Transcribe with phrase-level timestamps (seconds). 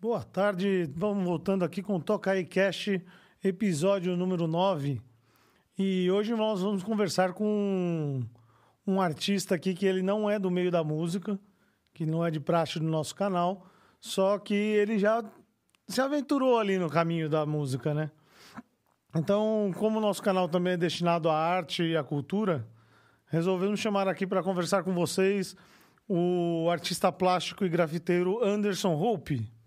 [0.00, 3.00] Boa tarde, vamos voltando aqui com o Toca aí Cash,
[3.42, 5.02] episódio número 9.
[5.76, 8.22] E hoje nós vamos conversar com um,
[8.86, 11.36] um artista aqui que ele não é do meio da música,
[11.92, 13.66] que não é de praxe do nosso canal,
[13.98, 15.24] só que ele já
[15.88, 18.08] se aventurou ali no caminho da música, né?
[19.16, 22.64] Então, como o nosso canal também é destinado à arte e à cultura,
[23.26, 25.56] resolvemos chamar aqui para conversar com vocês
[26.08, 29.57] o artista plástico e grafiteiro Anderson Hope.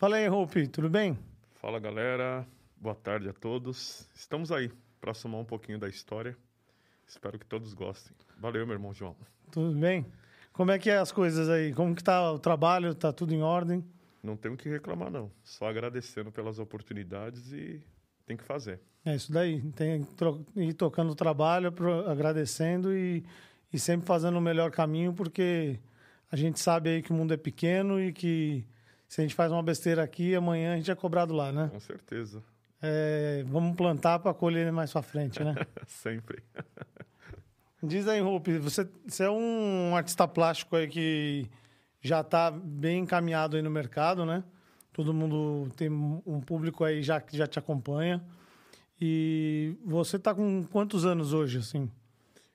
[0.00, 1.18] Fala aí, Hope, tudo bem?
[1.60, 2.46] Fala galera,
[2.80, 4.08] boa tarde a todos.
[4.14, 6.34] Estamos aí para somar um pouquinho da história.
[7.06, 8.16] Espero que todos gostem.
[8.38, 9.14] Valeu, meu irmão João.
[9.52, 10.06] Tudo bem?
[10.54, 11.74] Como é que é as coisas aí?
[11.74, 12.94] Como que tá o trabalho?
[12.94, 13.84] Tá tudo em ordem?
[14.22, 17.82] Não tenho que reclamar não, só agradecendo pelas oportunidades e
[18.24, 18.80] tem que fazer.
[19.04, 21.70] É isso daí, tem que ir tocando o trabalho,
[22.06, 23.22] agradecendo e,
[23.70, 25.78] e sempre fazendo o melhor caminho, porque
[26.32, 28.64] a gente sabe aí que o mundo é pequeno e que
[29.10, 31.68] se a gente faz uma besteira aqui, amanhã a gente é cobrado lá, né?
[31.72, 32.40] Com certeza.
[32.80, 35.52] É, vamos plantar para colher mais para frente, né?
[35.84, 36.44] Sempre.
[37.82, 41.50] Diz aí, Rupi, você, você é um artista plástico aí que
[42.00, 44.44] já está bem encaminhado aí no mercado, né?
[44.92, 48.24] Todo mundo tem um público aí já que já te acompanha.
[49.00, 51.90] E você está com quantos anos hoje, assim?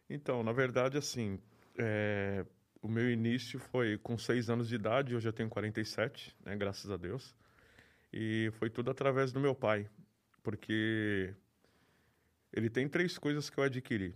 [0.09, 1.37] Então, na verdade, assim,
[1.77, 2.45] é,
[2.85, 6.91] o meu início foi com seis anos de idade, hoje eu tenho 47, né, graças
[6.91, 7.35] a Deus.
[8.13, 9.89] E foi tudo através do meu pai,
[10.43, 11.33] porque
[12.53, 14.13] ele tem três coisas que eu adquiri,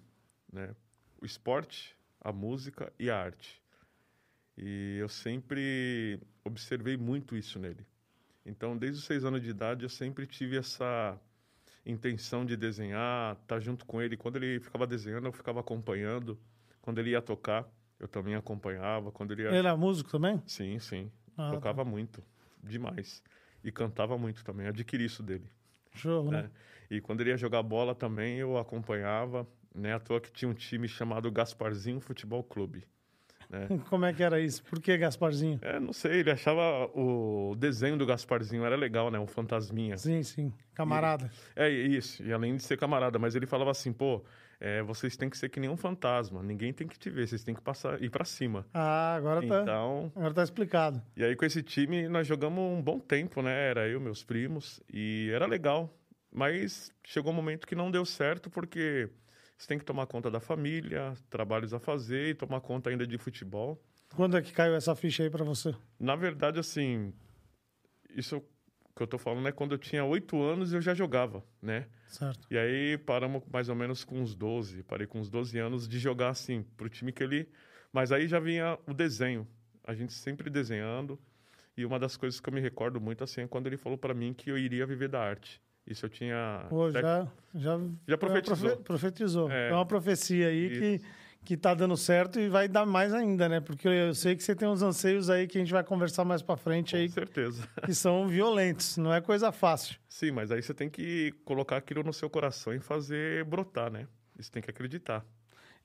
[0.54, 0.76] né?
[1.20, 3.60] O esporte, a música e a arte.
[4.56, 7.84] E eu sempre observei muito isso nele.
[8.46, 11.20] Então, desde os seis anos de idade, eu sempre tive essa
[11.84, 14.16] intenção de desenhar, estar tá junto com ele.
[14.16, 16.40] Quando ele ficava desenhando, eu ficava acompanhando.
[16.82, 17.68] Quando ele ia tocar,
[18.00, 19.12] eu também acompanhava.
[19.12, 19.50] Quando ele, ia...
[19.50, 20.42] era músico também?
[20.46, 21.12] Sim, sim.
[21.38, 21.90] Ah, Tocava tá.
[21.90, 22.24] muito,
[22.64, 23.22] demais.
[23.64, 24.68] E cantava muito também.
[24.68, 25.50] Adquiri isso dele.
[25.94, 26.44] Show, né?
[26.44, 26.52] né?
[26.90, 29.46] E quando ele ia jogar bola também, eu acompanhava.
[29.76, 29.94] Né?
[29.94, 32.86] À toa que tinha um time chamado Gasparzinho Futebol Clube.
[33.50, 33.68] Né?
[33.90, 34.64] Como é que era isso?
[34.64, 35.60] Por que Gasparzinho?
[35.62, 39.20] É, não sei, ele achava o desenho do Gasparzinho era legal, né?
[39.20, 39.98] Um fantasminha.
[39.98, 40.54] Sim, sim.
[40.74, 41.30] Camarada.
[41.56, 44.24] E, é isso, e além de ser camarada, mas ele falava assim, pô,
[44.60, 47.44] é, vocês têm que ser que nem um fantasma, ninguém tem que te ver, vocês
[47.44, 48.66] têm que passar, ir para cima.
[48.74, 51.02] Ah, agora tá, então, agora tá explicado.
[51.16, 53.70] E aí com esse time nós jogamos um bom tempo, né?
[53.70, 55.94] Era eu, meus primos, e era legal.
[56.32, 59.10] Mas chegou um momento que não deu certo porque
[59.58, 63.18] você tem que tomar conta da família, trabalhos a fazer e tomar conta ainda de
[63.18, 63.82] futebol.
[64.16, 65.74] Quando é que caiu essa ficha aí para você?
[66.00, 67.14] Na verdade, assim,
[68.10, 68.44] isso
[69.00, 71.88] que eu tô falando é quando eu tinha oito anos eu já jogava, né?
[72.10, 72.46] Certo.
[72.52, 75.98] E aí paramos mais ou menos com uns 12, parei com uns 12 anos de
[75.98, 77.48] jogar assim, pro time que ele...
[77.94, 79.48] Mas aí já vinha o desenho,
[79.86, 81.18] a gente sempre desenhando.
[81.78, 84.14] E uma das coisas que eu me recordo muito assim é quando ele falou para
[84.14, 85.62] mim que eu iria viver da arte.
[85.88, 86.66] Isso eu tinha.
[86.70, 88.78] Pô, já, já, já profetizou.
[88.78, 89.50] profetizou.
[89.50, 91.02] É, é uma profecia aí que,
[91.44, 93.60] que tá dando certo e vai dar mais ainda, né?
[93.60, 96.42] Porque eu sei que você tem uns anseios aí que a gente vai conversar mais
[96.42, 97.08] para frente Com aí.
[97.08, 97.68] Com certeza.
[97.86, 99.98] Que são violentos, não é coisa fácil.
[100.08, 104.08] Sim, mas aí você tem que colocar aquilo no seu coração e fazer brotar, né?
[104.38, 105.26] Você tem que acreditar.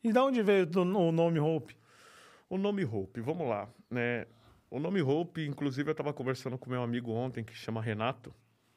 [0.02, 1.76] E da onde veio o nome Hope?
[2.48, 4.26] O nome Hope, vamos lá, né?
[4.70, 8.34] O nome Hope, inclusive eu estava conversando com meu amigo ontem que chama Renato,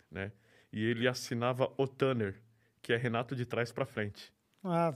[0.10, 0.32] né?
[0.72, 2.40] e ele assinava o Tanner,
[2.82, 4.34] que é Renato de trás para frente.
[4.64, 4.94] Ah.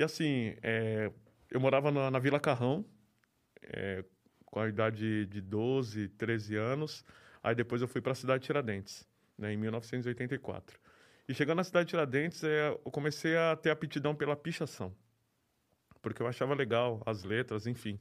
[0.00, 1.12] E assim, é,
[1.50, 2.86] eu morava na, na Vila Carrão,
[3.62, 4.02] é,
[4.46, 7.04] com a idade de 12, 13 anos.
[7.42, 9.06] Aí depois eu fui para a cidade de Tiradentes,
[9.36, 10.80] né, em 1984.
[11.28, 14.96] E chegando na cidade de Tiradentes, é, eu comecei a ter aptidão pela pichação.
[16.00, 18.00] Porque eu achava legal as letras, enfim.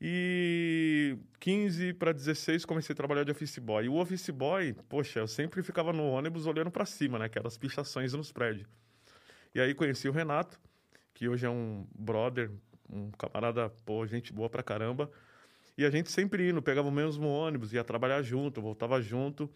[0.00, 3.84] E 15 para 16 comecei a trabalhar de office boy.
[3.84, 7.26] E o office boy, poxa, eu sempre ficava no ônibus olhando para cima, né?
[7.26, 8.68] Aquelas pichações nos prédios.
[9.54, 10.60] E aí conheci o Renato,
[11.18, 12.48] que hoje é um brother,
[12.88, 15.10] um camarada, pô, gente boa pra caramba.
[15.76, 19.50] E a gente sempre indo, pegava o mesmo ônibus, ia trabalhar junto, voltava junto.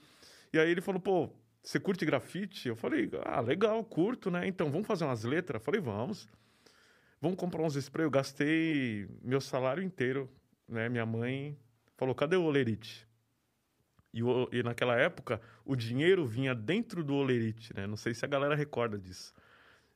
[0.52, 1.30] E aí ele falou, pô,
[1.62, 2.66] você curte grafite?
[2.66, 4.44] Eu falei, ah, legal, curto, né?
[4.48, 5.60] Então, vamos fazer umas letras?
[5.60, 6.28] Eu falei, vamos
[7.20, 8.04] vamos comprar uns spray.
[8.04, 10.28] Eu gastei meu salário inteiro,
[10.68, 10.88] né?
[10.88, 11.56] Minha mãe
[11.96, 13.06] falou, cadê o olerite?
[14.12, 17.86] E, o, e naquela época, o dinheiro vinha dentro do olerite, né?
[17.86, 19.32] Não sei se a galera recorda disso.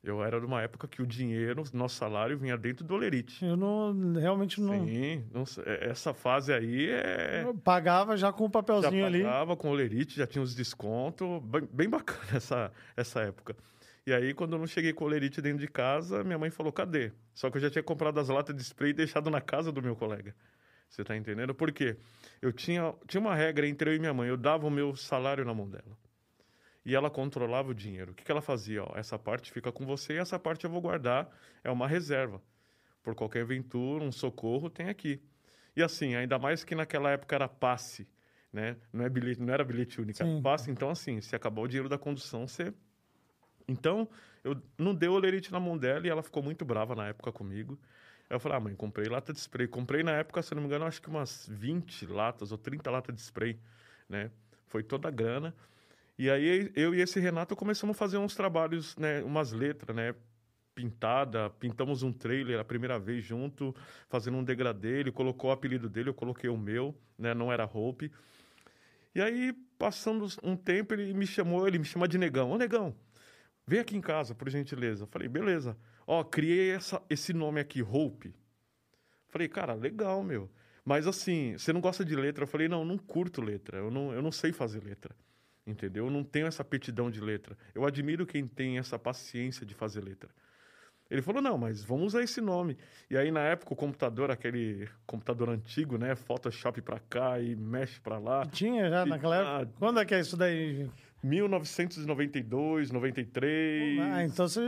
[0.06, 3.44] Eu era de uma época que o dinheiro, nosso salário, vinha dentro do olerite.
[3.44, 4.86] Eu não, realmente não...
[4.86, 7.42] Sim, não, é, essa fase aí é...
[7.44, 9.24] Eu pagava já com o papelzinho já ali.
[9.24, 11.42] pagava com o olerite, já tinha os descontos.
[11.42, 13.56] Bem, bem bacana essa, essa época.
[14.06, 16.72] E aí, quando eu não cheguei com o olerite dentro de casa, minha mãe falou,
[16.72, 17.10] cadê?
[17.34, 19.82] Só que eu já tinha comprado as latas de spray e deixado na casa do
[19.82, 20.32] meu colega.
[20.88, 21.52] Você tá entendendo?
[21.52, 21.96] Por quê?
[22.40, 24.28] Eu tinha, tinha uma regra entre eu e minha mãe.
[24.28, 25.98] Eu dava o meu salário na mão dela.
[26.86, 28.12] E ela controlava o dinheiro.
[28.12, 28.84] O que, que ela fazia?
[28.84, 31.28] Ó, essa parte fica com você e essa parte eu vou guardar.
[31.64, 32.40] É uma reserva.
[33.02, 35.20] Por qualquer aventura, um socorro, tem aqui.
[35.74, 38.08] E assim, ainda mais que naquela época era passe,
[38.52, 38.76] né?
[38.92, 40.70] Não, é bilhete, não era bilhete único, era passe.
[40.70, 42.72] Então, assim, se acabar o dinheiro da condução, você...
[43.66, 44.08] Então,
[44.44, 47.32] eu não dei o olerite na mão dela e ela ficou muito brava na época
[47.32, 47.76] comigo.
[48.30, 49.66] Eu falei, ah, mãe, comprei lata de spray.
[49.66, 53.12] Comprei na época, se não me engano, acho que umas 20 latas ou 30 latas
[53.12, 53.58] de spray,
[54.08, 54.30] né?
[54.68, 55.52] Foi toda a grana.
[56.18, 59.22] E aí eu e esse Renato começamos a fazer uns trabalhos, né?
[59.22, 60.14] Umas letras, né?
[60.74, 63.74] Pintada, pintamos um trailer a primeira vez junto,
[64.08, 65.00] fazendo um degradê.
[65.00, 67.34] Ele colocou o apelido dele, eu coloquei o meu, né?
[67.34, 68.10] Não era Hope.
[69.14, 72.50] E aí, passando um tempo, ele me chamou, ele me chama de Negão.
[72.50, 72.94] Ô, Negão,
[73.66, 75.04] vem aqui em casa, por gentileza.
[75.04, 75.76] Eu falei, beleza.
[76.06, 78.34] Ó, criei essa, esse nome aqui, Hope.
[79.28, 80.50] Falei, cara, legal, meu.
[80.84, 82.44] Mas assim, você não gosta de letra?
[82.44, 83.78] Eu falei, não, não curto letra.
[83.78, 85.14] Eu não, eu não sei fazer letra.
[85.66, 86.06] Entendeu?
[86.06, 87.56] Eu não tenho essa aptidão de letra.
[87.74, 90.30] Eu admiro quem tem essa paciência de fazer letra.
[91.10, 92.76] Ele falou, não, mas vamos usar esse nome.
[93.08, 96.16] E aí, na época, o computador, aquele computador antigo, né?
[96.16, 98.44] Photoshop pra cá e mexe pra lá.
[98.46, 99.72] Tinha já naquela época?
[99.78, 100.90] Quando é que é isso daí?
[101.22, 104.00] 1992, 93.
[104.00, 104.60] Ah, então você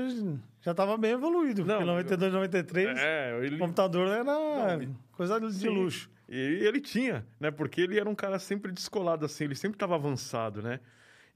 [0.60, 1.64] já estava bem evoluído.
[1.64, 3.56] Não, porque 92, 93, é, ele...
[3.56, 5.68] o computador era não, coisa de sim.
[5.68, 6.10] luxo.
[6.28, 7.50] E ele tinha, né?
[7.50, 9.44] Porque ele era um cara sempre descolado, assim.
[9.44, 10.80] Ele sempre estava avançado, né?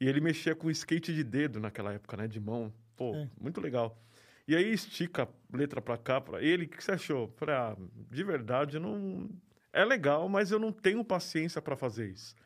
[0.01, 2.29] E ele mexia com skate de dedo naquela época, né?
[2.29, 2.73] De mão.
[2.97, 3.29] Pô, é.
[3.41, 3.99] muito legal.
[4.47, 6.67] E aí estica a letra pra cá, pra ele.
[6.67, 7.33] O que você achou?
[7.37, 7.77] Falei, ah,
[8.11, 9.31] de verdade, não...
[9.73, 12.37] É legal, mas eu não tenho paciência para fazer isso.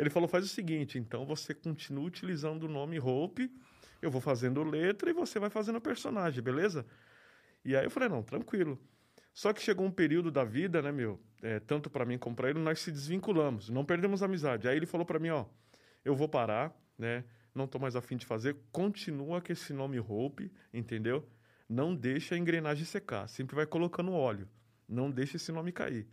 [0.00, 3.52] Ele falou: faz o seguinte, então você continua utilizando o nome Hope,
[4.00, 6.86] eu vou fazendo letra e você vai fazendo personagem, beleza?
[7.62, 8.80] E aí eu falei: não, tranquilo.
[9.32, 11.20] Só que chegou um período da vida, né, meu?
[11.42, 14.68] É, tanto para mim como para ele, nós se desvinculamos, não perdemos a amizade.
[14.68, 15.46] Aí ele falou para mim: ó,
[16.04, 17.24] eu vou parar, né?
[17.54, 21.28] Não tô mais afim de fazer, continua com esse nome Hope, entendeu?
[21.68, 24.48] Não deixa a engrenagem secar, sempre vai colocando óleo,
[24.88, 26.06] não deixa esse nome cair.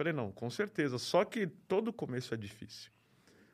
[0.00, 0.96] Falei, não, com certeza.
[0.96, 2.90] Só que todo começo é difícil.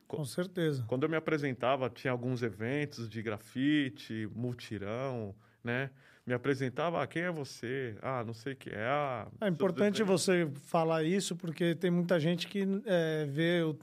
[0.07, 0.85] Com certeza.
[0.87, 5.91] Quando eu me apresentava, tinha alguns eventos de grafite, multirão, né?
[6.27, 7.95] Me apresentava, ah, quem é você?
[8.01, 8.85] Ah, não sei o que é.
[8.85, 13.79] Ah, é importante você falar isso, porque tem muita gente que é, vê o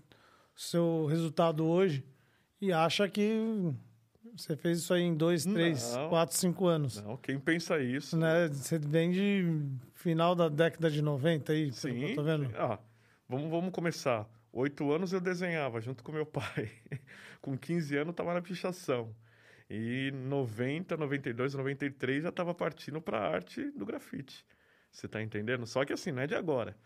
[0.54, 2.04] seu resultado hoje
[2.60, 3.72] e acha que
[4.36, 7.00] você fez isso aí em dois, três, não, quatro, cinco anos.
[7.00, 8.14] Não, quem pensa isso?
[8.14, 8.48] Né?
[8.48, 9.62] Você vem de
[9.94, 12.14] final da década de 90 aí, Sim.
[12.14, 12.50] tô vendo.
[12.58, 12.78] Ah,
[13.26, 14.28] vamos, vamos começar.
[14.52, 16.70] Oito anos eu desenhava junto com meu pai.
[17.40, 19.14] com 15 anos estava na pichação.
[19.76, 24.46] E 90, 92, 93 já estava partindo para a arte do grafite.
[24.88, 25.66] Você está entendendo?
[25.66, 26.76] Só que assim, não é de agora.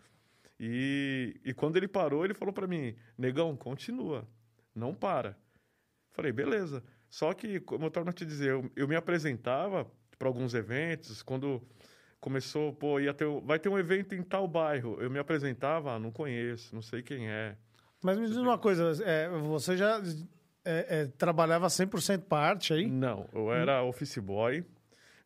[0.59, 4.27] E, e quando ele parou, ele falou para mim: Negão, continua,
[4.73, 5.37] não para.
[6.09, 6.83] Falei, beleza.
[7.07, 9.85] Só que, como eu torno a te dizer, eu, eu me apresentava
[10.17, 11.61] para alguns eventos, quando
[12.19, 14.97] começou, pô, ia ter, vai ter um evento em tal bairro.
[14.99, 17.55] Eu me apresentava, ah, não conheço, não sei quem é.
[18.01, 20.01] Mas me diz uma coisa, é, você já
[20.69, 22.87] é, é, trabalhava 100% parte aí?
[22.87, 23.89] Não, eu era hum.
[23.89, 24.63] office boy.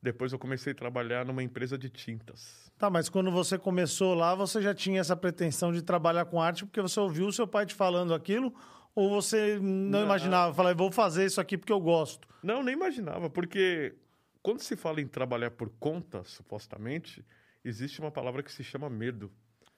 [0.01, 2.72] Depois eu comecei a trabalhar numa empresa de tintas.
[2.78, 6.66] Tá, mas quando você começou lá, você já tinha essa pretensão de trabalhar com arte
[6.66, 8.54] porque você ouviu o seu pai te falando aquilo?
[8.95, 10.03] Ou você não, não.
[10.03, 12.27] imaginava, falar, vou fazer isso aqui porque eu gosto?
[12.44, 13.96] Não, nem imaginava, porque
[14.41, 17.25] quando se fala em trabalhar por conta, supostamente,
[17.63, 19.32] existe uma palavra que se chama medo.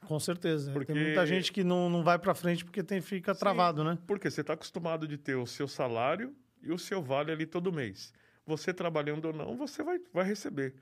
[0.07, 0.71] Com certeza.
[0.71, 0.93] Porque...
[0.93, 3.97] Tem muita gente que não, não vai para frente porque tem, fica Sim, travado, né?
[4.07, 7.71] Porque você está acostumado de ter o seu salário e o seu vale ali todo
[7.71, 8.13] mês.
[8.45, 10.75] Você trabalhando ou não, você vai, vai receber.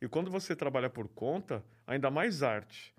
[0.00, 2.94] E quando você trabalha por conta, ainda mais arte.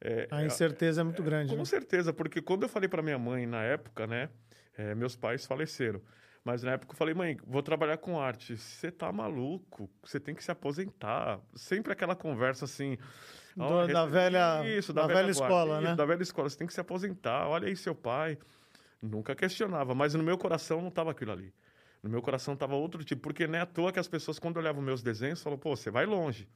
[0.00, 1.50] É, a incerteza é, é muito grande.
[1.50, 1.64] Com né?
[1.64, 4.30] certeza, porque quando eu falei para minha mãe na época, né?
[4.76, 6.00] É, meus pais faleceram.
[6.44, 8.56] Mas na época eu falei, mãe, vou trabalhar com arte.
[8.56, 11.40] Você tá maluco, você tem que se aposentar.
[11.54, 12.96] Sempre aquela conversa assim.
[13.58, 15.94] Do, da velha, isso, da, da velha, velha escola, né?
[15.96, 17.48] da velha escola, você tem que se aposentar.
[17.48, 18.38] Olha aí seu pai.
[19.02, 21.52] Nunca questionava, mas no meu coração não estava aquilo ali.
[22.02, 24.56] No meu coração estava outro tipo, porque não é à toa que as pessoas, quando
[24.56, 26.48] olhavam meus desenhos, falavam, pô, você vai longe.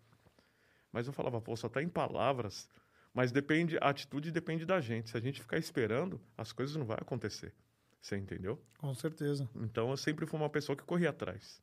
[0.92, 2.68] Mas eu falava, pô, só tá em palavras.
[3.14, 5.11] Mas depende, a atitude depende da gente.
[5.11, 7.52] Se a gente ficar esperando, as coisas não vão acontecer.
[8.00, 8.61] Você entendeu?
[8.78, 9.49] Com certeza.
[9.54, 11.62] Então eu sempre fui uma pessoa que corria atrás.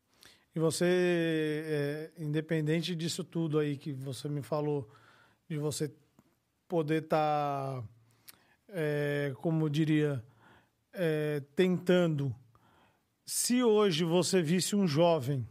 [0.56, 0.86] E você,
[1.66, 4.90] é, independente disso tudo aí que você me falou,
[5.50, 5.92] de você
[6.68, 7.84] poder estar, tá,
[8.68, 10.24] é, como eu diria,
[10.94, 12.34] é, tentando.
[13.26, 15.48] Se hoje você visse um jovem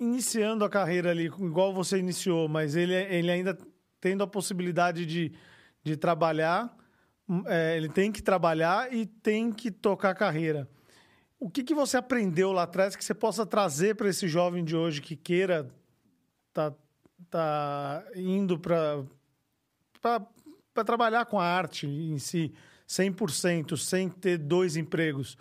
[0.00, 3.56] iniciando a carreira ali, igual você iniciou, mas ele, ele ainda
[4.00, 5.32] tendo a possibilidade de,
[5.84, 6.76] de trabalhar,
[7.28, 10.68] hum, é, ele tem que trabalhar e tem que tocar carreira.
[11.38, 14.74] O que, que você aprendeu lá atrás que você possa trazer para esse jovem de
[14.74, 15.68] hoje que queira
[16.52, 16.74] tá,
[17.30, 19.04] tá indo para
[20.84, 22.52] trabalhar com a arte em si,
[22.88, 25.36] 100%, sem ter dois empregos?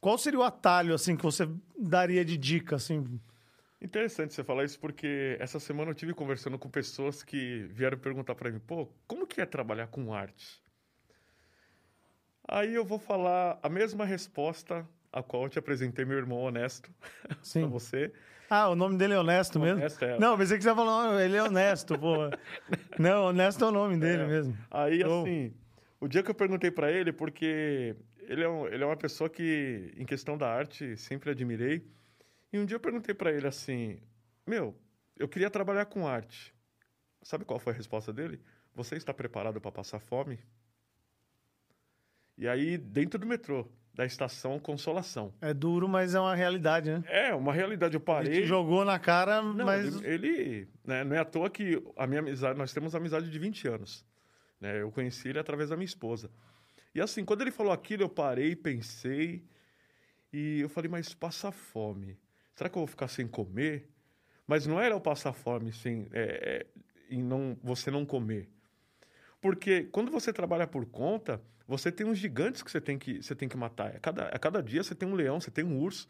[0.00, 1.48] Qual seria o atalho assim que você
[1.78, 3.20] daria de dica assim?
[3.80, 8.34] Interessante você falar isso porque essa semana eu tive conversando com pessoas que vieram perguntar
[8.34, 10.62] para mim, pô, como que é trabalhar com arte?
[12.46, 16.90] Aí eu vou falar a mesma resposta a qual eu te apresentei meu irmão honesto
[17.52, 18.12] para você.
[18.52, 19.78] Ah, o nome dele é Honesto mesmo?
[19.78, 20.18] Honesto, é.
[20.18, 22.16] Não, pensei que você falou, ele é honesto, pô.
[22.98, 24.26] Não, Honesto é o nome dele é.
[24.26, 24.58] mesmo.
[24.68, 25.22] Aí, oh.
[25.22, 25.54] assim,
[26.00, 29.30] o dia que eu perguntei para ele, porque ele é, um, ele é uma pessoa
[29.30, 31.86] que, em questão da arte, sempre admirei.
[32.52, 34.00] E um dia eu perguntei para ele assim:
[34.44, 34.76] Meu,
[35.16, 36.52] eu queria trabalhar com arte.
[37.22, 38.40] Sabe qual foi a resposta dele?
[38.74, 40.40] Você está preparado para passar fome?
[42.36, 43.68] E aí, dentro do metrô,
[44.00, 45.32] da estação Consolação.
[45.40, 47.04] É duro, mas é uma realidade, né?
[47.06, 47.94] É, uma realidade.
[47.94, 48.32] Eu parei.
[48.32, 50.00] Ele te jogou na cara, não, mas.
[50.02, 50.68] Ele.
[50.84, 52.58] né, não é à toa que a minha amizade.
[52.58, 54.04] Nós temos amizade de 20 anos.
[54.60, 54.82] Né?
[54.82, 56.30] Eu conheci ele através da minha esposa.
[56.94, 59.44] E assim, quando ele falou aquilo, eu parei, pensei.
[60.32, 62.18] E eu falei, mas passa fome
[62.60, 63.88] será que eu vou ficar sem comer?
[64.46, 66.66] Mas não era o passar fome sem, é, é,
[67.08, 68.50] e não, você não comer.
[69.40, 73.34] Porque quando você trabalha por conta, você tem uns gigantes que você tem que, você
[73.34, 73.96] tem que matar.
[73.96, 76.08] A cada, a cada dia você tem um leão, você tem um urso.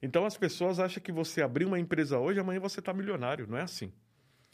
[0.00, 3.46] Então as pessoas acham que você abrir uma empresa hoje, amanhã você está milionário.
[3.46, 3.92] Não é assim.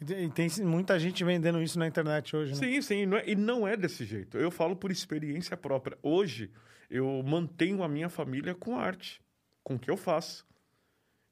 [0.00, 2.58] E tem muita gente vendendo isso na internet hoje, né?
[2.58, 3.06] Sim, sim.
[3.06, 4.36] Não é, e não é desse jeito.
[4.36, 5.96] Eu falo por experiência própria.
[6.02, 6.50] Hoje,
[6.90, 9.22] eu mantenho a minha família com arte,
[9.62, 10.44] com o que eu faço.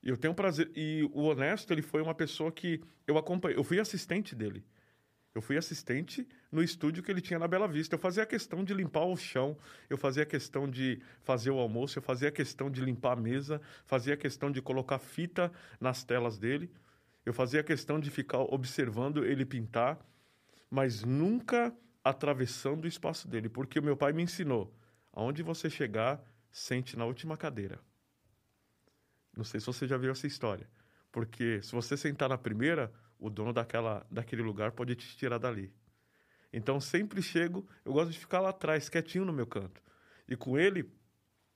[0.03, 0.71] E eu tenho prazer.
[0.75, 3.59] E o Honesto, ele foi uma pessoa que eu acompanhei.
[3.59, 4.65] Eu fui assistente dele.
[5.35, 7.95] Eu fui assistente no estúdio que ele tinha na Bela Vista.
[7.95, 9.57] Eu fazia a questão de limpar o chão,
[9.89, 13.17] eu fazia a questão de fazer o almoço, eu fazia a questão de limpar a
[13.17, 16.71] mesa, fazia a questão de colocar fita nas telas dele.
[17.25, 19.99] Eu fazia a questão de ficar observando ele pintar,
[20.71, 24.75] mas nunca atravessando o espaço dele, porque o meu pai me ensinou:
[25.13, 27.79] aonde você chegar, sente na última cadeira.
[29.37, 30.69] Não sei se você já viu essa história.
[31.13, 35.73] Porque se você sentar na primeira, o dono daquela, daquele lugar pode te tirar dali.
[36.53, 39.81] Então sempre chego, eu gosto de ficar lá atrás, quietinho no meu canto.
[40.29, 40.91] E com ele,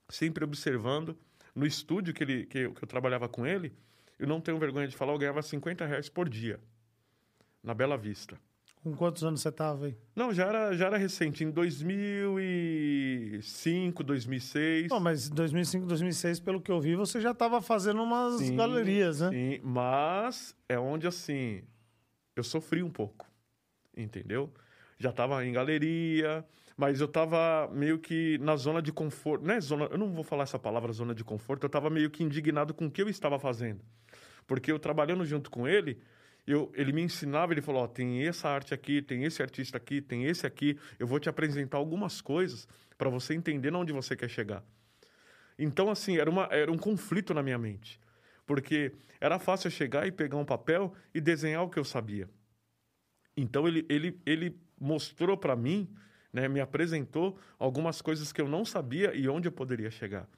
[0.08, 1.18] sempre observando,
[1.54, 3.72] no estúdio que, ele, que, eu, que eu trabalhava com ele,
[4.18, 6.58] eu não tenho vergonha de falar, eu ganhava 50 reais por dia,
[7.62, 8.36] na Bela Vista.
[8.82, 9.96] Com quantos anos você estava aí?
[10.14, 14.90] Não, já era, já era recente, em 2005, 2006.
[14.90, 19.20] Não, mas 2005, 2006, pelo que eu vi, você já estava fazendo umas sim, galerias,
[19.20, 19.30] né?
[19.30, 21.62] Sim, mas é onde, assim,
[22.36, 23.26] eu sofri um pouco,
[23.96, 24.52] entendeu?
[24.98, 26.44] Já estava em galeria,
[26.76, 29.44] mas eu estava meio que na zona de conforto.
[29.44, 32.10] Não é zona, eu não vou falar essa palavra zona de conforto, eu estava meio
[32.10, 33.80] que indignado com o que eu estava fazendo.
[34.46, 36.00] Porque eu trabalhando junto com ele,
[36.46, 40.24] eu, ele me ensinava, ele falou, tem essa arte aqui, tem esse artista aqui, tem
[40.24, 44.62] esse aqui, eu vou te apresentar algumas coisas para você entender onde você quer chegar.
[45.58, 48.00] Então, assim, era, uma, era um conflito na minha mente,
[48.44, 52.28] porque era fácil eu chegar e pegar um papel e desenhar o que eu sabia.
[53.36, 55.88] Então, ele, ele, ele mostrou para mim,
[56.32, 60.28] né, me apresentou algumas coisas que eu não sabia e onde eu poderia chegar.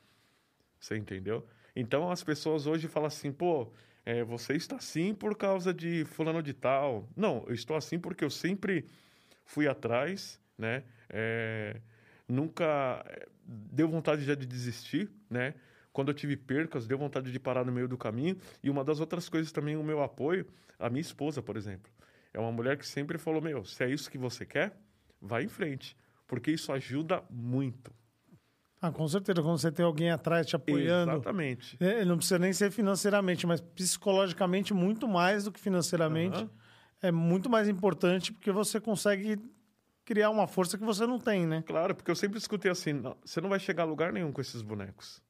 [0.78, 1.46] Você entendeu?
[1.74, 3.72] Então, as pessoas hoje falam assim, pô,
[4.04, 7.08] é, você está assim por causa de fulano de tal.
[7.16, 8.86] Não, eu estou assim porque eu sempre
[9.44, 10.84] fui atrás, né?
[11.08, 11.80] É,
[12.28, 15.54] nunca é, deu vontade já de desistir, né?
[15.92, 18.36] Quando eu tive percas, deu vontade de parar no meio do caminho.
[18.62, 20.46] E uma das outras coisas também, o meu apoio,
[20.78, 21.90] a minha esposa, por exemplo.
[22.36, 24.76] É uma mulher que sempre falou, meu, se é isso que você quer,
[25.18, 25.96] vai em frente.
[26.26, 27.90] Porque isso ajuda muito.
[28.78, 31.12] Ah, com certeza, quando você tem alguém atrás te apoiando.
[31.12, 31.78] Exatamente.
[31.80, 36.42] É, não precisa nem ser financeiramente, mas psicologicamente muito mais do que financeiramente.
[36.42, 36.50] Uhum.
[37.00, 39.38] É muito mais importante porque você consegue
[40.04, 41.64] criar uma força que você não tem, né?
[41.66, 44.42] Claro, porque eu sempre escutei assim: não, você não vai chegar a lugar nenhum com
[44.42, 45.22] esses bonecos.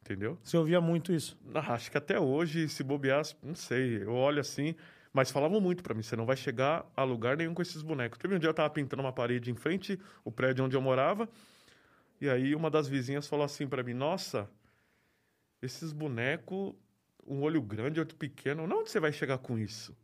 [0.00, 0.38] Entendeu?
[0.42, 1.38] Você ouvia muito isso?
[1.54, 4.02] Ah, acho que até hoje, se bobear, não sei.
[4.02, 4.74] Eu olho assim,
[5.12, 8.18] mas falavam muito para mim: você não vai chegar a lugar nenhum com esses bonecos.
[8.18, 11.28] Teve um dia eu tava pintando uma parede em frente, o prédio onde eu morava.
[12.20, 14.48] E aí uma das vizinhas falou assim para mim: Nossa,
[15.60, 16.74] esses bonecos,
[17.26, 19.96] um olho grande, outro pequeno, onde você vai chegar com isso?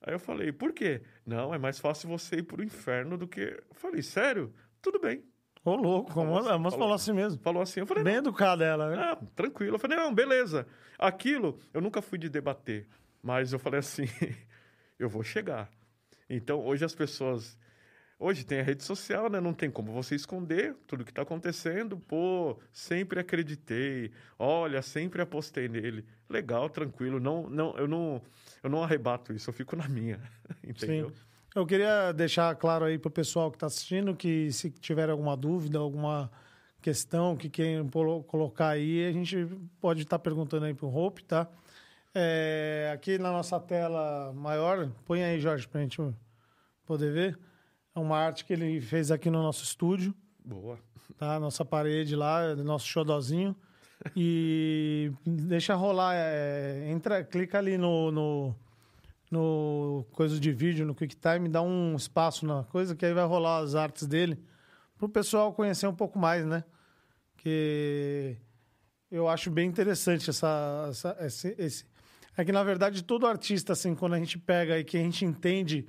[0.00, 1.02] Aí eu falei: Por quê?
[1.24, 3.40] Não, é mais fácil você ir pro inferno do que.
[3.40, 4.54] Eu falei: Sério?
[4.80, 5.24] Tudo bem.
[5.64, 7.40] Ô, louco, como assim, mas falou assim mesmo.
[7.40, 7.80] Falou assim.
[7.80, 8.96] Eu falei: Bem educada ela, né?
[9.02, 9.74] Ah, tranquilo.
[9.74, 10.66] Eu falei: Não, beleza.
[10.96, 12.86] Aquilo, eu nunca fui de debater,
[13.26, 14.04] mas eu falei assim.
[14.96, 15.68] eu vou chegar.
[16.30, 17.58] Então, hoje as pessoas.
[18.18, 19.40] Hoje tem a rede social, né?
[19.40, 21.98] Não tem como você esconder tudo que está acontecendo.
[21.98, 24.12] Pô, sempre acreditei.
[24.38, 26.06] Olha, sempre apostei nele.
[26.30, 27.18] Legal, tranquilo.
[27.18, 28.22] Não, não, eu não,
[28.62, 29.50] eu não arrebato isso.
[29.50, 30.20] Eu fico na minha.
[30.64, 31.10] Entendeu?
[31.10, 31.16] Sim.
[31.54, 35.36] Eu queria deixar claro aí para o pessoal que está assistindo que se tiver alguma
[35.36, 36.30] dúvida, alguma
[36.80, 37.88] questão que queiram
[38.22, 39.48] colocar aí, a gente
[39.80, 41.48] pode estar tá perguntando aí para o Hope, tá?
[42.18, 46.00] É, aqui na nossa tela maior, põe aí, Jorge, para a gente
[46.86, 47.38] poder ver.
[47.94, 50.14] É uma arte que ele fez aqui no nosso estúdio.
[50.42, 50.78] Boa.
[51.18, 51.38] Tá?
[51.38, 53.54] Nossa parede lá, nosso xodozinho.
[54.16, 58.56] E deixa rolar, é, entra, clica ali no, no
[59.30, 63.58] no coisa de vídeo, no QuickTime, dá um espaço na coisa, que aí vai rolar
[63.58, 64.42] as artes dele,
[64.96, 66.64] para o pessoal conhecer um pouco mais, né?
[67.36, 68.38] Que
[69.10, 71.84] eu acho bem interessante essa, essa esse, esse,
[72.36, 75.24] É que, na verdade, todo artista, assim, quando a gente pega e que a gente
[75.24, 75.86] entende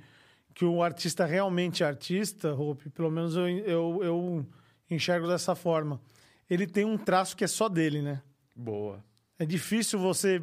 [0.54, 4.46] que o artista realmente é artista, Hope, pelo menos eu, eu, eu
[4.90, 6.00] enxergo dessa forma,
[6.48, 8.22] ele tem um traço que é só dele, né?
[8.56, 9.04] Boa.
[9.38, 10.42] É difícil você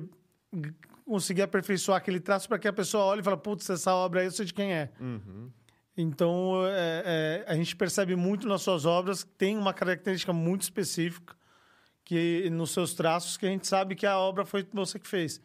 [1.06, 4.28] conseguir aperfeiçoar aquele traço para que a pessoa olhe e fale, putz, essa obra aí
[4.28, 4.90] eu sei de quem é.
[5.00, 5.52] Uhum.
[5.98, 10.64] Então, é, é, a gente percebe muito nas suas obras que tem uma característica muito
[10.64, 11.36] específica
[12.04, 15.42] que nos seus traços que a gente sabe que a obra foi você que fez.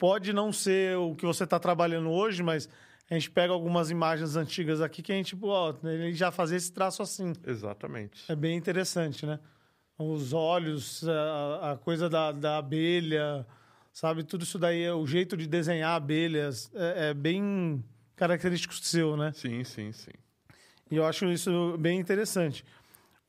[0.00, 2.70] Pode não ser o que você está trabalhando hoje, mas
[3.10, 6.72] a gente pega algumas imagens antigas aqui que a gente, ó, ele já fazia esse
[6.72, 7.34] traço assim.
[7.46, 8.24] Exatamente.
[8.26, 9.38] É bem interessante, né?
[9.98, 13.46] Os olhos, a, a coisa da, da abelha,
[13.92, 14.24] sabe?
[14.24, 17.84] Tudo isso daí, o jeito de desenhar abelhas é, é bem
[18.16, 19.32] característico seu, né?
[19.34, 20.12] Sim, sim, sim.
[20.90, 22.64] E eu acho isso bem interessante.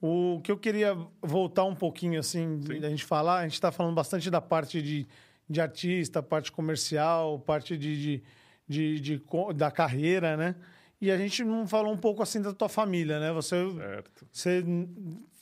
[0.01, 3.93] O que eu queria voltar um pouquinho, assim, da gente falar, a gente está falando
[3.93, 5.05] bastante da parte de,
[5.51, 8.23] de artista, parte comercial, parte de, de,
[8.67, 10.55] de, de, da carreira, né?
[10.99, 13.33] E a gente não falou um pouco assim da tua família, né?
[13.33, 14.25] Você, certo.
[14.31, 14.63] você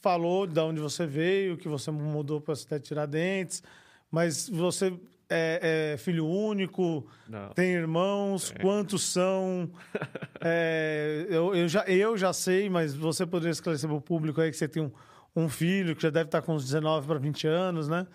[0.01, 3.62] falou de onde você veio, que você mudou para a Tiradentes,
[4.10, 4.93] mas você
[5.29, 7.05] é, é filho único?
[7.27, 7.49] Não.
[7.49, 8.51] Tem irmãos?
[8.55, 8.60] É.
[8.60, 9.69] Quantos são?
[10.41, 14.49] é, eu, eu, já, eu já sei, mas você poderia esclarecer para o público aí
[14.49, 14.91] que você tem um,
[15.36, 18.07] um filho que já deve estar com uns 19 para 20 anos, né?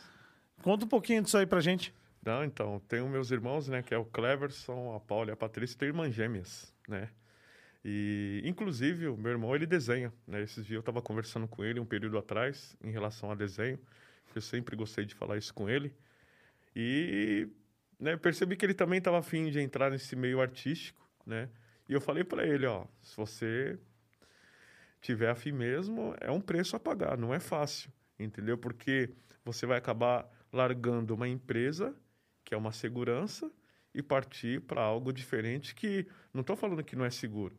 [0.64, 1.92] Conta um pouquinho disso aí para gente.
[2.24, 5.79] Não, então, tenho meus irmãos, né, que é o Cleverson, a Paula e a Patrícia,
[5.79, 7.11] tem irmãs gêmeas, né?
[7.85, 10.40] E, inclusive, o meu irmão, ele desenha, né?
[10.40, 13.79] Esses dias eu estava conversando com ele um período atrás, em relação a desenho.
[14.35, 15.94] Eu sempre gostei de falar isso com ele.
[16.74, 17.46] E
[18.00, 21.50] né, percebi que ele também estava afim de entrar nesse meio artístico, né?
[21.87, 23.79] E eu falei para ele, ó, se você
[25.03, 28.57] tiver afim mesmo, é um preço a pagar, não é fácil, entendeu?
[28.57, 29.11] Porque
[29.44, 31.93] você vai acabar largando uma empresa,
[32.45, 33.51] que é uma segurança,
[33.93, 37.59] e partir para algo diferente que, não estou falando que não é seguro,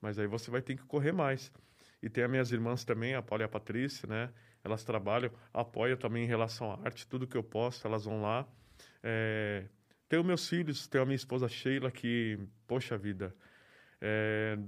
[0.00, 1.52] mas aí você vai ter que correr mais.
[2.00, 4.32] E tem as minhas irmãs também, a Paula e a Patrícia, né?
[4.62, 8.46] elas trabalham, apoiam também em relação à arte, tudo que eu posto, elas vão lá.
[9.02, 9.64] É,
[10.08, 13.34] tenho meus filhos, tenho a minha esposa Sheila, que, poxa vida,
[14.00, 14.58] é,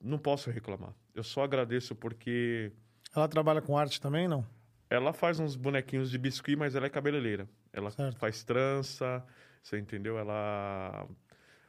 [0.00, 0.94] não posso reclamar.
[1.14, 2.72] Eu só agradeço porque.
[3.14, 4.46] Ela trabalha com arte também, não?
[4.90, 7.48] Ela faz uns bonequinhos de biscuit, mas ela é cabeleireira.
[7.72, 8.18] Ela certo.
[8.18, 9.24] faz trança,
[9.62, 10.18] você entendeu?
[10.18, 11.06] Ela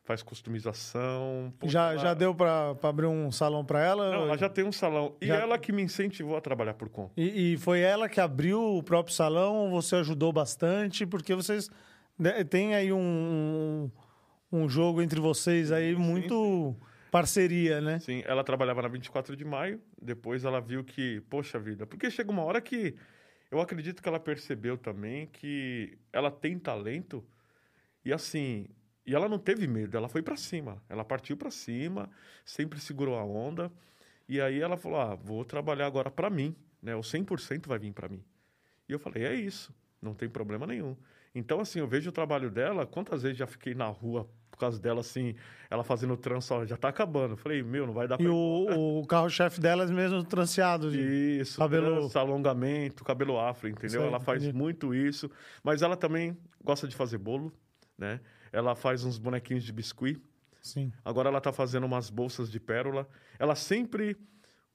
[0.03, 1.53] faz customização.
[1.63, 4.11] já, já deu para abrir um salão para ela?
[4.11, 5.15] Não, ela já tem um salão.
[5.21, 5.35] E já...
[5.35, 7.13] ela que me incentivou a trabalhar por conta.
[7.15, 9.69] E, e, foi ela que abriu o próprio salão?
[9.69, 11.05] Você ajudou bastante?
[11.05, 11.69] Porque vocês
[12.17, 13.89] né, têm aí um,
[14.51, 16.90] um jogo entre vocês aí muito sim, sim.
[17.11, 17.99] Parceria, né?
[17.99, 19.81] Sim, ela trabalhava na 24 de maio.
[20.01, 22.95] Depois ela viu que, poxa vida, porque chega uma hora que
[23.51, 27.23] eu acredito que ela percebeu também que ela tem talento.
[28.05, 28.67] E assim,
[29.05, 30.81] e ela não teve medo, ela foi para cima.
[30.89, 32.09] Ela partiu para cima,
[32.45, 33.71] sempre segurou a onda.
[34.29, 36.95] E aí ela falou: "Ah, vou trabalhar agora para mim, né?
[36.95, 38.23] O 100% vai vir para mim".
[38.89, 40.95] E eu falei: "É isso, não tem problema nenhum".
[41.35, 44.29] Então assim, eu vejo o trabalho dela, quantas vezes já fiquei na rua
[44.61, 45.35] causa dela assim,
[45.69, 47.33] ela fazendo trança, ó, já tá acabando.
[47.33, 48.25] Eu falei: "Meu, não vai dar para".
[48.25, 53.67] E o, o carro-chefe dela é mesmo tranceado de Isso, cabelo trança, alongamento, cabelo afro,
[53.67, 54.03] entendeu?
[54.03, 54.57] ela faz entendi.
[54.57, 55.29] muito isso,
[55.63, 57.51] mas ela também gosta de fazer bolo,
[57.97, 58.19] né?
[58.51, 60.21] Ela faz uns bonequinhos de biscuit.
[60.61, 60.91] Sim.
[61.03, 63.07] Agora ela está fazendo umas bolsas de pérola.
[63.39, 64.15] Ela sempre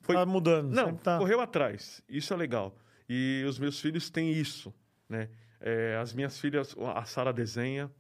[0.00, 0.72] foi tá mudando.
[0.72, 1.18] Não, tá...
[1.18, 2.02] correu atrás.
[2.08, 2.76] Isso é legal.
[3.08, 4.74] E os meus filhos têm isso,
[5.08, 5.28] né?
[5.60, 7.90] É, as minhas filhas, a Sara desenha,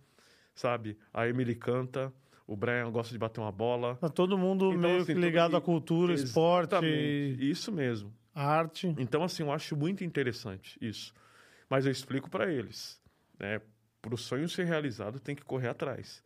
[0.56, 0.98] sabe?
[1.14, 2.12] A Emily canta.
[2.48, 3.96] O Brian gosta de bater uma bola.
[3.96, 5.58] Tá todo mundo então, meio assim, que ligado todo...
[5.58, 6.76] à cultura, esporte.
[7.38, 8.12] Isso mesmo.
[8.34, 8.94] Arte.
[8.98, 11.12] Então, assim, eu acho muito interessante isso.
[11.68, 13.00] Mas eu explico para eles,
[13.38, 13.60] né?
[14.06, 16.22] para o sonho ser realizado, tem que correr atrás.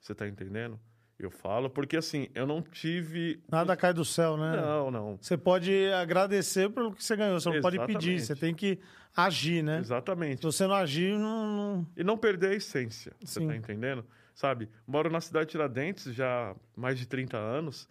[0.00, 0.80] Você tá entendendo?
[1.18, 3.42] Eu falo porque assim, eu não tive.
[3.50, 4.56] Nada cai do céu, né?
[4.56, 5.18] Não, não.
[5.20, 8.26] Você pode agradecer pelo que você ganhou, você não pode pedir, Exatamente.
[8.26, 8.78] você tem que
[9.16, 9.78] agir, né?
[9.80, 10.38] Exatamente.
[10.40, 11.46] Se você não agir, não.
[11.76, 13.48] não- E não perder a essência, você Sim.
[13.48, 14.06] tá entendendo?
[14.32, 14.68] Sabe?
[14.86, 17.88] Moro na cidade de Tiradentes já há mais de 30 anos.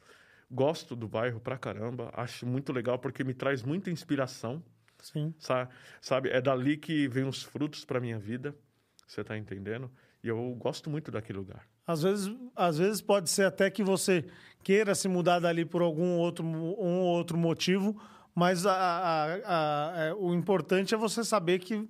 [0.49, 2.09] Gosto do bairro pra caramba.
[2.13, 4.63] Acho muito legal porque me traz muita inspiração.
[4.99, 5.33] Sim.
[5.37, 5.69] sa-
[6.01, 6.29] Sabe?
[6.29, 8.55] É dali que vem os frutos pra minha vida.
[9.05, 9.91] Você tá entendendo?
[10.23, 11.67] E eu gosto muito daquele lugar.
[11.87, 14.25] Às vezes, às vezes pode ser até que você
[14.61, 17.95] queira se mudar dali por algum outro, um ou outro motivo,
[18.35, 21.87] mas a- a- a- é, o importante é você saber que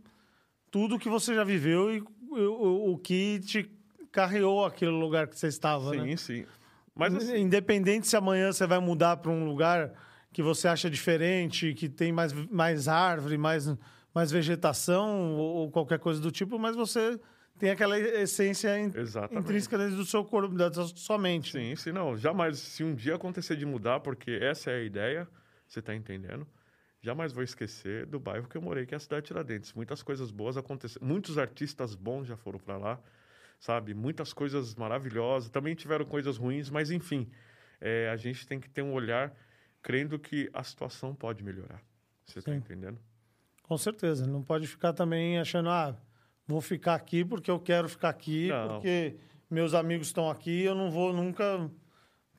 [0.69, 3.71] tudo que você já viveu e o, o- que te
[4.11, 6.17] carreou aquele lugar que você estava, sim, né?
[6.17, 6.45] sim.
[6.95, 9.91] Mas assim, Independente se amanhã você vai mudar para um lugar
[10.31, 13.71] que você acha diferente, que tem mais, mais árvore, mais,
[14.13, 17.19] mais vegetação ou, ou qualquer coisa do tipo, mas você
[17.59, 18.91] tem aquela essência in-
[19.31, 21.51] intrínseca do seu corpo, da sua mente.
[21.51, 22.17] Sim, sim, não.
[22.17, 25.27] Jamais, se um dia acontecer de mudar, porque essa é a ideia,
[25.67, 26.47] você tá entendendo?
[27.01, 29.73] Jamais vou esquecer do bairro que eu morei, que é a cidade de Tiradentes.
[29.73, 31.05] Muitas coisas boas aconteceram.
[31.05, 32.99] Muitos artistas bons já foram para lá,
[33.59, 33.93] sabe?
[33.93, 35.49] Muitas coisas maravilhosas.
[35.49, 37.29] Também tiveram coisas ruins, mas enfim.
[37.79, 39.31] é, a gente tem que ter um olhar
[39.81, 41.81] crendo que a situação pode melhorar.
[42.25, 42.57] Você tá Sim.
[42.57, 42.99] entendendo?
[43.63, 44.25] Com certeza.
[44.25, 45.95] Não pode ficar também achando, ah,
[46.47, 48.67] vou ficar aqui porque eu quero ficar aqui, Não.
[48.69, 49.15] porque
[49.49, 51.69] meus amigos estão aqui, eu não vou nunca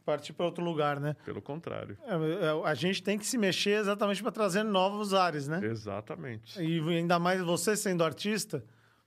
[0.05, 1.15] partir para outro lugar, né?
[1.25, 1.99] Pelo contrário.
[2.07, 5.61] É, é, A gente tem que se mexer exatamente para trazer novos ares, né?
[5.63, 6.59] Exatamente.
[6.63, 8.65] E ainda mais você sendo artista,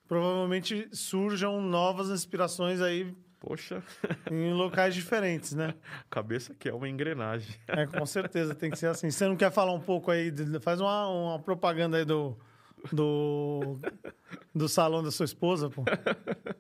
[0.08, 3.82] provavelmente surjam novas inspirações aí Poxa,
[4.30, 5.74] em locais diferentes, né?
[6.12, 7.56] cabeça que é uma engrenagem.
[7.68, 9.10] É, com certeza, tem que ser assim.
[9.10, 12.38] Você não quer falar um pouco aí, faz uma, uma propaganda aí do,
[12.92, 13.78] do,
[14.54, 15.84] do salão da sua esposa, pô.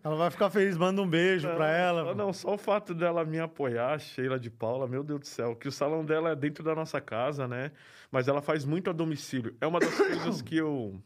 [0.04, 2.04] Ela vai ficar feliz, manda um beijo pra ela.
[2.04, 2.16] Não, pô.
[2.16, 5.68] não, só o fato dela me apoiar, Sheila de Paula, meu Deus do céu, que
[5.68, 7.72] o salão dela é dentro da nossa casa, né?
[8.12, 9.56] Mas ela faz muito a domicílio.
[9.62, 11.02] É uma das coisas que eu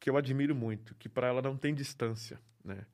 [0.00, 2.84] que eu admiro muito, que para ela não tem distância, né?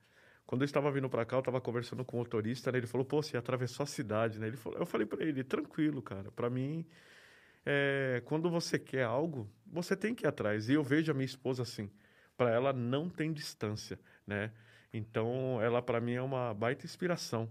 [0.46, 2.78] Quando eu estava vindo para cá, eu estava conversando com o motorista, né?
[2.78, 4.46] Ele falou: "Pô, você atravessou a cidade", né?
[4.46, 6.30] Ele falou, eu falei para ele: "Tranquilo, cara.
[6.30, 6.86] Para mim,
[7.70, 10.68] é, quando você quer algo, você tem que ir atrás".
[10.68, 11.90] E eu vejo a minha esposa assim.
[12.37, 14.52] Para ela não tem distância, né?
[14.92, 17.48] Então, ela para mim é uma baita inspiração.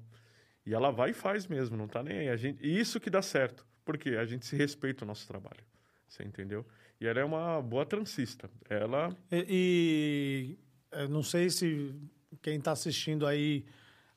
[0.66, 2.30] E ela vai e faz mesmo, não tá nem aí.
[2.30, 5.64] A gente, e isso que dá certo, porque a gente se respeita o nosso trabalho.
[6.08, 6.66] Você entendeu?
[7.00, 8.50] E ela é uma boa transista.
[8.70, 10.58] Ela E, e
[10.92, 11.94] eu não sei se
[12.42, 13.66] quem está assistindo aí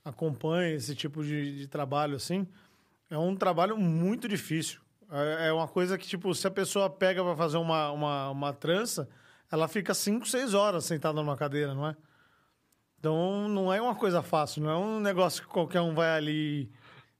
[0.04, 2.46] acompanha esse tipo de, de trabalho assim.
[3.10, 4.80] É um trabalho muito difícil.
[5.10, 8.52] É, é uma coisa que, tipo, se a pessoa pega para fazer uma, uma, uma
[8.52, 9.08] trança,
[9.50, 11.96] ela fica 5, 6 horas sentada numa cadeira, não é?
[12.98, 16.70] Então, não é uma coisa fácil, não é um negócio que qualquer um vai ali.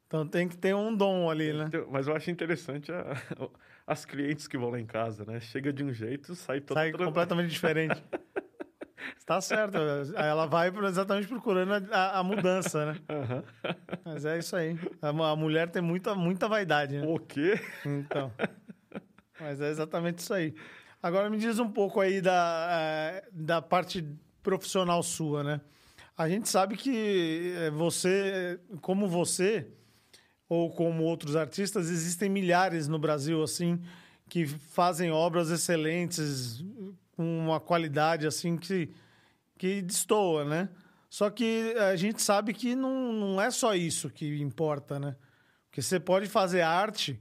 [0.06, 1.64] Então, tem que ter um dom ali, né?
[1.68, 3.14] Então, Mas eu acho interessante a-
[3.86, 5.40] as clientes que vão lá em casa, né?
[5.40, 8.02] Chega de um jeito, sai toda Sai completamente diferente.
[9.18, 9.76] Está certo.
[10.16, 13.00] Ela vai exatamente procurando a, a- mudança, né?
[13.08, 13.44] Aham.
[14.04, 14.78] Mas é isso aí.
[15.00, 17.06] A, a mulher tem muita, muita vaidade, né?
[17.06, 17.60] O quê?
[17.84, 18.32] Então.
[19.40, 20.54] Mas é exatamente isso aí.
[21.02, 24.06] Agora me diz um pouco aí da, eh, da parte
[24.42, 25.60] profissional sua, né?
[26.16, 29.66] A gente sabe que eh, você, como você,
[30.48, 33.80] ou como outros artistas, existem milhares no Brasil, assim,
[34.28, 36.62] que fazem obras excelentes,
[37.22, 38.90] uma qualidade, assim, que,
[39.58, 40.68] que destoa, né?
[41.08, 45.16] Só que a gente sabe que não, não é só isso que importa, né?
[45.68, 47.20] Porque você pode fazer arte,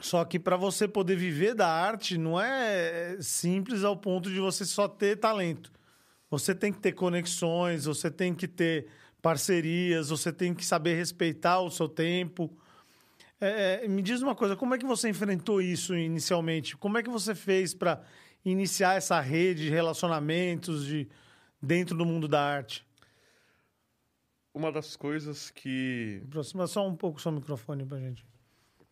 [0.00, 4.64] só que para você poder viver da arte não é simples ao ponto de você
[4.64, 5.72] só ter talento.
[6.30, 8.88] Você tem que ter conexões, você tem que ter
[9.22, 12.54] parcerias, você tem que saber respeitar o seu tempo.
[13.40, 16.76] É, é, me diz uma coisa, como é que você enfrentou isso inicialmente?
[16.76, 18.02] Como é que você fez para
[18.50, 21.08] iniciar essa rede de relacionamentos de,
[21.60, 22.86] dentro do mundo da arte?
[24.54, 28.24] Uma das coisas que, Aproxima só um pouco o seu microfone pra gente.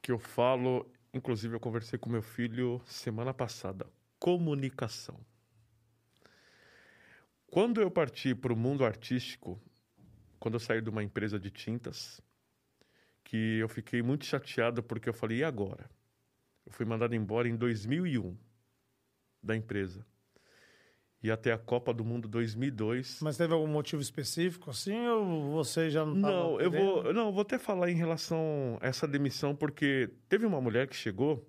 [0.02, 3.86] que eu falo, inclusive eu conversei com meu filho semana passada,
[4.18, 5.18] comunicação.
[7.46, 9.58] Quando eu parti para o mundo artístico,
[10.40, 12.20] quando eu saí de uma empresa de tintas,
[13.22, 15.88] que eu fiquei muito chateado porque eu falei, e agora?
[16.66, 18.36] Eu fui mandado embora em 2001
[19.44, 20.04] da empresa.
[21.22, 23.20] E até a Copa do Mundo 2002.
[23.22, 27.42] Mas teve algum motivo específico assim ou você já não Não, eu vou, não, vou
[27.42, 31.48] até falar em relação a essa demissão, porque teve uma mulher que chegou,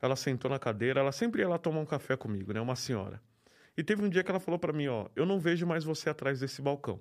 [0.00, 2.60] ela sentou na cadeira, ela sempre ia lá tomar um café comigo, né?
[2.60, 3.20] Uma senhora.
[3.76, 6.10] E teve um dia que ela falou para mim, ó, eu não vejo mais você
[6.10, 7.00] atrás desse balcão.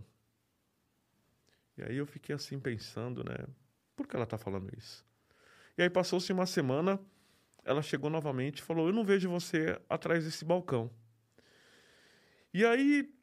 [1.78, 3.38] E aí eu fiquei assim pensando, né?
[3.96, 5.06] Por que ela tá falando isso?
[5.78, 7.00] E aí passou-se uma semana,
[7.64, 10.90] ela chegou novamente e falou: Eu não vejo você atrás desse balcão.
[12.54, 13.14] E aí,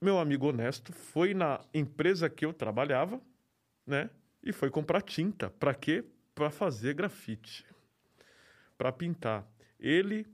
[0.00, 3.20] meu amigo honesto foi na empresa que eu trabalhava,
[3.86, 4.10] né?
[4.42, 5.50] E foi comprar tinta.
[5.50, 6.04] Para quê?
[6.34, 7.64] Para fazer grafite.
[8.76, 9.46] Para pintar.
[9.78, 10.26] Ele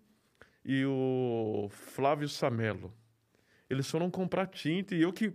[0.65, 2.95] e o Flávio Samelo.
[3.69, 5.33] Eles foram comprar tinta e eu que.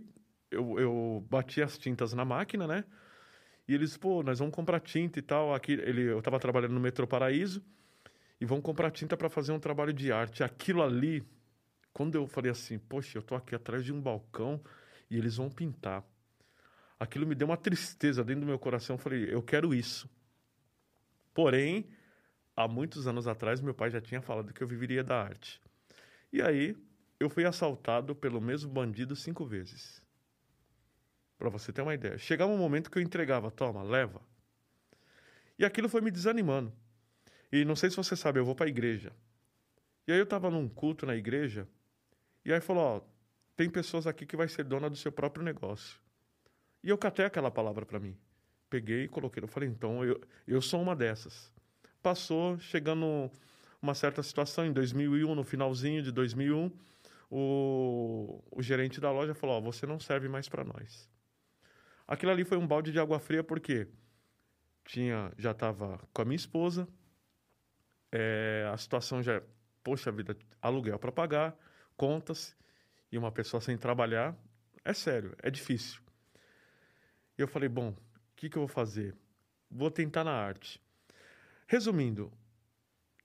[0.48, 2.84] Eu, eu bati as tintas na máquina, né?
[3.68, 5.54] E eles, pô, nós vamos comprar tinta e tal.
[5.54, 7.62] Aqui, ele, eu estava trabalhando no Metrô Paraíso
[8.40, 10.44] e vão comprar tinta para fazer um trabalho de arte.
[10.44, 11.24] Aquilo ali,
[11.92, 14.60] quando eu falei assim, poxa, eu tô aqui atrás de um balcão
[15.10, 16.04] e eles vão pintar.
[16.98, 18.94] Aquilo me deu uma tristeza dentro do meu coração.
[18.94, 20.08] Eu falei, eu quero isso.
[21.34, 21.90] Porém,
[22.56, 25.60] há muitos anos atrás, meu pai já tinha falado que eu viveria da arte.
[26.32, 26.76] E aí,
[27.18, 30.02] eu fui assaltado pelo mesmo bandido cinco vezes.
[31.38, 32.18] Para você ter uma ideia.
[32.18, 34.20] Chegava um momento que eu entregava, toma, leva.
[35.58, 36.72] E aquilo foi me desanimando.
[37.50, 39.12] E não sei se você sabe, eu vou para a igreja.
[40.06, 41.66] E aí eu estava num culto na igreja,
[42.44, 43.00] e aí falou, ó,
[43.56, 45.98] tem pessoas aqui que vai ser dona do seu próprio negócio.
[46.82, 48.16] E eu catei aquela palavra para mim.
[48.70, 49.42] Peguei e coloquei.
[49.42, 51.52] Eu falei, então, eu, eu sou uma dessas.
[52.02, 53.30] Passou, chegando
[53.82, 56.70] uma certa situação, em 2001, no finalzinho de 2001,
[57.30, 61.08] o, o gerente da loja falou, ó, você não serve mais para nós.
[62.06, 63.88] Aquilo ali foi um balde de água fria, porque
[64.84, 66.88] tinha, já estava com a minha esposa,
[68.12, 69.42] é, a situação já,
[69.82, 71.56] poxa vida, aluguel para pagar,
[71.96, 72.56] contas,
[73.10, 74.36] e uma pessoa sem trabalhar,
[74.84, 76.00] é sério, é difícil.
[77.36, 77.96] E eu falei, bom, o
[78.36, 79.14] que, que eu vou fazer?
[79.70, 80.80] Vou tentar na arte.
[81.66, 82.32] Resumindo,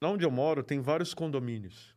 [0.00, 1.94] lá onde eu moro tem vários condomínios.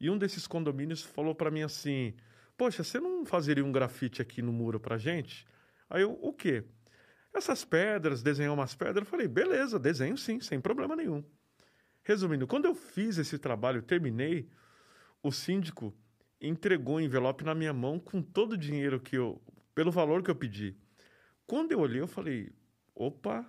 [0.00, 2.14] E um desses condomínios falou para mim assim:
[2.56, 5.46] Poxa, você não fazeria um grafite aqui no muro pra gente?
[5.92, 6.64] Aí eu, o quê?
[7.34, 9.04] Essas pedras, desenhar umas pedras.
[9.04, 11.22] Eu falei, beleza, desenho sim, sem problema nenhum.
[12.02, 14.48] Resumindo, quando eu fiz esse trabalho, terminei,
[15.22, 15.94] o síndico
[16.40, 19.40] entregou um envelope na minha mão com todo o dinheiro que eu,
[19.74, 20.74] pelo valor que eu pedi.
[21.46, 22.50] Quando eu olhei, eu falei,
[22.94, 23.46] opa,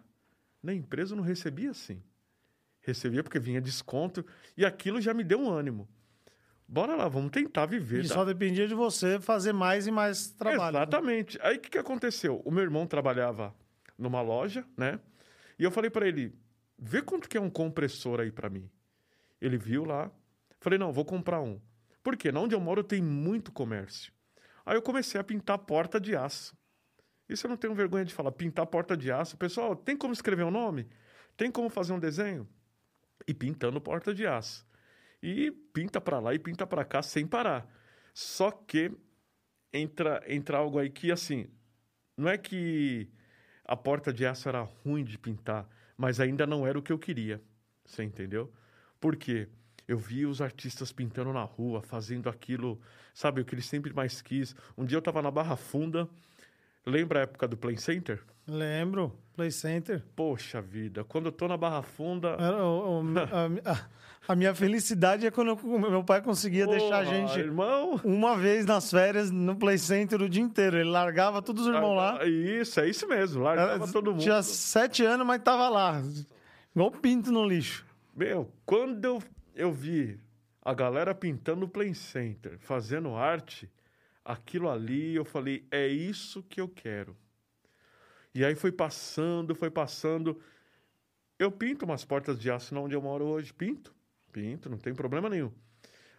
[0.62, 2.04] na empresa eu não recebia assim.
[2.82, 4.26] Recebia porque vinha desconto
[4.58, 5.88] e aquilo já me deu um ânimo.
[6.74, 8.04] Bora lá, vamos tentar viver.
[8.04, 8.16] E tá?
[8.16, 10.74] só dependia de você fazer mais e mais trabalho.
[10.74, 10.80] né?
[10.80, 11.38] Exatamente.
[11.44, 12.42] Aí o que, que aconteceu?
[12.44, 13.54] O meu irmão trabalhava
[13.96, 15.00] numa loja, né?
[15.60, 16.36] E eu falei para ele:
[16.76, 18.68] vê quanto que é um compressor aí para mim.
[19.40, 20.10] Ele viu lá.
[20.60, 21.62] Falei: não, vou comprar um.
[22.02, 22.32] Por quê?
[22.32, 24.12] Na onde eu moro tem muito comércio.
[24.66, 26.58] Aí eu comecei a pintar porta de aço.
[27.30, 29.38] Isso eu não tenho vergonha de falar, pintar porta de aço.
[29.38, 30.90] Pessoal, tem como escrever um nome?
[31.38, 32.50] Tem como fazer um desenho?
[33.28, 34.66] E pintando porta de aço.
[35.24, 37.66] E pinta para lá e pinta para cá sem parar.
[38.14, 38.92] Só que
[39.72, 41.48] entra, entra algo aí que, assim,
[42.18, 43.10] não é que
[43.64, 47.00] a porta de aço era ruim de pintar, mas ainda não era o que eu
[47.00, 47.42] queria.
[47.86, 48.52] Você entendeu?
[49.00, 49.48] Por quê?
[49.88, 52.82] Eu vi os artistas pintando na rua, fazendo aquilo,
[53.14, 54.54] sabe, o que eles sempre mais quis.
[54.78, 56.10] Um dia eu estava na Barra Funda,
[56.86, 58.22] lembra a época do Play Center?
[58.48, 60.04] Lembro, Play Center.
[60.16, 62.36] Poxa vida, quando eu tô na Barra Funda.
[62.40, 63.04] Era o- o-
[63.66, 63.88] a,
[64.28, 68.00] a- minha felicidade é quando eu- meu pai conseguia deixar a Porra, gente Irmão!
[68.04, 70.78] uma vez nas férias no Play Center o dia inteiro.
[70.78, 72.26] Ele largava todos os irmãos lá.
[72.26, 74.22] Isso, é isso mesmo, largava Era- todo mundo.
[74.22, 76.02] Tinha sete anos, mas tava lá.
[76.76, 77.86] Igual pinto no lixo.
[78.16, 79.24] Meu, quando eu,
[79.56, 80.20] eu vi
[80.62, 83.70] a galera pintando o Play Center, fazendo arte,
[84.24, 87.16] aquilo ali eu falei, é isso que eu quero.
[88.34, 90.42] E aí foi passando, foi passando.
[91.38, 93.54] Eu pinto umas portas de aço na onde eu moro hoje.
[93.54, 93.94] Pinto,
[94.32, 95.52] pinto, não tem problema nenhum.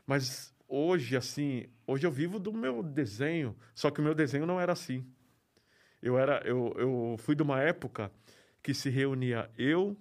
[0.07, 3.57] Mas hoje, assim, hoje eu vivo do meu desenho.
[3.75, 5.05] Só que o meu desenho não era assim.
[6.01, 8.13] Eu era, eu, eu fui de uma época
[8.63, 9.97] que se reunia eu,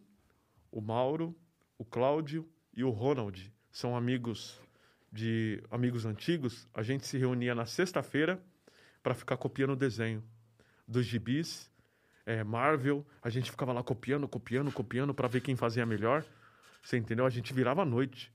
[0.71, 1.36] o Mauro,
[1.78, 3.52] o Cláudio e o Ronald.
[3.71, 4.60] São amigos
[5.12, 6.67] de amigos antigos.
[6.73, 8.43] A gente se reunia na sexta-feira
[9.02, 10.23] para ficar copiando o desenho
[10.88, 11.71] dos gibis,
[12.25, 13.05] é, Marvel.
[13.21, 16.23] A gente ficava lá copiando, copiando, copiando para ver quem fazia melhor.
[16.81, 17.25] Você entendeu?
[17.25, 18.31] A gente virava à noite.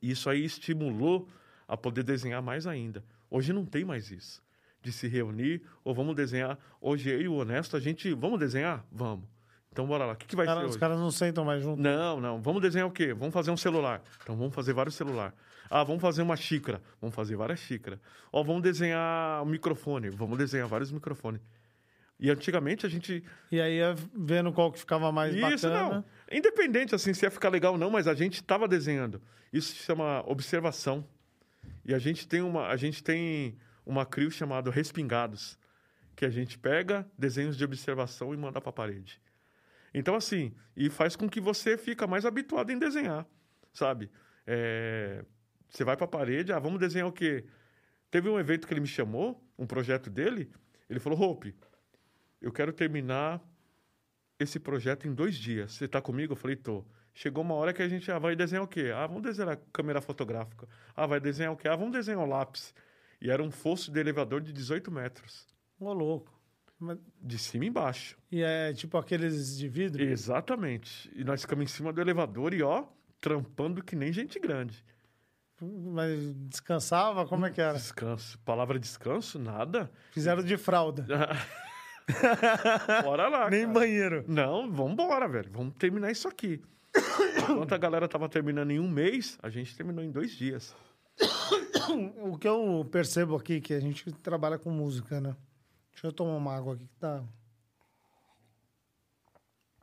[0.00, 1.28] E isso aí estimulou
[1.68, 3.04] a poder desenhar mais ainda.
[3.30, 4.42] Hoje não tem mais isso.
[4.82, 6.58] De se reunir, ou vamos desenhar.
[6.80, 8.12] Hoje eu e o Honesto, a gente.
[8.14, 8.84] Vamos desenhar?
[8.90, 9.28] Vamos.
[9.70, 10.12] Então bora lá.
[10.12, 10.80] O que, que vai Cara, ser os hoje?
[10.80, 11.82] caras não sentam mais juntos.
[11.82, 12.42] Não, não.
[12.42, 13.14] Vamos desenhar o quê?
[13.14, 14.02] Vamos fazer um celular.
[14.22, 15.34] Então vamos fazer vários celulares.
[15.70, 16.82] Ah, vamos fazer uma xícara.
[17.00, 17.98] Vamos fazer várias xícaras.
[18.30, 20.10] Ó, vamos desenhar um microfone.
[20.10, 21.40] Vamos desenhar vários microfones.
[22.18, 23.24] E antigamente a gente.
[23.50, 25.94] E aí ia vendo qual que ficava mais Isso bacana.
[25.96, 26.04] não.
[26.30, 29.20] Independente assim se ia ficar legal ou não, mas a gente estava desenhando.
[29.52, 31.06] Isso se chama observação.
[31.84, 35.58] E a gente tem uma, a gente tem uma crew chamada Respingados.
[36.14, 39.20] que a gente pega desenhos de observação e manda para a parede.
[39.94, 43.26] Então, assim, e faz com que você fica mais habituado em desenhar,
[43.72, 44.10] sabe?
[44.46, 45.24] É,
[45.68, 47.44] você vai para a parede, ah, vamos desenhar o quê?
[48.10, 50.50] Teve um evento que ele me chamou, um projeto dele,
[50.88, 51.54] ele falou, Hope,
[52.42, 53.40] eu quero terminar
[54.38, 55.72] esse projeto em dois dias.
[55.72, 56.32] Você está comigo?
[56.32, 56.84] Eu falei, tô.
[57.14, 58.90] Chegou uma hora que a gente ah, vai desenhar o quê?
[58.94, 60.66] Ah, vamos desenhar câmera fotográfica.
[60.96, 61.68] Ah, vai desenhar o quê?
[61.68, 62.74] Ah, vamos desenhar o lápis.
[63.20, 65.46] E era um fosso de elevador de 18 metros.
[65.78, 66.32] Ô, louco.
[67.20, 68.18] De cima e embaixo.
[68.30, 70.02] E é tipo aqueles de vidro?
[70.02, 71.10] Exatamente.
[71.14, 72.86] E nós ficamos em cima do elevador e, ó,
[73.20, 74.84] trampando que nem gente grande.
[75.60, 77.24] Mas descansava?
[77.26, 77.74] Como é que era?
[77.74, 78.36] Descanso.
[78.40, 79.38] Palavra descanso?
[79.38, 79.92] Nada.
[80.10, 81.06] Fizeram de fralda.
[83.02, 83.50] Bora lá.
[83.50, 83.72] Nem cara.
[83.72, 84.24] banheiro.
[84.26, 85.50] Não, vamos embora, velho.
[85.52, 86.60] Vamos terminar isso aqui.
[87.38, 90.74] Enquanto a galera tava terminando em um mês, a gente terminou em dois dias.
[92.24, 95.36] O que eu percebo aqui que a gente trabalha com música, né?
[95.90, 97.22] Deixa eu tomar uma água aqui que tá.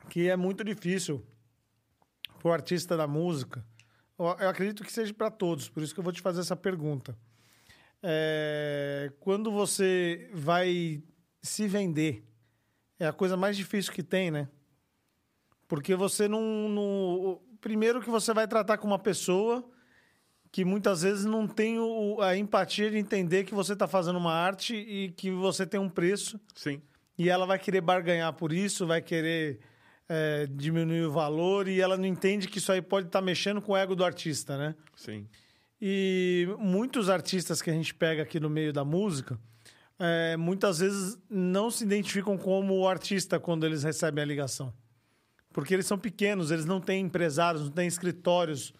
[0.09, 1.23] Que é muito difícil
[2.39, 3.63] pro artista da música.
[4.17, 6.55] Eu, eu acredito que seja para todos, por isso que eu vou te fazer essa
[6.55, 7.17] pergunta.
[8.01, 11.03] É, quando você vai
[11.41, 12.23] se vender,
[12.99, 14.47] é a coisa mais difícil que tem, né?
[15.67, 17.41] Porque você não, não.
[17.61, 19.63] Primeiro que você vai tratar com uma pessoa
[20.51, 24.33] que muitas vezes não tem o, a empatia de entender que você está fazendo uma
[24.33, 26.39] arte e que você tem um preço.
[26.55, 26.81] Sim.
[27.17, 29.59] E ela vai querer barganhar por isso, vai querer
[30.07, 33.61] é, diminuir o valor e ela não entende que isso aí pode estar tá mexendo
[33.61, 34.75] com o ego do artista, né?
[34.95, 35.27] Sim.
[35.79, 39.39] E muitos artistas que a gente pega aqui no meio da música,
[39.99, 44.73] é, muitas vezes não se identificam como artista quando eles recebem a ligação.
[45.51, 48.73] Porque eles são pequenos, eles não têm empresários, não têm escritórios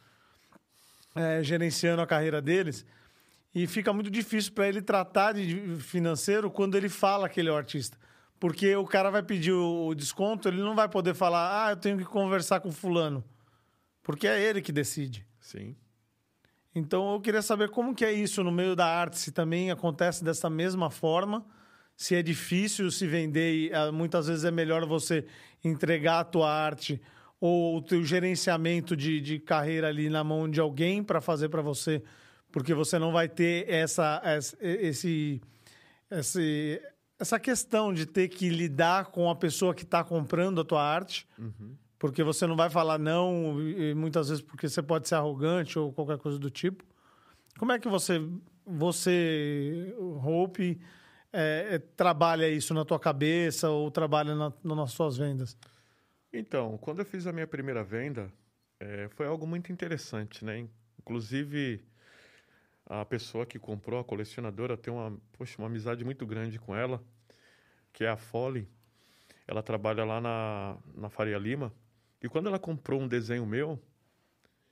[1.13, 2.85] é, gerenciando a carreira deles.
[3.53, 7.51] E fica muito difícil para ele tratar de financeiro quando ele fala que ele é
[7.51, 7.97] o artista.
[8.39, 11.97] Porque o cara vai pedir o desconto, ele não vai poder falar, ah, eu tenho
[11.97, 13.23] que conversar com fulano.
[14.01, 15.27] Porque é ele que decide.
[15.41, 15.75] Sim.
[16.79, 20.23] Então eu queria saber como que é isso no meio da arte, se também acontece
[20.23, 21.45] dessa mesma forma,
[21.95, 25.25] se é difícil se vender e ah, muitas vezes é melhor você
[25.63, 27.01] entregar a tua arte
[27.39, 31.61] ou o teu gerenciamento de, de carreira ali na mão de alguém para fazer para
[31.61, 32.01] você,
[32.51, 35.41] porque você não vai ter essa, essa esse,
[36.09, 36.81] esse,
[37.19, 41.27] essa questão de ter que lidar com a pessoa que está comprando a tua arte.
[41.37, 41.75] Uhum.
[41.99, 45.91] Porque você não vai falar não, e muitas vezes porque você pode ser arrogante ou
[45.91, 46.85] qualquer coisa do tipo.
[47.57, 48.21] Como é que você,
[48.65, 50.79] você Hope,
[51.33, 55.57] é, é, trabalha isso na tua cabeça ou trabalha na, nas suas vendas?
[56.31, 58.31] Então, quando eu fiz a minha primeira venda,
[58.79, 60.65] é, foi algo muito interessante, né?
[60.97, 61.83] Inclusive,
[62.85, 67.03] a pessoa que comprou, a colecionadora, tem uma, poxa, uma amizade muito grande com ela,
[67.91, 68.67] que é a Folly.
[69.45, 71.73] Ela trabalha lá na, na Faria Lima.
[72.21, 73.81] E quando ela comprou um desenho meu,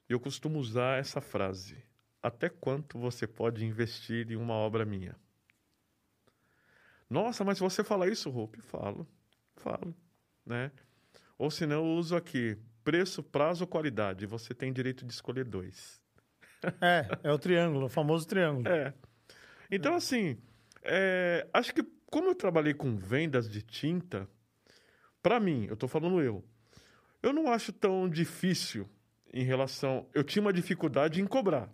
[0.10, 1.78] eu costumo usar essa frase:
[2.22, 5.16] Até quanto você pode investir em uma obra minha?
[7.10, 8.62] Nossa, mas você fala isso, Hope?
[8.62, 9.08] Falo,
[9.56, 9.96] falo,
[10.46, 10.72] né?
[11.38, 14.26] Ou se não, eu uso aqui preço, prazo, qualidade.
[14.26, 16.02] Você tem direito de escolher dois.
[16.82, 18.68] É, é o triângulo, o famoso triângulo.
[18.68, 18.94] É.
[19.70, 20.38] Então, assim,
[20.84, 24.28] é, acho que como eu trabalhei com vendas de tinta,
[25.22, 26.44] para mim, eu estou falando eu,
[27.22, 28.90] eu não acho tão difícil
[29.34, 30.08] em relação.
[30.14, 31.70] Eu tinha uma dificuldade em cobrar.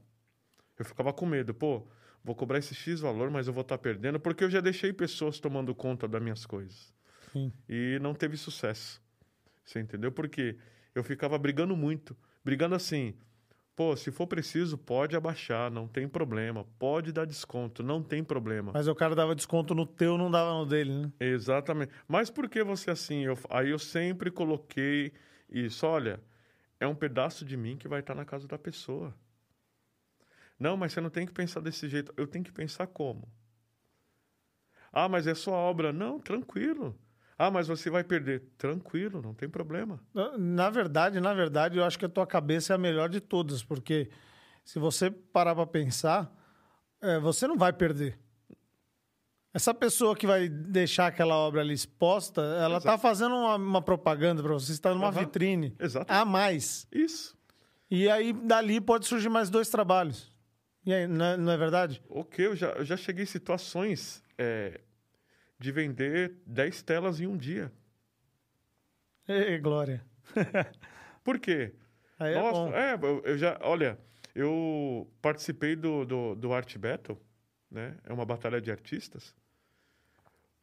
[0.77, 1.87] Eu ficava com medo, pô,
[2.23, 4.91] vou cobrar esse X valor, mas eu vou estar tá perdendo, porque eu já deixei
[4.91, 6.93] pessoas tomando conta das minhas coisas.
[7.31, 7.51] Sim.
[7.67, 9.01] E não teve sucesso.
[9.63, 10.11] Você entendeu?
[10.11, 10.57] Porque
[10.93, 12.15] eu ficava brigando muito.
[12.43, 13.15] Brigando assim,
[13.75, 16.65] pô, se for preciso, pode abaixar, não tem problema.
[16.77, 18.71] Pode dar desconto, não tem problema.
[18.73, 21.11] Mas o cara dava desconto no teu, não dava no dele, né?
[21.19, 21.91] Exatamente.
[22.07, 23.23] Mas por que você assim?
[23.23, 25.13] Eu, aí eu sempre coloquei
[25.53, 26.19] isso, olha,
[26.79, 29.13] é um pedaço de mim que vai estar na casa da pessoa.
[30.59, 32.13] Não, mas você não tem que pensar desse jeito.
[32.17, 33.31] Eu tenho que pensar como?
[34.91, 35.91] Ah, mas é sua obra.
[35.91, 36.97] Não, tranquilo.
[37.37, 38.43] Ah, mas você vai perder.
[38.57, 39.99] Tranquilo, não tem problema.
[40.37, 43.63] Na verdade, na verdade, eu acho que a tua cabeça é a melhor de todas,
[43.63, 44.09] porque
[44.63, 46.31] se você parar para pensar,
[47.01, 48.17] é, você não vai perder.
[49.53, 54.41] Essa pessoa que vai deixar aquela obra ali exposta, ela está fazendo uma, uma propaganda
[54.41, 55.11] para você, está numa uhum.
[55.11, 56.11] vitrine Exato.
[56.11, 56.87] a mais.
[56.91, 57.37] Isso.
[57.89, 60.33] E aí, dali, pode surgir mais dois trabalhos.
[60.83, 62.01] E aí, não é, não é verdade?
[62.09, 64.81] Ok, eu já, eu já cheguei em situações é,
[65.59, 67.71] de vender 10 telas em um dia.
[69.27, 70.03] Ei, glória.
[71.23, 71.75] Por quê?
[72.17, 73.99] Aí é Nossa, é, é, eu já, olha,
[74.33, 77.21] eu participei do, do, do Art Battle,
[77.69, 77.95] né?
[78.03, 79.35] É uma batalha de artistas.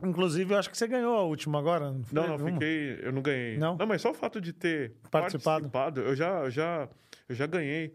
[0.03, 1.93] Inclusive, eu acho que você ganhou a última agora.
[2.13, 2.53] Não, não, Uma?
[2.53, 3.01] fiquei.
[3.03, 3.59] Eu não ganhei.
[3.59, 3.77] Não?
[3.87, 5.71] mas só o fato de ter Participado.
[5.71, 6.89] participado, eu, já, eu, já,
[7.29, 7.95] eu já ganhei.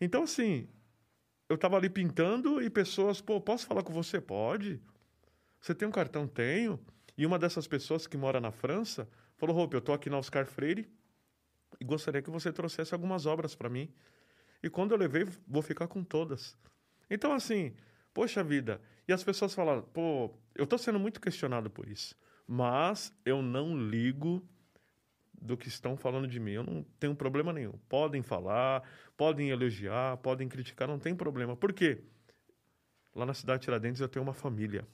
[0.00, 0.68] Então, assim,
[1.48, 4.20] eu tava ali pintando e pessoas, pô, posso falar com você?
[4.20, 4.80] Pode.
[5.60, 6.26] Você tem um cartão?
[6.26, 6.78] Tenho.
[7.16, 10.46] E uma dessas pessoas que mora na França falou: Roupe, eu tô aqui na Oscar
[10.46, 10.88] Freire
[11.80, 13.92] e gostaria que você trouxesse algumas obras para mim.
[14.62, 16.56] E quando eu levei, vou ficar com todas.
[17.10, 17.74] Então, assim,
[18.12, 18.80] poxa vida.
[19.08, 22.14] E as pessoas falam, pô, eu tô sendo muito questionado por isso.
[22.46, 24.46] Mas eu não ligo
[25.40, 26.52] do que estão falando de mim.
[26.52, 27.72] Eu não tenho problema nenhum.
[27.88, 28.82] Podem falar,
[29.16, 31.56] podem elogiar, podem criticar, não tem problema.
[31.56, 32.02] Por quê?
[33.14, 34.86] Lá na cidade de Tiradentes eu tenho uma família.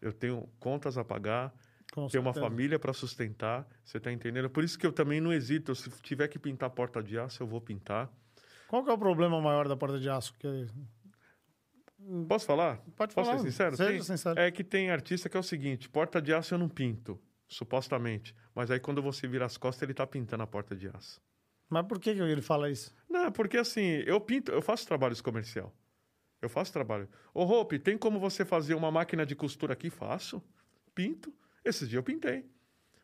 [0.00, 1.54] Eu tenho contas a pagar,
[1.92, 3.68] Com tenho uma família para sustentar.
[3.84, 4.48] Você tá entendendo?
[4.48, 5.74] Por isso que eu também não hesito.
[5.74, 8.10] Se tiver que pintar porta de aço, eu vou pintar.
[8.68, 10.34] Qual que é o problema maior da porta de aço?
[10.38, 10.66] Que...
[12.28, 12.76] Posso falar?
[12.96, 13.38] Pode Posso falar.
[13.42, 13.76] ser sincero?
[13.76, 14.38] Seja Tem- sincero.
[14.40, 18.34] É que tem artista que é o seguinte: porta de aço eu não pinto, supostamente.
[18.54, 21.20] Mas aí quando você vira as costas, ele tá pintando a porta de aço.
[21.68, 22.94] Mas por que, ele fala isso?
[23.10, 25.74] Não, porque assim, eu pinto, eu faço trabalhos comercial.
[26.40, 27.08] Eu faço trabalho.
[27.34, 29.90] Ô, Hope, tem como você fazer uma máquina de costura aqui?
[29.90, 30.40] Faço.
[30.94, 31.32] Pinto.
[31.64, 32.44] Esses dias eu pintei.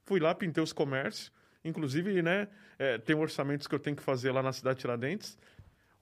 [0.04, 1.32] Fui lá, pintei os comércios.
[1.64, 2.48] Inclusive, né,
[2.78, 5.38] é, tem orçamentos que eu tenho que fazer lá na cidade de Tiradentes.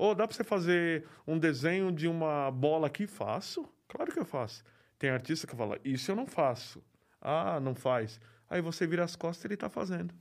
[0.01, 3.07] Ô, dá pra você fazer um desenho de uma bola aqui?
[3.07, 3.69] Faço.
[3.87, 4.65] Claro que eu faço.
[4.99, 6.83] Tem artista que fala, isso eu não faço.
[7.21, 8.19] Ah, não faz.
[8.49, 10.15] Aí você vira as costas e ele tá fazendo.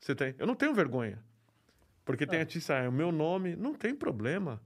[0.00, 0.34] Você tem?
[0.36, 1.22] Eu não tenho vergonha.
[2.04, 4.60] Porque tem artista, ah, é o meu nome, não tem problema.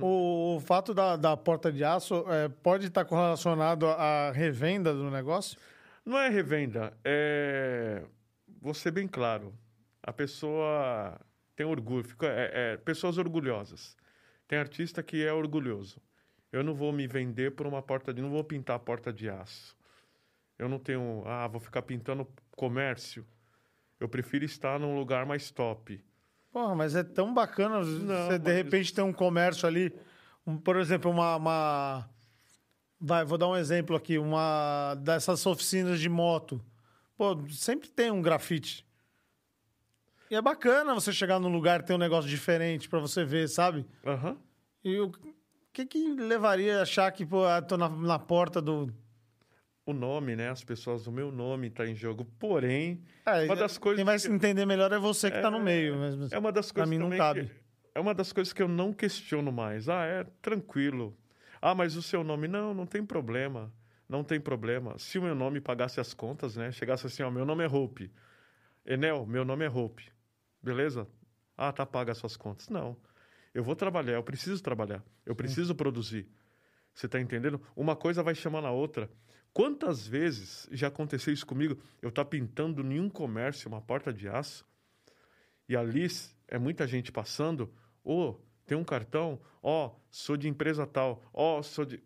[0.00, 5.10] O, o fato da, da porta de aço é, pode estar correlacionado à revenda do
[5.10, 5.58] negócio?
[6.02, 8.06] Não é revenda, é.
[8.58, 9.52] Vou ser bem claro.
[10.02, 11.20] A pessoa
[11.62, 13.96] tem orgulho, fica, é, é, pessoas orgulhosas.
[14.48, 16.00] Tem artista que é orgulhoso.
[16.50, 18.20] Eu não vou me vender por uma porta de.
[18.20, 19.76] Não vou pintar a porta de aço.
[20.58, 21.22] Eu não tenho.
[21.24, 23.24] Ah, vou ficar pintando comércio.
[23.98, 26.04] Eu prefiro estar num lugar mais top.
[26.52, 29.94] Porra, mas é tão bacana Não, você, de mas- repente, ter um comércio ali.
[30.46, 32.10] um- por exemplo, uma, uma-
[33.00, 34.18] Vai, vou dar um exemplo aqui.
[34.18, 36.60] Uma dessas oficinas de moto.
[37.16, 38.84] Pô, sempre tem um grafite.
[40.32, 43.50] E é bacana você chegar num lugar e ter um negócio diferente pra você ver,
[43.50, 43.84] sabe?
[44.02, 44.38] Aham.
[44.82, 45.12] E o
[45.74, 48.90] que que levaria a achar que, pô, ah, tô na, na porta do...
[49.84, 50.48] O nome, né?
[50.48, 52.24] As pessoas, o meu nome está em jogo.
[52.38, 55.50] Porém, É, Uma das coisas Quem vai que- se entender melhor é você que tá
[55.50, 55.98] no meio.
[55.98, 57.44] Mas, É uma das Pra coisas mim não cabe.
[57.44, 57.52] que-
[57.94, 59.86] é uma das coisas que eu não questiono mais.
[59.90, 61.14] Ah, é tranquilo.
[61.60, 63.70] Ah, mas o seu nome não, não tem problema.
[64.08, 64.98] Não tem problema.
[64.98, 66.72] Se o meu nome pagasse as contas, né?
[66.72, 68.10] Chegasse assim, ó, meu nome é Hope.
[68.86, 70.10] Enel, meu nome é Hope.
[70.62, 71.08] Beleza?
[71.56, 72.68] Ah, tá paga as suas contas.
[72.68, 72.96] Não.
[73.52, 75.04] Eu vou trabalhar, eu preciso trabalhar.
[75.26, 76.28] Eu preciso produzir.
[76.94, 77.60] Você tá entendendo?
[77.74, 79.10] Uma coisa vai chamando a outra.
[79.52, 81.78] Quantas vezes já aconteceu isso comigo?
[82.00, 84.66] Eu tá pintando em um comércio uma porta de aço
[85.68, 86.06] e ali
[86.48, 87.72] é muita gente passando.
[88.02, 88.34] Ô,
[88.66, 89.40] tem um cartão?
[89.62, 91.22] Ó, sou de empresa tal.
[91.32, 92.02] Ó, sou de.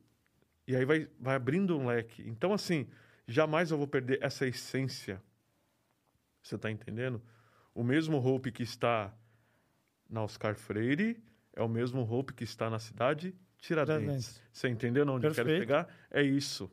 [0.66, 2.22] E aí vai, vai abrindo um leque.
[2.28, 2.88] Então, assim,
[3.26, 5.22] jamais eu vou perder essa essência.
[6.42, 7.22] Você está entendendo?
[7.76, 9.14] O mesmo Hope que está
[10.08, 11.22] na Oscar Freire
[11.52, 14.40] é o mesmo Hope que está na cidade Tiradentes.
[14.50, 15.86] Você entendeu onde eu quero chegar?
[16.10, 16.72] É isso.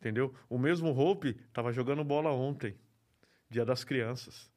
[0.00, 0.34] Entendeu?
[0.48, 2.76] O mesmo Hope estava jogando bola ontem,
[3.48, 4.50] Dia das Crianças.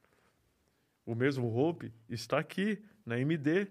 [1.06, 3.68] O mesmo Hope está aqui na MD.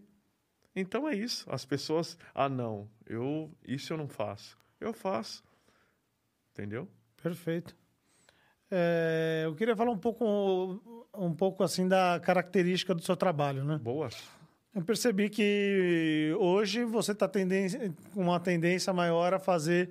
[0.76, 1.44] Então é isso.
[1.52, 4.56] As pessoas, ah não, eu isso eu não faço.
[4.78, 5.42] Eu faço.
[6.52, 6.88] Entendeu?
[7.20, 7.76] Perfeito.
[8.70, 13.78] É, eu queria falar um pouco, um pouco assim da característica do seu trabalho, né?
[13.82, 14.08] Boa.
[14.74, 19.90] Eu percebi que hoje você está com uma tendência maior a fazer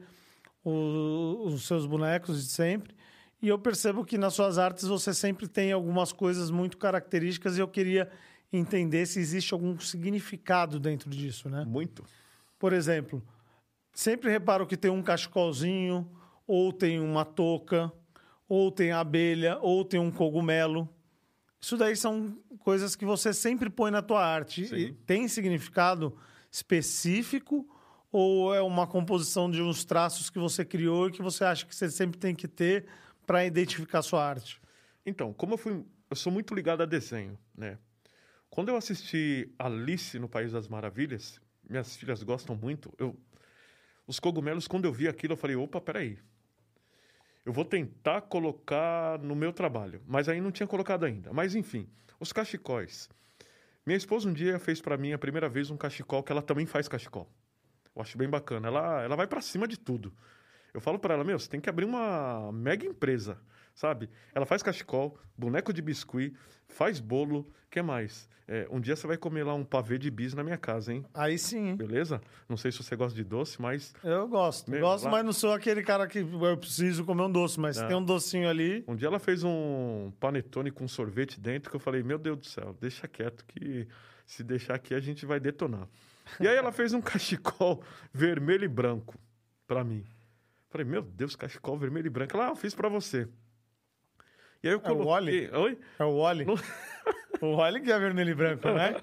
[0.63, 2.93] o- os seus bonecos de sempre.
[3.41, 7.61] E eu percebo que nas suas artes você sempre tem algumas coisas muito características e
[7.61, 8.09] eu queria
[8.51, 11.63] entender se existe algum significado dentro disso, né?
[11.65, 12.03] Muito.
[12.59, 13.23] Por exemplo,
[13.93, 16.07] sempre reparo que tem um cachecolzinho,
[16.47, 17.91] ou tem uma touca,
[18.47, 20.89] ou tem abelha, ou tem um cogumelo.
[21.59, 24.67] Isso daí são coisas que você sempre põe na tua arte.
[24.67, 24.75] Sim.
[24.75, 26.15] E tem significado
[26.51, 27.67] específico
[28.11, 31.75] ou é uma composição de uns traços que você criou e que você acha que
[31.75, 32.85] você sempre tem que ter
[33.25, 34.61] para identificar a sua arte?
[35.05, 37.77] Então, como eu fui, eu sou muito ligado a desenho, né?
[38.49, 42.93] Quando eu assisti Alice no País das Maravilhas, minhas filhas gostam muito.
[42.97, 43.17] Eu,
[44.07, 46.17] os cogumelos, quando eu vi aquilo, eu falei: opa, peraí.
[47.45, 51.31] Eu vou tentar colocar no meu trabalho, mas aí não tinha colocado ainda.
[51.31, 51.87] Mas enfim,
[52.19, 53.07] os cachecóis.
[53.85, 56.65] Minha esposa um dia fez para mim a primeira vez um cachecol que ela também
[56.65, 57.29] faz cachecol.
[57.95, 58.67] Eu acho bem bacana.
[58.67, 60.11] Ela, ela vai para cima de tudo.
[60.73, 63.39] Eu falo para ela, meu, você tem que abrir uma mega empresa,
[63.75, 64.09] sabe?
[64.33, 66.33] Ela faz cachecol, boneco de biscuit,
[66.67, 68.27] faz bolo, que mais?
[68.47, 71.03] É, um dia você vai comer lá um pavê de bis na minha casa, hein?
[71.15, 71.69] Aí sim.
[71.69, 71.75] hein?
[71.75, 72.21] Beleza?
[72.47, 74.69] Não sei se você gosta de doce, mas Eu gosto.
[74.69, 77.77] Meu, gosto, lá- mas não sou aquele cara que eu preciso comer um doce, mas
[77.77, 77.87] Não.
[77.87, 78.83] tem um docinho ali.
[78.87, 82.45] um dia ela fez um panetone com sorvete dentro que eu falei, meu Deus do
[82.45, 83.87] céu, deixa quieto que
[84.27, 85.87] se deixar aqui a gente vai detonar.
[86.39, 89.15] E aí ela fez um cachecol vermelho e branco
[89.67, 90.03] pra mim.
[90.69, 92.35] Falei, meu Deus, cachecol vermelho e branco.
[92.37, 93.27] Ela, ah, eu fiz pra você.
[94.65, 95.49] E aí eu É o coloquei...
[95.51, 95.77] Oi?
[95.99, 96.45] É o Wally.
[96.45, 96.55] Não-
[97.41, 98.95] O Wally que é vermelho e branco, né?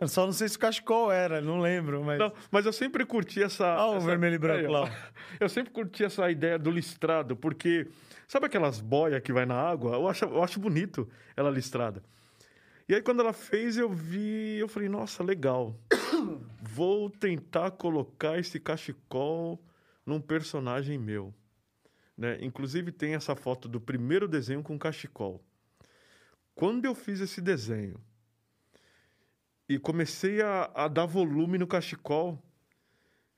[0.00, 2.18] Eu só não sei se o cachecol era, não lembro, mas.
[2.18, 3.64] Não, mas eu sempre curti essa.
[3.76, 4.90] Olha o essa- vermelho e branco lá.
[5.40, 7.86] Eu sempre curti essa ideia do listrado, porque
[8.26, 9.94] sabe aquelas boias que vai na água?
[9.94, 12.02] Eu acho, eu acho bonito ela listrada.
[12.88, 15.76] E aí, quando ela fez, eu vi, eu falei, nossa, legal.
[16.60, 19.62] Vou tentar colocar esse cachecol
[20.04, 21.32] num personagem meu.
[22.18, 22.36] Né?
[22.44, 25.40] Inclusive, tem essa foto do primeiro desenho com cachecol.
[26.52, 28.00] Quando eu fiz esse desenho
[29.68, 32.42] e comecei a, a dar volume no cachecol,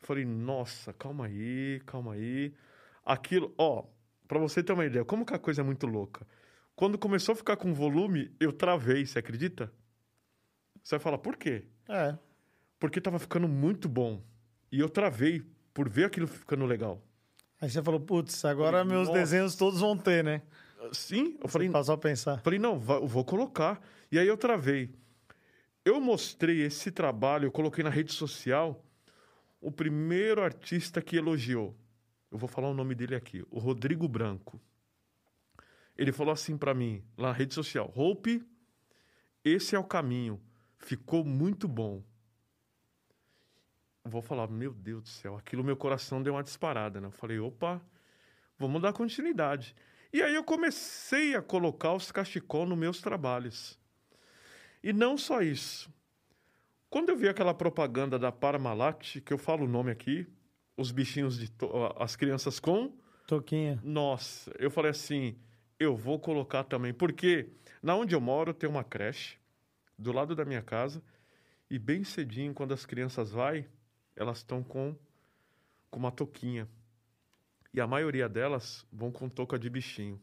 [0.01, 2.55] falei, nossa, calma aí, calma aí.
[3.05, 3.85] Aquilo, ó,
[4.27, 6.27] pra você ter uma ideia, como que a coisa é muito louca.
[6.75, 9.71] Quando começou a ficar com volume, eu travei, você acredita?
[10.83, 11.67] Você vai falar, por quê?
[11.87, 12.17] É.
[12.79, 14.25] Porque tava ficando muito bom.
[14.73, 15.43] E eu travei
[15.75, 17.03] por ver aquilo ficando legal.
[17.61, 19.21] Aí você falou, putz, agora Falei, meus nossa.
[19.21, 20.43] desenhos todos vão ter, né?
[20.93, 22.41] Sim, eu falei, passou a pensar.
[22.41, 23.81] Falei, não, vou colocar.
[24.11, 24.91] E aí eu travei.
[25.85, 28.83] Eu mostrei esse trabalho, eu coloquei na rede social
[29.61, 31.77] o primeiro artista que elogiou.
[32.31, 34.61] Eu vou falar o nome dele aqui, o Rodrigo Branco.
[35.97, 38.43] Ele falou assim pra mim, lá na rede social: Hope,
[39.45, 40.41] esse é o caminho.
[40.79, 42.03] Ficou muito bom.
[44.05, 47.07] Vou falar, meu Deus do céu, aquilo meu coração deu uma disparada, né?
[47.09, 47.81] Eu falei, opa,
[48.59, 49.75] vamos dar continuidade.
[50.13, 53.79] E aí eu comecei a colocar os cachecol nos meus trabalhos.
[54.83, 55.93] E não só isso.
[56.89, 60.27] Quando eu vi aquela propaganda da Parmalat, que eu falo o nome aqui,
[60.77, 62.93] os bichinhos de to- as crianças com,
[63.27, 63.79] Toquinha.
[63.85, 65.37] nossa, eu falei assim,
[65.79, 67.51] eu vou colocar também, porque
[67.83, 69.39] na onde eu moro tem uma creche
[69.97, 71.03] do lado da minha casa
[71.71, 73.69] e bem cedinho quando as crianças vai,
[74.17, 74.97] elas estão com
[75.91, 76.69] com uma touquinha.
[77.75, 80.21] E a maioria delas vão com touca de bichinho.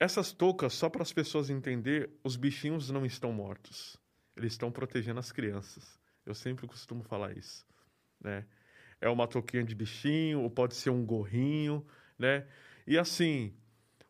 [0.00, 3.96] Essas toucas, só para as pessoas entender, os bichinhos não estão mortos.
[4.36, 5.98] Eles estão protegendo as crianças.
[6.24, 7.66] Eu sempre costumo falar isso,
[8.20, 8.46] né?
[9.00, 11.86] É uma touquinha de bichinho, ou pode ser um gorrinho,
[12.18, 12.46] né?
[12.86, 13.54] E assim,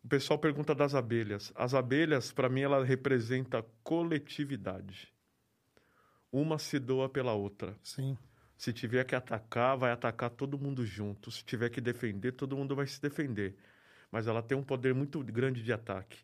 [0.03, 1.51] o pessoal pergunta das abelhas.
[1.55, 5.13] As abelhas, para mim, ela representa coletividade.
[6.31, 7.75] Uma se doa pela outra.
[7.83, 8.17] Sim.
[8.57, 11.31] Se tiver que atacar, vai atacar todo mundo junto.
[11.31, 13.55] Se tiver que defender, todo mundo vai se defender.
[14.11, 16.19] Mas ela tem um poder muito grande de ataque.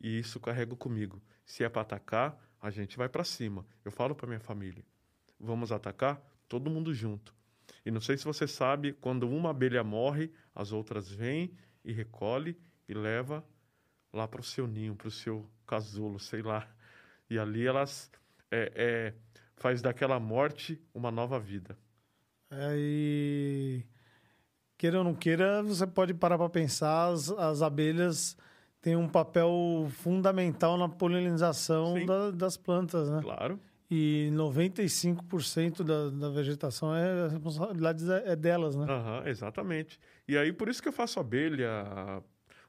[0.00, 1.20] E isso carrego comigo.
[1.44, 3.66] Se é para atacar, a gente vai para cima.
[3.84, 4.84] Eu falo para minha família:
[5.38, 7.34] vamos atacar todo mundo junto.
[7.84, 11.52] E não sei se você sabe, quando uma abelha morre, as outras vêm
[11.84, 12.56] e recolhe
[12.88, 13.44] e leva
[14.12, 16.68] lá para o seu ninho, para o seu casulo, sei lá.
[17.28, 18.10] E ali elas
[18.50, 19.14] é, é,
[19.62, 21.78] faz daquela morte uma nova vida.
[22.50, 23.84] Aí,
[24.76, 28.36] queira ou não queira, você pode parar para pensar, as, as abelhas
[28.80, 33.20] têm um papel fundamental na polinização da- das plantas, né?
[33.22, 33.58] Claro.
[33.90, 38.86] E 95% da, da vegetação é a responsabilidade é é delas, né?
[38.88, 39.98] Aham, exatamente.
[40.26, 42.22] E aí, por isso que eu faço abelha,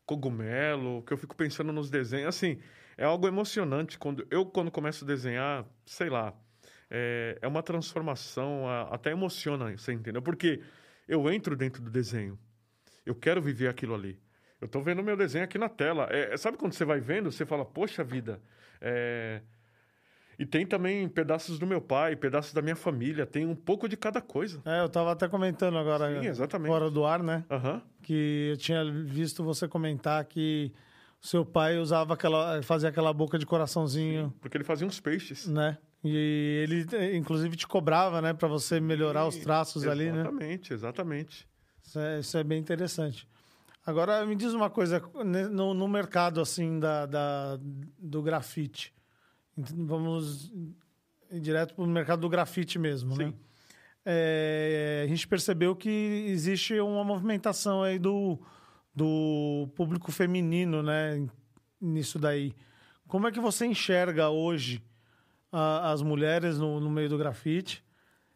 [0.05, 2.27] cogumelo, que eu fico pensando nos desenhos.
[2.35, 2.59] Assim,
[2.97, 3.97] é algo emocionante.
[3.97, 6.33] quando Eu, quando começo a desenhar, sei lá,
[6.89, 10.21] é, é uma transformação, até emociona, você entendeu?
[10.21, 10.61] Porque
[11.07, 12.37] eu entro dentro do desenho.
[13.05, 14.19] Eu quero viver aquilo ali.
[14.61, 16.07] Eu tô vendo meu desenho aqui na tela.
[16.09, 18.39] É, sabe quando você vai vendo, você fala, poxa vida,
[18.79, 19.41] é...
[20.39, 23.95] E tem também pedaços do meu pai, pedaços da minha família, tem um pouco de
[23.95, 24.61] cada coisa.
[24.65, 26.69] É, eu tava até comentando agora, Sim, exatamente.
[26.69, 27.45] fora do ar, né?
[27.51, 27.81] Aham.
[28.01, 30.73] Que eu tinha visto você comentar que
[31.21, 35.47] seu pai usava aquela, fazia aquela boca de coraçãozinho, Porque ele fazia uns peixes.
[35.47, 35.77] né?
[36.03, 36.15] E
[36.67, 36.85] ele,
[37.17, 38.33] inclusive, te cobrava, né?
[38.33, 40.21] Pra você melhorar os traços ali, né?
[40.21, 41.47] Exatamente, exatamente.
[41.81, 43.27] Isso é, isso é bem interessante.
[43.85, 47.59] Agora, me diz uma coisa, né, no, no mercado, assim, da, da-
[47.99, 48.93] do grafite.
[49.55, 50.51] Vamos
[51.31, 53.27] ir direto para o mercado do grafite mesmo, né?
[53.27, 53.33] Sim.
[54.05, 55.89] É, a gente percebeu que
[56.27, 58.37] existe uma movimentação aí do,
[58.95, 61.25] do público feminino, né?
[61.79, 62.53] Nisso daí.
[63.07, 64.81] Como é que você enxerga hoje
[65.53, 67.83] a- as mulheres no, no meio do grafite?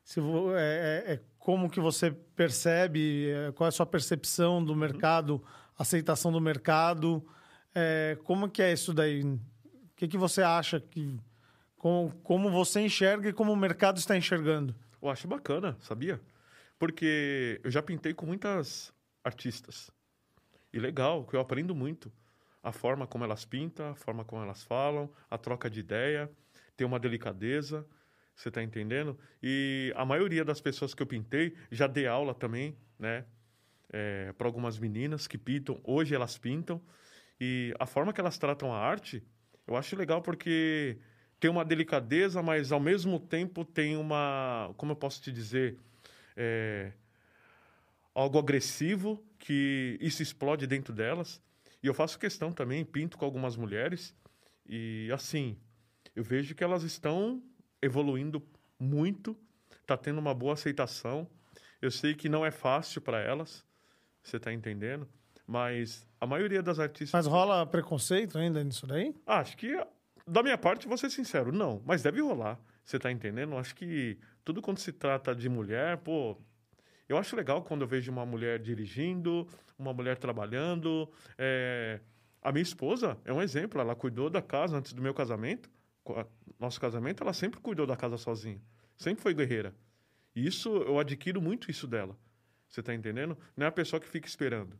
[0.04, 4.76] Se é- é- é- como que você percebe, é, qual é a sua percepção do
[4.76, 5.44] mercado,
[5.78, 7.26] aceitação do mercado,
[7.74, 9.24] é, como que é isso daí?
[9.24, 9.40] O
[9.96, 11.20] que, que você acha que...
[11.78, 14.76] Como, como você enxerga e como o mercado está enxergando?
[15.02, 16.20] Eu acho bacana, sabia?
[16.80, 18.92] Porque eu já pintei com muitas
[19.24, 19.90] artistas.
[20.74, 22.12] E legal, que eu aprendo muito.
[22.64, 26.30] A forma como elas pintam, a forma como elas falam, a troca de ideia,
[26.78, 27.86] tem uma delicadeza,
[28.36, 29.18] você está entendendo?
[29.42, 33.26] E a maioria das pessoas que eu pintei, já dei aula também, né?
[33.90, 36.80] É, para algumas meninas que pintam, hoje elas pintam.
[37.42, 39.24] E a forma que elas tratam a arte,
[39.66, 41.00] eu acho legal porque
[41.40, 45.78] tem uma delicadeza, mas ao mesmo tempo tem uma, como eu posso te dizer,
[46.36, 46.92] é,
[48.14, 51.42] algo agressivo que isso explode dentro delas.
[51.82, 54.16] E eu faço questão também, pinto com algumas mulheres
[54.68, 55.58] e assim,
[56.18, 57.44] eu vejo que elas estão
[57.80, 58.42] evoluindo
[58.80, 59.38] muito,
[59.86, 61.30] tá tendo uma boa aceitação.
[61.80, 63.64] Eu sei que não é fácil para elas,
[64.24, 65.08] você está entendendo?
[65.46, 67.12] Mas a maioria das artistas.
[67.12, 69.14] Mas rola preconceito ainda nisso daí?
[69.28, 69.80] Acho que,
[70.26, 71.84] da minha parte, vou ser sincero, não.
[71.86, 72.60] Mas deve rolar.
[72.84, 73.56] Você tá entendendo?
[73.56, 76.36] Acho que tudo quando se trata de mulher, pô.
[77.08, 79.48] Eu acho legal quando eu vejo uma mulher dirigindo,
[79.78, 81.08] uma mulher trabalhando.
[81.38, 82.00] É...
[82.42, 83.80] A minha esposa é um exemplo.
[83.80, 85.70] Ela cuidou da casa antes do meu casamento.
[86.60, 88.62] Nosso casamento, ela sempre cuidou da casa sozinha.
[88.98, 89.76] Sempre foi guerreira.
[90.36, 92.18] E isso, eu adquiro muito isso dela.
[92.68, 93.38] Você tá entendendo?
[93.56, 94.78] Não é a pessoa que fica esperando.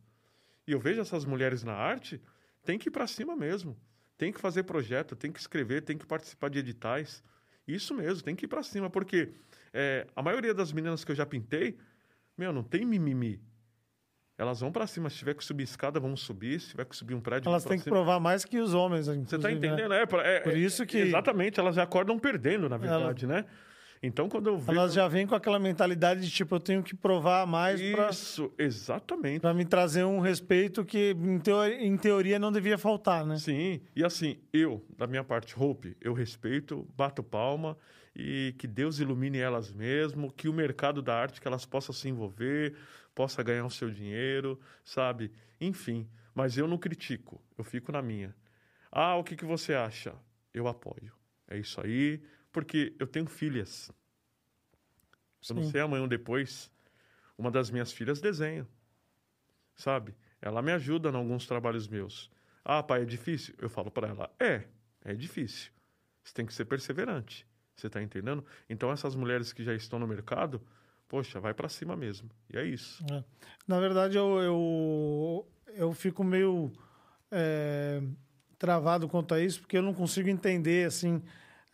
[0.66, 2.20] E eu vejo essas mulheres na arte,
[2.64, 3.76] tem que ir para cima mesmo.
[4.16, 7.22] Tem que fazer projeto, tem que escrever, tem que participar de editais.
[7.66, 9.32] Isso mesmo, tem que ir para cima, porque
[9.72, 11.78] é, a maioria das meninas que eu já pintei,
[12.36, 13.40] meu, não tem mimimi.
[14.38, 15.10] Elas vão para cima.
[15.10, 16.60] Se tiver que subir escada, vamos subir.
[16.60, 19.06] Se tiver que subir um prédio, Elas têm que provar mais que os homens.
[19.06, 19.54] Você está né?
[19.54, 19.88] entendendo?
[19.88, 20.04] Né?
[20.24, 20.96] É, é, Por isso que.
[20.98, 23.34] Exatamente, elas acordam perdendo, na verdade, Ela...
[23.34, 23.44] né?
[24.02, 24.78] Então, quando eu vejo...
[24.78, 28.10] Elas já vêm com aquela mentalidade de, tipo, eu tenho que provar mais para...
[28.10, 28.64] Isso, pra...
[28.64, 29.40] exatamente.
[29.40, 33.36] Para me trazer um respeito que, em teoria, em teoria, não devia faltar, né?
[33.38, 37.76] Sim, e assim, eu, da minha parte, Hope, eu respeito, bato palma
[38.14, 42.08] e que Deus ilumine elas mesmo, que o mercado da arte, que elas possam se
[42.08, 42.74] envolver,
[43.18, 45.32] possa ganhar o seu dinheiro, sabe?
[45.60, 48.32] Enfim, mas eu não critico, eu fico na minha.
[48.92, 50.14] Ah, o que, que você acha?
[50.54, 51.12] Eu apoio.
[51.48, 53.90] É isso aí, porque eu tenho filhas.
[55.42, 55.52] Sim.
[55.52, 56.70] Eu não sei amanhã ou depois.
[57.36, 58.64] Uma das minhas filhas desenha.
[59.74, 60.14] Sabe?
[60.40, 62.30] Ela me ajuda em alguns trabalhos meus.
[62.64, 63.52] Ah, pai, é difícil?
[63.58, 64.62] Eu falo para ela: é,
[65.04, 65.72] é difícil.
[66.22, 67.44] Você tem que ser perseverante.
[67.74, 68.46] Você está entendendo?
[68.70, 70.62] Então, essas mulheres que já estão no mercado,
[71.08, 72.30] poxa, vai para cima mesmo.
[72.52, 73.04] E é isso.
[73.10, 73.24] É.
[73.66, 76.70] Na verdade, eu, eu, eu fico meio
[77.30, 78.02] é,
[78.58, 81.22] travado quanto a isso, porque eu não consigo entender, assim,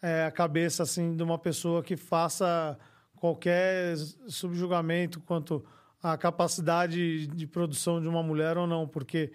[0.00, 2.78] é, a cabeça assim de uma pessoa que faça
[3.16, 3.96] qualquer
[4.28, 5.64] subjugamento quanto
[6.02, 9.32] à capacidade de produção de uma mulher ou não, porque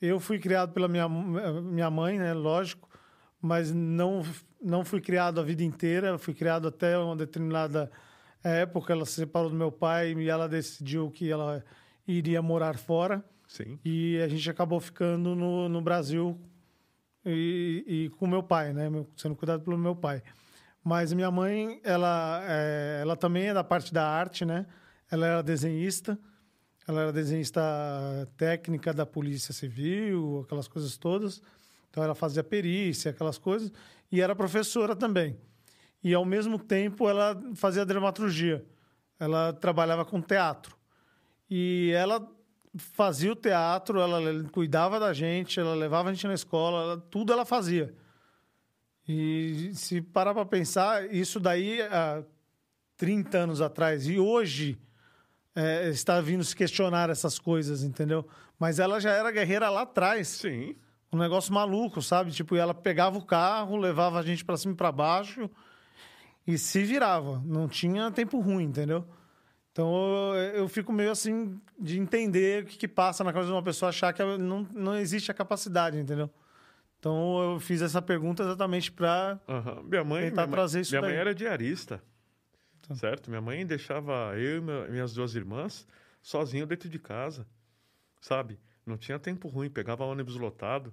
[0.00, 2.88] eu fui criado pela minha, minha mãe, né, lógico,
[3.40, 4.22] mas não
[4.62, 7.90] não fui criado a vida inteira, fui criado até uma determinada
[8.48, 11.64] época, ela se separou do meu pai e ela decidiu que ela
[12.06, 13.24] iria morar fora.
[13.46, 13.78] Sim.
[13.84, 16.40] E a gente acabou ficando no, no Brasil
[17.24, 18.88] e, e com meu pai, né?
[19.16, 20.22] Sendo cuidado pelo meu pai.
[20.82, 24.66] Mas minha mãe, ela, é, ela também é da parte da arte, né?
[25.10, 26.18] Ela era desenhista,
[26.86, 27.60] ela era desenhista
[28.36, 31.42] técnica da Polícia Civil, aquelas coisas todas.
[31.90, 33.72] Então ela fazia perícia, aquelas coisas,
[34.10, 35.36] e era professora também.
[36.02, 38.64] E ao mesmo tempo ela fazia dramaturgia.
[39.18, 40.76] Ela trabalhava com teatro.
[41.48, 42.26] E ela
[42.76, 47.32] fazia o teatro, ela cuidava da gente, ela levava a gente na escola, ela, tudo
[47.32, 47.94] ela fazia.
[49.06, 52.22] E se parar para pensar, isso daí há
[52.96, 54.78] 30 anos atrás, e hoje
[55.54, 58.26] é, está vindo se questionar essas coisas, entendeu?
[58.58, 60.28] Mas ela já era guerreira lá atrás.
[60.28, 60.76] Sim.
[61.12, 62.30] Um negócio maluco, sabe?
[62.30, 65.50] Tipo, ela pegava o carro, levava a gente para cima e para baixo
[66.50, 67.42] e se virava.
[67.44, 69.06] Não tinha tempo ruim, entendeu?
[69.72, 73.54] Então eu, eu, fico meio assim de entender o que, que, passa na cabeça de
[73.54, 76.28] uma pessoa achar que não, não existe a capacidade, entendeu?
[76.98, 79.82] Então eu fiz essa pergunta exatamente para uhum.
[79.84, 81.10] minha mãe, tentar minha trazer isso Minha daí.
[81.12, 82.02] mãe era diarista,
[82.86, 82.94] tá.
[82.94, 83.30] certo?
[83.30, 85.86] Minha mãe deixava eu e minhas duas irmãs
[86.20, 87.46] sozinho dentro de casa,
[88.20, 88.58] sabe?
[88.84, 90.92] Não tinha tempo ruim, pegava ônibus lotado.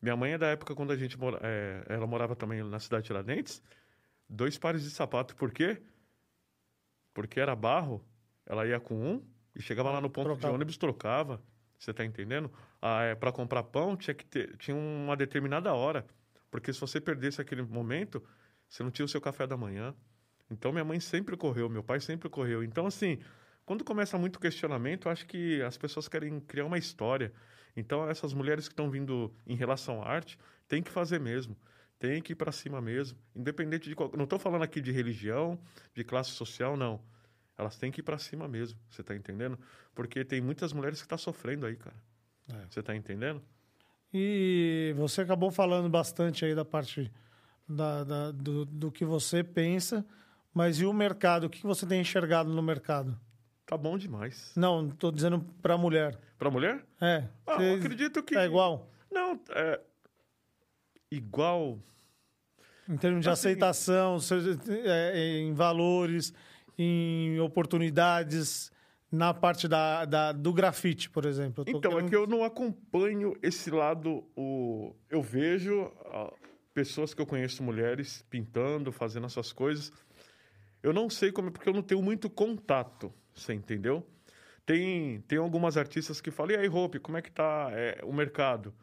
[0.00, 3.02] Minha mãe é da época quando a gente mora, é, ela morava também na cidade
[3.02, 3.62] de Tiradentes,
[4.28, 5.82] dois pares de sapato, por quê?
[7.16, 8.04] porque era barro,
[8.44, 10.48] ela ia com um e chegava lá no ponto trocava.
[10.48, 11.42] de ônibus, trocava.
[11.78, 12.52] Você está entendendo?
[12.80, 16.06] Ah, é, para comprar pão tinha que ter, tinha uma determinada hora.
[16.50, 18.22] Porque se você perdesse aquele momento,
[18.68, 19.94] você não tinha o seu café da manhã.
[20.50, 22.62] Então minha mãe sempre correu, meu pai sempre correu.
[22.62, 23.18] Então, assim,
[23.66, 27.32] Quando começa muito questionamento, eu acho que as pessoas querem criar uma história.
[27.76, 31.56] Então, essas mulheres que estão vindo em relação à arte, tem que fazer mesmo.
[31.98, 33.18] Tem que ir para cima mesmo.
[33.34, 34.10] Independente de qual.
[34.16, 35.58] Não estou falando aqui de religião,
[35.94, 37.00] de classe social, não.
[37.56, 38.78] Elas têm que ir para cima mesmo.
[38.90, 39.58] Você está entendendo?
[39.94, 41.96] Porque tem muitas mulheres que estão tá sofrendo aí, cara.
[42.48, 42.66] É.
[42.68, 43.42] Você está entendendo?
[44.12, 47.10] E você acabou falando bastante aí da parte
[47.68, 50.06] da, da do, do, que você pensa,
[50.54, 51.44] mas e o mercado?
[51.44, 53.18] O que você tem enxergado no mercado?
[53.64, 54.52] Tá bom demais.
[54.54, 56.18] Não, estou dizendo para mulher.
[56.38, 56.84] Para mulher?
[57.00, 57.24] É.
[57.46, 58.36] Ah, eu acredito que.
[58.36, 58.88] É igual?
[59.10, 59.80] Não, é.
[61.10, 61.78] Igual.
[62.88, 64.18] Em termos de assim, aceitação,
[64.84, 66.32] é, em valores,
[66.78, 68.70] em oportunidades,
[69.10, 71.64] na parte da, da, do grafite, por exemplo?
[71.66, 72.06] então, querendo...
[72.06, 74.24] é que eu não acompanho esse lado.
[74.36, 74.94] O...
[75.10, 75.92] Eu vejo
[76.72, 79.92] pessoas que eu conheço, mulheres, pintando, fazendo essas coisas.
[80.82, 84.06] Eu não sei como, porque eu não tenho muito contato, você entendeu?
[84.64, 88.12] Tem, tem algumas artistas que falam, e aí, Hope, como é que tá é, o
[88.12, 88.74] mercado?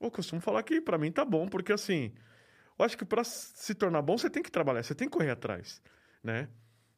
[0.00, 2.12] Eu costumo falar que para mim tá bom, porque assim,
[2.78, 5.30] eu acho que para se tornar bom, você tem que trabalhar, você tem que correr
[5.30, 5.82] atrás,
[6.22, 6.48] né?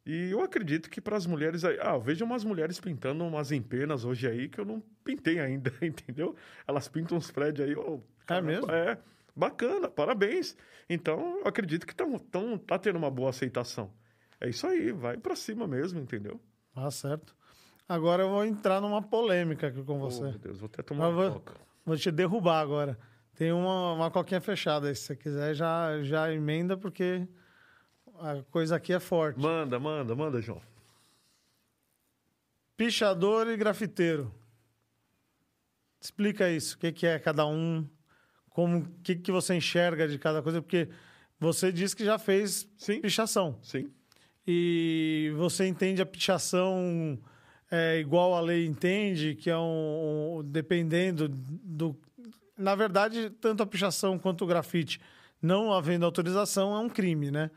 [0.05, 1.77] E eu acredito que para as mulheres aí.
[1.79, 5.71] Ah, eu vejo umas mulheres pintando umas empenas hoje aí que eu não pintei ainda,
[5.81, 6.35] entendeu?
[6.67, 7.75] Elas pintam uns prédios aí.
[7.75, 8.71] Oh, é mesmo?
[8.71, 8.97] É,
[9.35, 10.57] bacana, parabéns.
[10.89, 13.91] Então, eu acredito que tão, tão, tá tendo uma boa aceitação.
[14.39, 16.41] É isso aí, vai para cima mesmo, entendeu?
[16.75, 17.35] Ah, certo.
[17.87, 20.23] Agora eu vou entrar numa polêmica aqui com você.
[20.23, 21.53] Oh, meu Deus, vou até tomar uma vou, coca.
[21.85, 22.97] Vou te derrubar agora.
[23.35, 27.27] Tem uma, uma coquinha fechada aí, se você quiser já, já emenda, porque
[28.19, 29.39] a coisa aqui é forte.
[29.39, 30.61] Manda, manda, manda, João.
[32.77, 34.33] Pichador e grafiteiro.
[35.99, 36.75] Explica isso.
[36.75, 37.87] O que, que é cada um?
[38.49, 40.61] Como, o que, que você enxerga de cada coisa?
[40.61, 40.89] Porque
[41.39, 43.01] você disse que já fez Sim.
[43.01, 43.59] pichação.
[43.61, 43.91] Sim.
[44.45, 47.19] E você entende a pichação
[47.71, 51.95] é, igual a lei entende, que é um, um, dependendo do.
[52.57, 54.99] Na verdade, tanto a pichação quanto o grafite,
[55.41, 57.49] não havendo autorização, é um crime, né?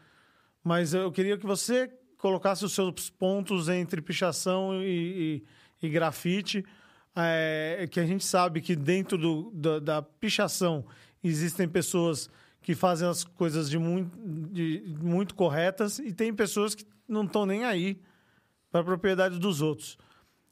[0.65, 5.45] mas eu queria que você colocasse os seus pontos entre pichação e,
[5.83, 6.65] e, e grafite,
[7.15, 10.85] é, que a gente sabe que dentro do, da, da, pichação
[11.23, 12.31] existem pessoas
[12.63, 14.19] que fazem as coisas de muito,
[14.51, 18.01] de, muito corretas e tem pessoas que não estão nem aí
[18.75, 19.97] para a propriedade dos outros.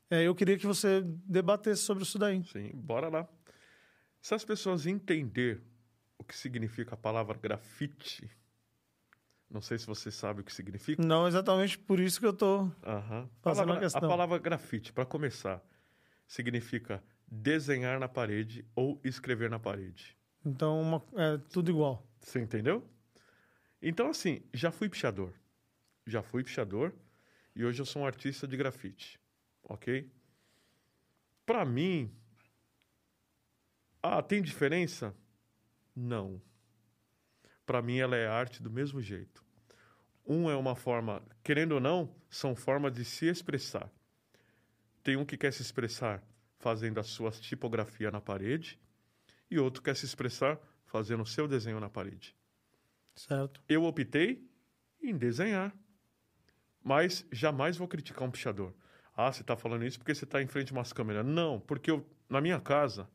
[0.09, 2.45] É, eu queria que você debatesse sobre isso daí.
[2.45, 3.27] Sim, bora lá.
[4.20, 5.61] Se as pessoas entender
[6.16, 8.31] o que significa a palavra grafite,
[9.51, 11.03] não sei se você sabe o que significa.
[11.03, 13.29] Não, exatamente por isso que eu estou uhum.
[13.41, 14.05] fazendo palavra, a questão.
[14.05, 15.61] A palavra grafite, para começar,
[16.25, 20.16] significa desenhar na parede ou escrever na parede.
[20.47, 22.07] Então, uma, é tudo igual.
[22.20, 22.89] Você entendeu?
[23.83, 25.33] Então, assim, já fui pichador.
[26.07, 26.95] Já fui pichador
[27.55, 29.20] e hoje eu sou um artista de grafite.
[29.62, 30.11] Ok?
[31.44, 32.11] Para mim.
[34.03, 35.14] Ah, tem diferença?
[35.94, 36.40] Não
[37.72, 39.44] para mim ela é arte do mesmo jeito.
[40.26, 43.90] Um é uma forma, querendo ou não, são formas de se expressar.
[45.03, 46.22] Tem um que quer se expressar
[46.59, 48.78] fazendo a sua tipografia na parede
[49.50, 52.36] e outro quer se expressar fazendo o seu desenho na parede.
[53.16, 53.61] Certo.
[53.68, 54.48] Eu optei
[55.03, 55.74] em desenhar,
[56.83, 58.72] mas jamais vou criticar um pichador.
[59.16, 61.24] Ah, você está falando isso porque você está em frente a umas câmeras.
[61.24, 63.09] Não, porque eu, na minha casa,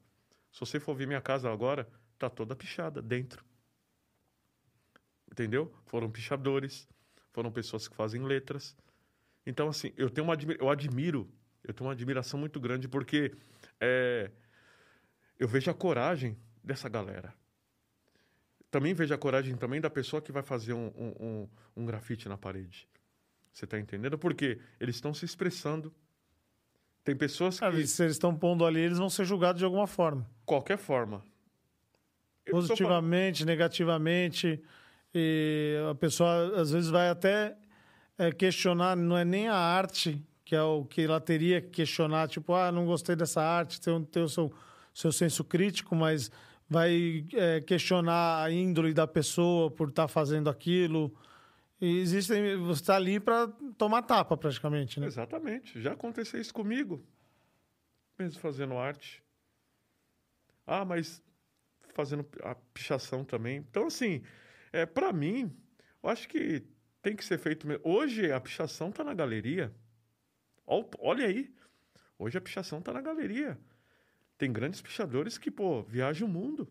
[0.51, 3.47] se você for ver minha casa agora, está toda pichada dentro
[5.37, 5.71] entendeu?
[5.85, 6.87] Foram pichadores,
[7.31, 8.75] foram pessoas que fazem letras.
[9.45, 11.31] Então, assim, eu tenho uma eu admiro,
[11.63, 13.31] eu tenho uma admiração muito grande porque
[13.79, 14.31] é,
[15.37, 17.33] eu vejo a coragem dessa galera.
[18.71, 22.27] Também vejo a coragem também da pessoa que vai fazer um, um, um, um grafite
[22.27, 22.87] na parede.
[23.57, 24.19] Você está entendendo?
[24.19, 25.91] Porque eles estão se expressando.
[27.03, 27.77] Tem pessoas ah, que.
[27.81, 30.29] Ah, se eles estão pondo ali, eles vão ser julgados de alguma forma.
[30.45, 31.23] Qualquer forma.
[32.47, 34.61] Positivamente, negativamente.
[35.11, 37.57] E a pessoa às vezes vai até
[38.15, 42.27] é, questionar, não é nem a arte, que é o que ela teria que questionar,
[42.27, 44.53] tipo, ah, não gostei dessa arte, tem, tem o seu,
[44.93, 46.29] seu senso crítico, mas
[46.69, 51.11] vai é, questionar a índole da pessoa por estar tá fazendo aquilo.
[51.79, 53.47] E existem, você está ali para
[53.77, 55.05] tomar tapa, praticamente, né?
[55.05, 55.79] Exatamente.
[55.79, 57.05] Já aconteceu isso comigo,
[58.17, 59.23] mesmo fazendo arte.
[60.65, 61.23] Ah, mas
[61.93, 63.57] fazendo a pichação também.
[63.57, 64.23] Então, assim,
[64.71, 65.55] é, para mim,
[66.01, 66.63] eu acho que
[67.01, 67.81] tem que ser feito mesmo.
[67.87, 69.73] Hoje a pichação está na galeria.
[70.65, 71.53] Olha aí.
[72.19, 73.57] Hoje a pichação está na galeria.
[74.37, 76.67] Tem grandes pichadores que, pô, viajam o mundo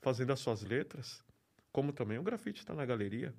[0.00, 1.24] fazendo as suas letras.
[1.72, 3.34] Como também o grafite está na galeria.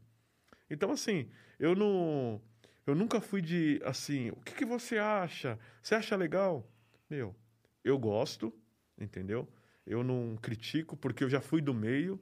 [0.72, 2.42] Então, assim, eu não.
[2.88, 5.60] Eu nunca fui de, assim, o que, que você acha?
[5.84, 6.66] Você acha legal?
[7.10, 7.36] Meu,
[7.84, 8.52] eu gosto,
[8.98, 9.48] entendeu?
[9.86, 12.20] Eu não critico porque eu já fui do meio.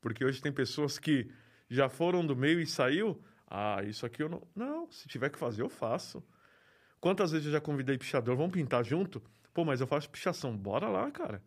[0.00, 1.28] Porque hoje tem pessoas que
[1.68, 3.20] já foram do meio e saiu.
[3.46, 4.46] Ah, isso aqui eu não.
[4.54, 6.22] Não, se tiver que fazer, eu faço.
[7.00, 9.22] Quantas vezes eu já convidei pichador, vamos pintar junto?
[9.54, 10.54] Pô, mas eu faço pichação.
[10.54, 11.42] Bora lá, cara.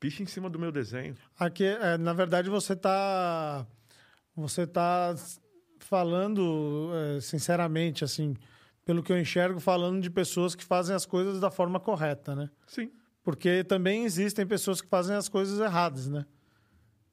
[0.00, 1.14] Picha em cima do meu desenho.
[1.38, 3.66] Aqui, é, na verdade, você tá.
[4.34, 5.14] Você tá
[5.92, 8.34] falando, é, sinceramente, assim,
[8.82, 12.48] pelo que eu enxergo, falando de pessoas que fazem as coisas da forma correta, né?
[12.66, 12.90] Sim.
[13.22, 16.24] Porque também existem pessoas que fazem as coisas erradas, né?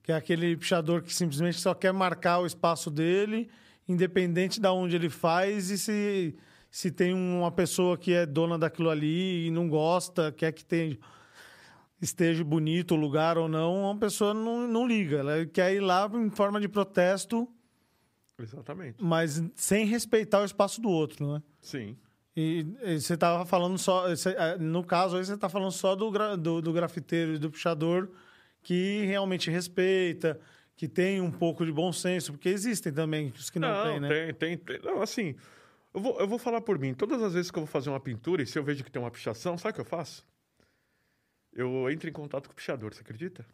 [0.01, 3.49] Que é aquele pichador que simplesmente só quer marcar o espaço dele,
[3.85, 6.37] independente de onde ele faz, e se,
[6.71, 10.97] se tem uma pessoa que é dona daquilo ali e não gosta, quer que tenha,
[12.01, 15.17] esteja bonito o lugar ou não, uma pessoa não, não liga.
[15.17, 17.45] Ela quer ir lá em forma de protesto,
[18.39, 19.03] Exatamente.
[19.03, 21.43] mas sem respeitar o espaço do outro, né?
[21.61, 21.97] Sim.
[22.35, 24.07] E, e você estava falando só.
[24.09, 28.09] eh, no caso aí, você está falando só do, do, do grafiteiro e do pichador
[28.61, 30.39] que realmente respeita,
[30.75, 34.07] que tem um pouco de bom senso, porque existem também os que não, têm, né?
[34.07, 34.79] tem, tem, tem.
[34.83, 35.35] Não, assim,
[35.93, 36.93] eu vou, eu vou falar por mim.
[36.93, 39.01] Todas as vezes que eu vou fazer uma pintura e se eu vejo que tem
[39.01, 40.25] uma pichação, sabe o que eu faço?
[41.51, 43.45] Eu entro em contato com o pichador, você acredita?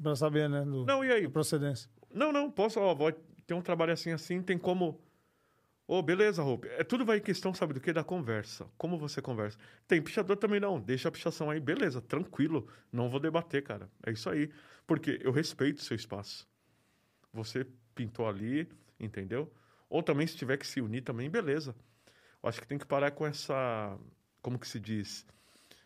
[0.00, 0.62] Pra saber, né?
[0.62, 1.28] Do, Não, e aí?
[1.28, 1.90] procedência.
[2.12, 3.12] Não, não, posso, ó, vou
[3.50, 5.00] ter um trabalho assim, assim, tem como...
[5.84, 6.68] Ô, beleza, Roupe.
[6.68, 7.92] É, tudo vai em questão, sabe do que?
[7.92, 8.70] Da conversa.
[8.78, 9.58] Como você conversa.
[9.88, 10.80] Tem pichador também não.
[10.80, 12.68] Deixa a pichação aí, beleza, tranquilo.
[12.92, 13.90] Não vou debater, cara.
[14.06, 14.52] É isso aí.
[14.86, 16.48] Porque eu respeito o seu espaço.
[17.32, 18.68] Você pintou ali,
[19.00, 19.52] entendeu?
[19.88, 21.74] Ou também, se tiver que se unir também, beleza.
[22.40, 23.98] Eu acho que tem que parar com essa...
[24.40, 25.26] Como que se diz?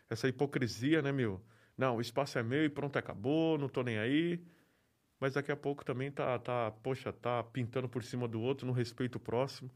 [0.07, 1.41] Essa hipocrisia, né, meu?
[1.75, 4.39] Não, o espaço é meu e pronto, acabou, não tô nem aí.
[5.19, 8.73] Mas daqui a pouco também tá, tá, poxa, tá pintando por cima do outro, não
[8.73, 9.71] respeita o próximo.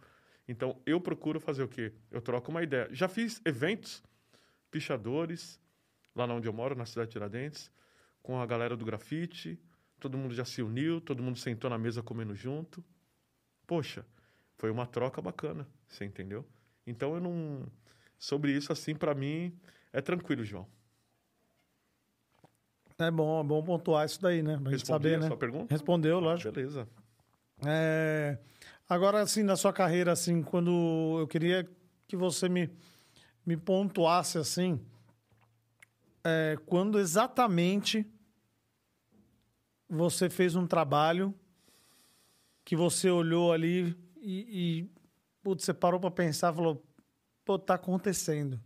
[0.48, 1.94] Então, eu procuro fazer o quê?
[2.12, 2.90] Eu troco uma ideia.
[2.92, 4.04] Já fiz eventos,
[4.72, 5.60] pichadores,
[6.16, 7.72] lá onde eu moro, na cidade de Tiradentes,
[8.22, 9.60] com a galera do grafite.
[10.00, 12.84] Todo mundo já se uniu, todo mundo sentou na mesa comendo junto.
[13.68, 14.06] Poxa,
[14.58, 16.46] foi uma troca bacana, você entendeu?
[16.86, 17.72] Então, eu não...
[18.18, 19.58] Sobre isso, assim, para mim,
[19.94, 20.68] é tranquilo, João.
[23.00, 24.58] É bom, é bom pontuar isso daí, né?
[24.62, 25.28] Pra Respondi saber, a né?
[25.28, 25.74] sua pergunta?
[25.74, 26.52] Respondeu, lógico.
[26.52, 26.88] Beleza.
[27.66, 28.38] É,
[28.90, 31.70] Agora, assim, na sua carreira, assim, quando eu queria
[32.08, 32.68] que você me,
[33.46, 34.84] me pontuasse, assim,
[36.24, 38.04] é, quando exatamente
[39.88, 41.36] você fez um trabalho
[42.66, 44.92] que você olhou ali e, e
[45.44, 46.84] putz, você parou para pensar e falou,
[47.46, 48.60] pô, tá acontecendo.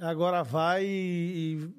[0.00, 1.70] Agora vai e,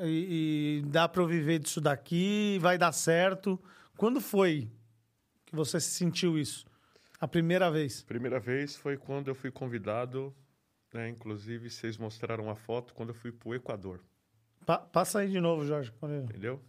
[0.00, 3.60] e, e dá para eu viver disso daqui, vai dar certo.
[3.96, 4.70] Quando foi
[5.46, 6.64] que você sentiu isso?
[7.20, 8.02] A primeira vez?
[8.02, 10.34] Primeira vez foi quando eu fui convidado,
[10.92, 11.08] né?
[11.08, 14.00] Inclusive, vocês mostraram a foto quando eu fui para o Equador,
[14.66, 16.60] Pa- passa aí de novo, Jorge, entendeu?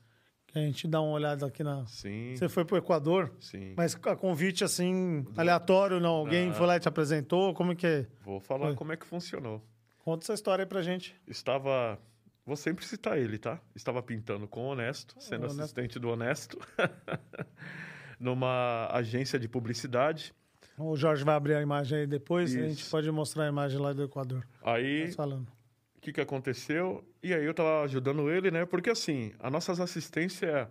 [0.47, 1.85] que a gente dá uma olhada aqui na.
[1.87, 3.73] Sim, Você foi pro Equador, sim.
[3.75, 6.11] mas a convite assim, aleatório, não?
[6.13, 6.53] Alguém Não.
[6.53, 7.53] foi lá e te apresentou?
[7.53, 8.07] Como é que é?
[8.21, 8.75] Vou falar Foi.
[8.75, 9.61] como é que funcionou.
[9.99, 11.13] Conta essa história aí pra gente.
[11.27, 11.99] Estava...
[12.45, 13.59] Vou sempre citar ele, tá?
[13.75, 15.61] Estava pintando com o Honesto, sendo Honesto.
[15.61, 16.59] assistente do Honesto,
[18.19, 20.31] numa agência de publicidade.
[20.77, 23.93] O Jorge vai abrir a imagem aí depois a gente pode mostrar a imagem lá
[23.93, 24.45] do Equador.
[24.61, 27.03] Aí, o que, que aconteceu?
[27.23, 28.65] E aí eu tava ajudando ele, né?
[28.65, 30.69] Porque assim, a nossa assistência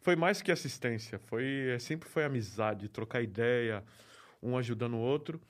[0.00, 3.82] foi mais que assistência, foi é, sempre foi amizade, trocar ideia,
[4.42, 5.40] um ajudando o outro.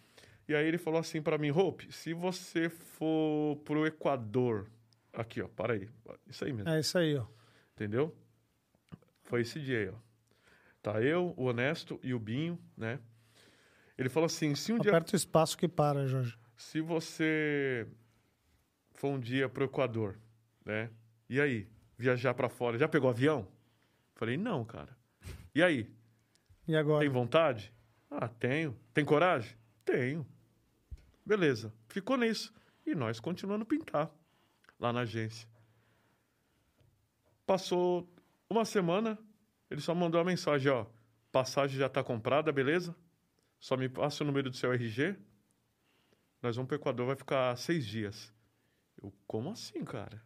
[0.48, 4.66] E aí ele falou assim para mim, Hope, se você for pro Equador,
[5.12, 5.88] aqui ó, para aí,
[6.26, 7.26] isso aí mesmo, É isso aí, ó.
[7.74, 8.16] entendeu?
[9.24, 9.94] Foi esse dia aí, ó.
[10.82, 12.98] Tá eu, o Honesto e o Binho, né?
[13.96, 16.38] Ele falou assim, se um dia Aperta o espaço que para, Jorge.
[16.56, 17.86] se você
[18.94, 20.16] for um dia pro Equador,
[20.64, 20.90] né?
[21.28, 21.68] E aí?
[21.96, 23.46] Viajar para fora, já pegou avião?
[24.14, 24.96] Falei, não, cara.
[25.54, 25.90] E aí?
[26.66, 27.00] E agora?
[27.00, 27.72] Tem vontade?
[28.10, 28.78] Ah, tenho.
[28.94, 29.56] Tem coragem?
[29.84, 30.24] Tenho.
[31.26, 31.72] Beleza.
[31.88, 32.54] Ficou nisso.
[32.86, 34.10] E nós continuando pintar
[34.78, 35.48] lá na agência.
[37.46, 38.08] Passou
[38.48, 39.18] uma semana,
[39.70, 40.86] ele só mandou uma mensagem, ó.
[41.32, 42.94] Passagem já tá comprada, beleza?
[43.60, 45.16] Só me passa o número do seu RG.
[46.42, 48.32] Nós vamos pro Equador, vai ficar seis dias.
[49.02, 50.22] Eu, como assim, cara?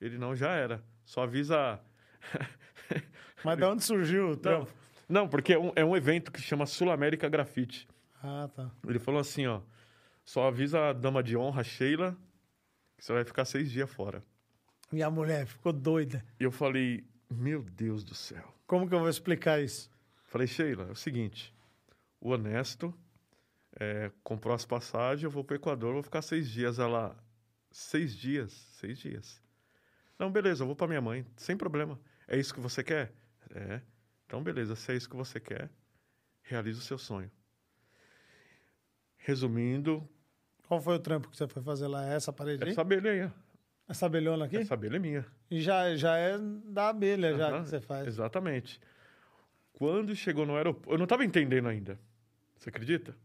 [0.00, 0.82] Ele não, já era.
[1.04, 1.80] Só avisa.
[3.44, 4.72] Mas de onde surgiu o Não, trampo?
[5.08, 7.88] não porque é um, é um evento que chama Sul América Grafite.
[8.22, 8.70] Ah, tá.
[8.86, 9.60] Ele falou assim, ó.
[10.24, 12.16] Só avisa a dama de honra, Sheila,
[12.98, 14.22] você vai ficar seis dias fora.
[14.92, 16.24] E a mulher ficou doida.
[16.38, 18.54] E eu falei, meu Deus do céu.
[18.66, 19.90] Como que eu vou explicar isso?
[20.24, 21.54] Falei, Sheila, é o seguinte.
[22.20, 22.94] o honesto
[23.78, 26.78] é, comprou as passagens, eu vou para o Equador, vou ficar seis dias.
[26.78, 27.16] Ela,
[27.70, 28.52] seis dias?
[28.52, 29.42] Seis dias.
[30.18, 32.00] Não, beleza, eu vou para minha mãe, sem problema.
[32.26, 33.12] É isso que você quer?
[33.54, 33.80] É.
[34.26, 35.70] Então, beleza, se é isso que você quer,
[36.42, 37.30] realize o seu sonho.
[39.16, 40.08] Resumindo.
[40.66, 42.04] Qual foi o trampo que você foi fazer lá?
[42.06, 42.70] Essa parede aí?
[42.70, 43.30] Essa abelha aí.
[43.88, 44.56] Essa abelhona aqui?
[44.56, 45.26] Essa abelha é minha.
[45.48, 48.06] E já, já é da abelha, uhum, já que você faz.
[48.08, 48.80] Exatamente.
[49.72, 50.90] Quando chegou no aeroporto.
[50.90, 51.98] Eu não estava entendendo ainda.
[52.56, 53.16] Você acredita?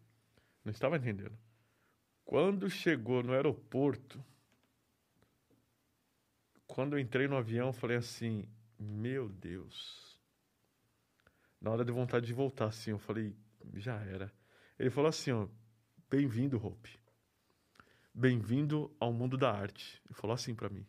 [0.63, 1.35] Não estava entendendo.
[2.23, 4.23] Quando chegou no aeroporto,
[6.67, 10.19] quando eu entrei no avião, eu falei assim: Meu Deus.
[11.59, 13.35] Na hora de vontade de voltar, assim, eu falei:
[13.73, 14.31] Já era.
[14.77, 15.47] Ele falou assim: ó,
[16.09, 17.00] Bem-vindo, Hope.
[18.13, 20.01] Bem-vindo ao mundo da arte.
[20.05, 20.85] Ele falou assim para mim.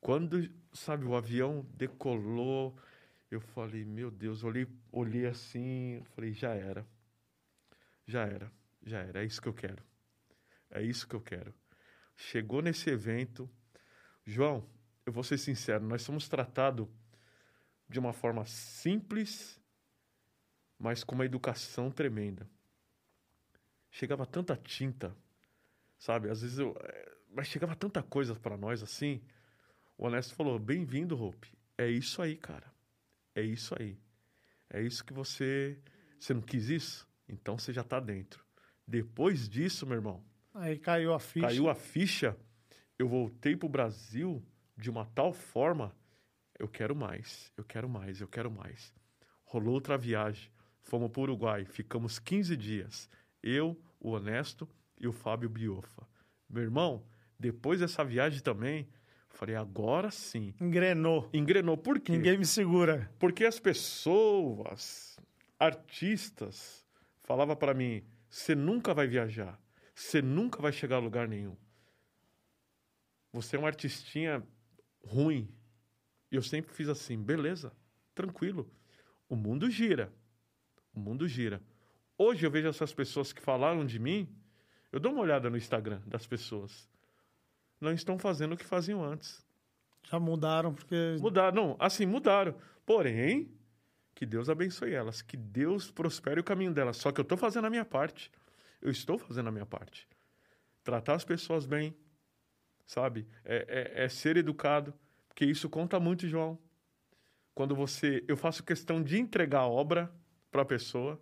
[0.00, 2.78] Quando, sabe, o avião decolou,
[3.30, 4.44] eu falei: Meu Deus.
[4.44, 6.86] Olhei, olhei assim, falei: Já era.
[8.06, 8.50] Já era.
[8.82, 9.22] Já era.
[9.22, 9.82] É isso que eu quero.
[10.70, 11.54] É isso que eu quero.
[12.16, 13.48] Chegou nesse evento
[14.26, 14.66] João,
[15.04, 16.88] eu vou ser sincero, nós somos tratados
[17.88, 19.60] de uma forma simples,
[20.78, 22.48] mas com uma educação tremenda.
[23.90, 25.14] Chegava tanta tinta,
[26.04, 26.30] sabe?
[26.30, 26.76] Às vezes eu.
[26.80, 29.20] Eh, mas chegava tanta coisa para nós assim.
[29.96, 31.48] O Honesto falou: Bem-vindo, Hope.
[31.76, 32.72] É isso aí, cara.
[33.34, 33.98] É isso aí.
[34.70, 35.78] É isso que você.
[36.18, 37.08] Você não quis isso?
[37.28, 38.44] Então você já está dentro.
[38.86, 40.24] Depois disso, meu irmão.
[40.52, 41.46] Aí caiu a ficha.
[41.46, 42.36] Caiu a ficha
[42.98, 44.42] eu voltei para o Brasil
[44.76, 45.94] de uma tal forma,
[46.58, 48.92] eu quero mais, eu quero mais, eu quero mais.
[49.44, 50.50] Rolou outra viagem,
[50.82, 53.08] fomos para o Uruguai, ficamos 15 dias,
[53.42, 54.68] eu, o Honesto
[55.00, 56.06] e o Fábio Biofa.
[56.48, 57.04] Meu irmão,
[57.38, 58.88] depois dessa viagem também,
[59.28, 60.54] falei, agora sim.
[60.60, 61.28] Engrenou.
[61.32, 62.12] Engrenou, por quê?
[62.12, 63.10] Ninguém me segura.
[63.18, 65.18] Porque as pessoas,
[65.58, 66.84] artistas,
[67.22, 69.60] falavam para mim, você nunca vai viajar,
[69.94, 71.56] você nunca vai chegar a lugar nenhum.
[73.32, 74.42] Você é um artistinha
[75.04, 75.48] ruim.
[76.30, 77.72] E eu sempre fiz assim, beleza,
[78.14, 78.70] tranquilo.
[79.28, 80.12] O mundo gira.
[80.92, 81.60] O mundo gira.
[82.16, 84.28] Hoje eu vejo essas pessoas que falaram de mim,
[84.94, 86.88] eu dou uma olhada no Instagram das pessoas.
[87.80, 89.44] Não estão fazendo o que faziam antes.
[90.04, 91.16] Já mudaram porque.
[91.20, 92.54] Mudaram, não, assim, mudaram.
[92.86, 93.50] Porém,
[94.14, 96.96] que Deus abençoe elas, que Deus prospere o caminho delas.
[96.96, 98.30] Só que eu estou fazendo a minha parte.
[98.80, 100.06] Eu estou fazendo a minha parte.
[100.84, 101.92] Tratar as pessoas bem,
[102.86, 103.26] sabe?
[103.44, 104.94] É, é, é ser educado,
[105.26, 106.56] porque isso conta muito, João.
[107.52, 108.22] Quando você.
[108.28, 110.08] Eu faço questão de entregar a obra
[110.52, 111.20] para a pessoa.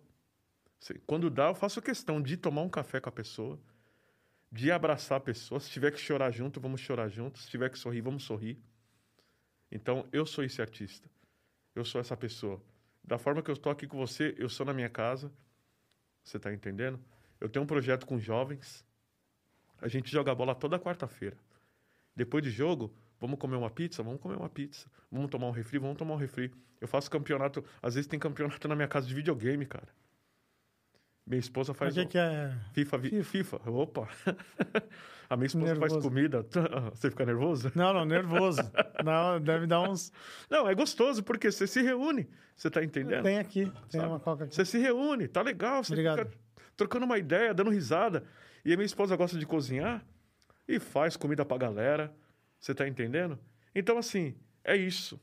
[1.05, 3.59] Quando dá, eu faço questão de tomar um café com a pessoa,
[4.51, 5.59] de abraçar a pessoa.
[5.59, 7.39] Se tiver que chorar junto, vamos chorar junto.
[7.39, 8.57] Se tiver que sorrir, vamos sorrir.
[9.71, 11.09] Então, eu sou esse artista.
[11.73, 12.61] Eu sou essa pessoa.
[13.03, 15.31] Da forma que eu estou aqui com você, eu sou na minha casa.
[16.23, 16.99] Você está entendendo?
[17.39, 18.85] Eu tenho um projeto com jovens.
[19.81, 21.37] A gente joga bola toda quarta-feira.
[22.15, 24.03] Depois de jogo, vamos comer uma pizza?
[24.03, 24.87] Vamos comer uma pizza.
[25.11, 25.79] Vamos tomar um refri?
[25.79, 26.53] Vamos tomar um refri.
[26.79, 29.87] Eu faço campeonato, às vezes tem campeonato na minha casa de videogame, cara.
[31.27, 31.95] Minha esposa faz.
[31.95, 32.53] O que, que é?
[32.73, 33.23] FIFA, FIFA.
[33.23, 33.69] FIFA.
[33.69, 34.07] Opa!
[35.29, 35.93] A minha esposa nervoso.
[35.95, 36.45] faz comida.
[36.93, 37.71] Você fica nervoso?
[37.73, 38.61] Não, não, nervoso.
[39.03, 40.11] não, deve dar uns.
[40.49, 42.29] Não, é gostoso porque você se reúne.
[42.55, 43.23] Você tá entendendo?
[43.23, 44.11] Tem aqui, tem Sabe?
[44.11, 44.53] uma coca aqui.
[44.53, 45.83] Você se reúne, tá legal.
[45.83, 46.19] Você Obrigado.
[46.19, 46.37] fica
[46.75, 48.23] trocando uma ideia, dando risada.
[48.63, 50.05] E a minha esposa gosta de cozinhar
[50.67, 52.13] e faz comida pra galera.
[52.59, 53.39] Você tá entendendo?
[53.73, 55.19] Então, assim, é isso.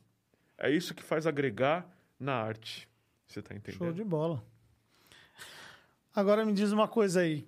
[0.58, 1.88] É isso que faz agregar
[2.18, 2.88] na arte.
[3.28, 3.78] Você tá entendendo?
[3.78, 4.44] Show de bola.
[6.14, 7.44] Agora me diz uma coisa aí.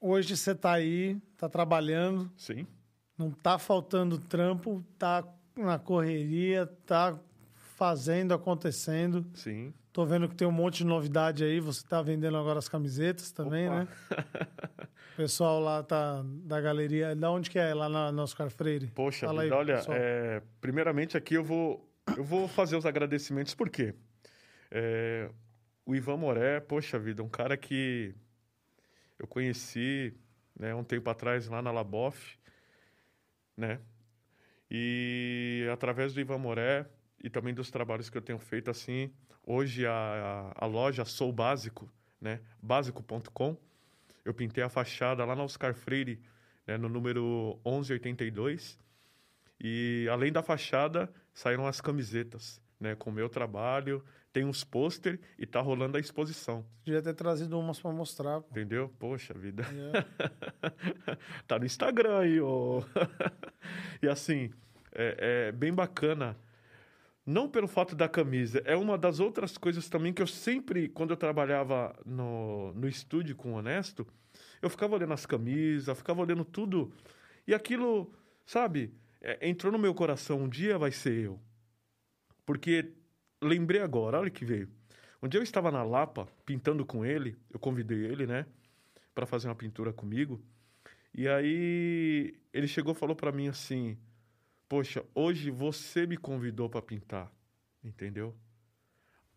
[0.00, 2.30] Hoje você tá aí, tá trabalhando.
[2.36, 2.66] Sim.
[3.16, 5.24] Não tá faltando trampo, tá
[5.56, 7.18] na correria, tá
[7.76, 9.24] fazendo, acontecendo.
[9.34, 9.72] Sim.
[9.92, 11.60] Tô vendo que tem um monte de novidade aí.
[11.60, 13.78] Você tá vendendo agora as camisetas também, Opa.
[13.80, 13.88] né?
[15.14, 17.14] O pessoal lá tá da galeria.
[17.14, 17.72] Da onde que é?
[17.72, 18.88] Lá na, na Oscar Freire?
[18.88, 23.70] Poxa, vida, aí, olha, é, primeiramente aqui eu vou, eu vou fazer os agradecimentos, por
[23.70, 23.94] quê?
[24.72, 25.30] É,
[25.86, 28.14] o Ivan Moré, poxa vida, um cara que
[29.18, 30.14] eu conheci
[30.58, 32.38] né, um tempo atrás lá na Laboff,
[33.56, 33.80] né?
[34.70, 36.86] E através do Ivan Moré
[37.22, 39.12] e também dos trabalhos que eu tenho feito assim,
[39.42, 42.40] hoje a, a, a loja Sou Básico, né?
[42.62, 43.56] Básico.com,
[44.24, 46.20] eu pintei a fachada lá na Oscar Freire,
[46.66, 48.78] né, no número 1182.
[49.60, 54.02] E além da fachada, saíram as camisetas, né, com o meu trabalho.
[54.34, 56.66] Tem uns pôster e tá rolando a exposição.
[56.84, 58.40] Devia ter trazido umas para mostrar.
[58.40, 58.48] Pô.
[58.50, 58.92] Entendeu?
[58.98, 59.64] Poxa vida.
[59.72, 60.06] Yeah.
[61.46, 62.82] tá no Instagram aí, ô.
[64.02, 64.50] e assim,
[64.92, 66.36] é, é bem bacana
[67.24, 71.10] Não pelo fato da camisa, é uma das outras coisas também que eu sempre, quando
[71.10, 74.04] eu trabalhava no, no estúdio com o Honesto,
[74.60, 76.92] eu ficava olhando as camisas, ficava olhando tudo.
[77.46, 78.12] E aquilo,
[78.44, 81.40] sabe, é, entrou no meu coração, um dia vai ser eu.
[82.44, 82.94] Porque
[83.46, 84.68] lembrei agora, olha que veio.
[85.22, 88.46] Um dia eu estava na Lapa, pintando com ele, eu convidei ele, né,
[89.14, 90.42] para fazer uma pintura comigo.
[91.14, 93.96] E aí ele chegou e falou para mim assim:
[94.68, 97.32] Poxa, hoje você me convidou para pintar,
[97.82, 98.34] entendeu?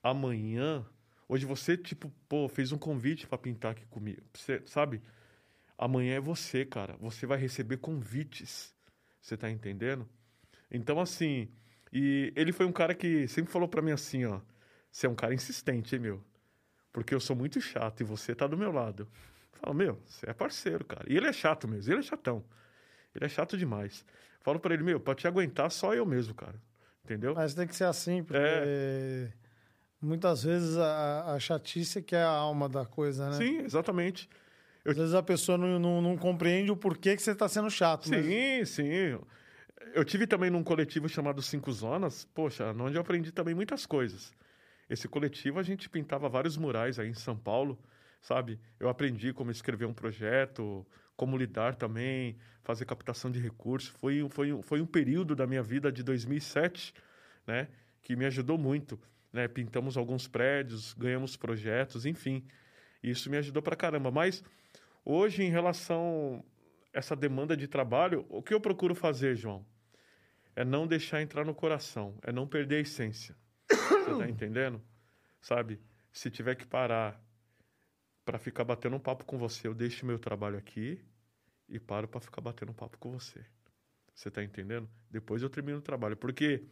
[0.02, 0.86] Amanhã,
[1.28, 5.02] hoje você, tipo, pô, fez um convite para pintar aqui comigo, você, sabe?
[5.78, 6.98] Amanhã é você, cara.
[7.00, 8.74] Você vai receber convites.
[9.22, 10.10] Você tá entendendo?
[10.72, 11.50] Então, assim,
[11.92, 14.40] e ele foi um cara que sempre falou para mim assim, ó.
[14.92, 16.24] Você é um cara insistente, hein, meu?
[16.92, 19.08] Porque eu sou muito chato e você tá do meu lado.
[19.54, 21.06] Fala, meu, você é parceiro, cara.
[21.08, 22.44] E ele é chato mesmo, ele é chatão.
[23.14, 24.06] Ele é chato demais.
[24.42, 26.56] Falo para ele, meu, pra te aguentar só eu mesmo, cara.
[27.04, 27.34] Entendeu?
[27.36, 29.32] Mas tem que ser assim, porque é...
[30.02, 33.38] muitas vezes a, a chatice é que é a alma da coisa, né?
[33.38, 34.30] Sim, exatamente.
[34.84, 34.92] Eu...
[34.92, 38.08] Às vezes a pessoa não, não, não, compreende o porquê que você está sendo chato.
[38.08, 38.66] Sim, mesmo.
[38.66, 39.20] sim.
[39.94, 44.34] Eu tive também num coletivo chamado Cinco Zonas, poxa, onde eu aprendi também muitas coisas.
[44.90, 47.78] Esse coletivo a gente pintava vários murais aí em São Paulo
[48.22, 48.60] sabe?
[48.80, 53.90] Eu aprendi como escrever um projeto, como lidar também, fazer captação de recursos.
[53.90, 56.94] Foi, foi, foi um período da minha vida de 2007,
[57.46, 57.68] né?
[58.02, 59.00] Que me ajudou muito,
[59.32, 59.48] né?
[59.48, 62.44] Pintamos alguns prédios, ganhamos projetos, enfim.
[63.02, 64.12] Isso me ajudou pra caramba.
[64.12, 64.44] Mas
[65.06, 66.44] hoje, em relação
[66.98, 69.64] essa demanda de trabalho, o que eu procuro fazer, João?
[70.56, 73.38] É não deixar entrar no coração, é não perder a essência.
[73.70, 74.82] Você tá entendendo?
[75.40, 75.80] Sabe?
[76.12, 77.24] Se tiver que parar
[78.26, 81.00] para ficar batendo um papo com você, eu deixo meu trabalho aqui
[81.70, 83.46] e paro para ficar batendo um papo com você.
[84.16, 84.90] Você tá entendendo?
[85.08, 86.64] Depois eu termino o trabalho, porque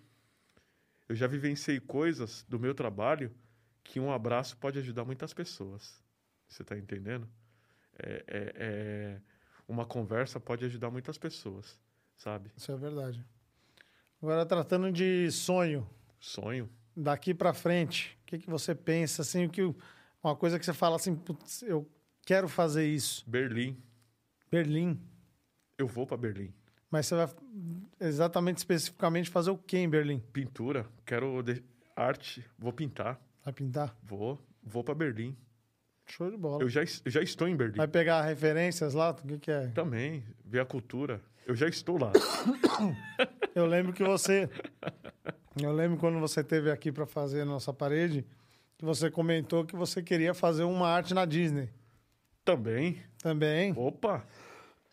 [1.07, 3.31] eu já vivenciei coisas do meu trabalho
[3.83, 6.03] que um abraço pode ajudar muitas pessoas.
[6.47, 7.29] Você tá entendendo?
[7.99, 9.21] É, é, é,
[9.67, 11.79] uma conversa pode ajudar muitas pessoas,
[12.15, 12.51] sabe?
[12.55, 13.25] Isso é verdade.
[14.21, 15.87] Agora, tratando de sonho.
[16.19, 16.69] Sonho.
[16.95, 19.61] Daqui para frente, o que, que você pensa, assim, o que
[20.23, 21.19] uma coisa que você fala assim,
[21.63, 21.87] eu
[22.25, 23.23] quero fazer isso.
[23.27, 23.77] Berlim.
[24.49, 24.99] Berlim.
[25.77, 26.51] Eu vou para Berlim.
[26.89, 27.29] Mas você vai
[27.99, 30.19] exatamente, especificamente fazer o que em Berlim?
[30.33, 30.87] Pintura.
[31.05, 31.63] Quero de...
[31.95, 32.43] arte.
[32.57, 33.19] Vou pintar.
[33.43, 33.95] Vai pintar?
[34.01, 34.39] Vou.
[34.63, 35.35] Vou para Berlim.
[36.05, 36.63] Show de bola.
[36.63, 37.77] Eu já, eu já estou em Berlim.
[37.77, 39.11] Vai pegar referências lá?
[39.11, 39.67] O que, que é?
[39.67, 40.23] Também.
[40.45, 41.21] Ver a cultura.
[41.45, 42.11] Eu já estou lá.
[43.53, 44.49] eu lembro que você.
[45.61, 48.25] Eu lembro quando você esteve aqui para fazer a nossa parede
[48.77, 51.69] que você comentou que você queria fazer uma arte na Disney.
[52.43, 53.01] Também.
[53.21, 53.73] Também.
[53.75, 54.25] Opa!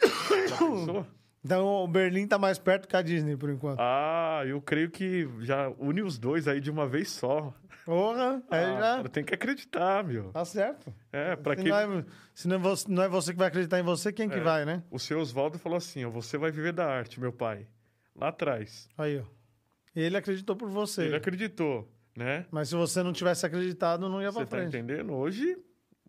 [1.44, 3.78] então o Berlim tá mais perto que a Disney, por enquanto.
[3.80, 7.54] Ah, eu creio que já une os dois aí de uma vez só.
[7.84, 9.08] Porra, aí ah, já.
[9.08, 10.30] Tem que acreditar, meu.
[10.30, 10.94] Tá certo.
[11.10, 11.68] É, para que.
[11.68, 14.26] Não é, se não é, você, não é você que vai acreditar em você, quem
[14.26, 14.82] é, que vai, né?
[14.90, 17.66] O seu Oswaldo falou assim: ó, você vai viver da arte, meu pai.
[18.14, 18.88] Lá atrás.
[18.96, 19.24] Aí, ó.
[19.94, 21.02] Ele acreditou por você.
[21.04, 22.46] Ele acreditou né?
[22.50, 24.70] Mas se você não tivesse acreditado, não ia pra você tá frente.
[24.70, 25.12] Você tá entendendo?
[25.14, 25.56] Hoje,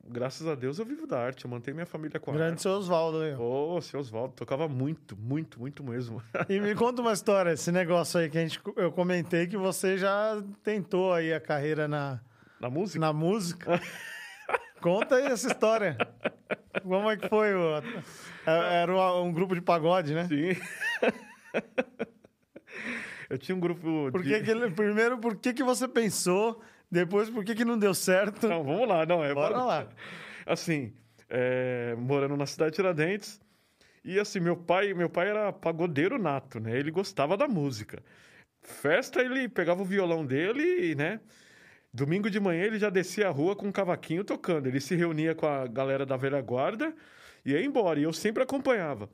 [0.08, 1.46] graças a Deus, eu vivo da arte.
[1.46, 2.62] Eu mantenho minha família com a Grande arte.
[2.62, 3.34] seu Oswaldo aí.
[3.34, 4.34] Ô, oh, seu Oswaldo.
[4.34, 6.22] Tocava muito, muito, muito mesmo.
[6.50, 9.98] E me conta uma história, esse negócio aí que a gente, eu comentei que você
[9.98, 12.20] já tentou aí a carreira na...
[12.60, 13.00] Na música?
[13.00, 13.82] Na música.
[14.82, 15.98] conta aí essa história.
[16.82, 17.50] Como é que foi?
[18.46, 20.28] É, era um grupo de pagode, né?
[20.28, 20.60] Sim.
[23.30, 24.44] Eu tinha um grupo por que de...
[24.44, 26.62] que, primeiro, por que, que você pensou?
[26.94, 28.48] Depois, por que, que não deu certo?
[28.48, 29.04] Não, vamos lá.
[29.04, 29.90] Não, é, Bora lá.
[30.46, 30.94] Assim,
[31.28, 33.42] é, morando na cidade de Tiradentes.
[34.06, 36.78] E assim, meu pai, meu pai era pagodeiro nato, né?
[36.78, 38.04] Ele gostava da música.
[38.62, 41.20] Festa, ele pegava o violão dele e, né?
[41.92, 44.68] Domingo de manhã ele já descia a rua com um cavaquinho tocando.
[44.68, 46.94] Ele se reunia com a galera da velha guarda
[47.44, 48.00] e ia embora.
[48.00, 49.10] E eu sempre acompanhava.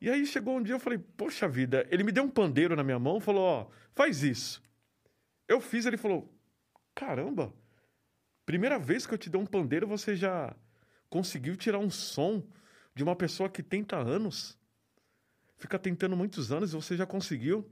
[0.00, 2.84] E aí chegou um dia, eu falei, poxa vida, ele me deu um pandeiro na
[2.84, 4.62] minha mão, falou, ó, faz isso.
[5.48, 6.37] Eu fiz, ele falou,
[6.98, 7.54] caramba,
[8.44, 10.52] primeira vez que eu te dou um pandeiro, você já
[11.08, 12.44] conseguiu tirar um som
[12.92, 14.58] de uma pessoa que tenta anos?
[15.56, 17.64] Fica tentando muitos anos e você já conseguiu?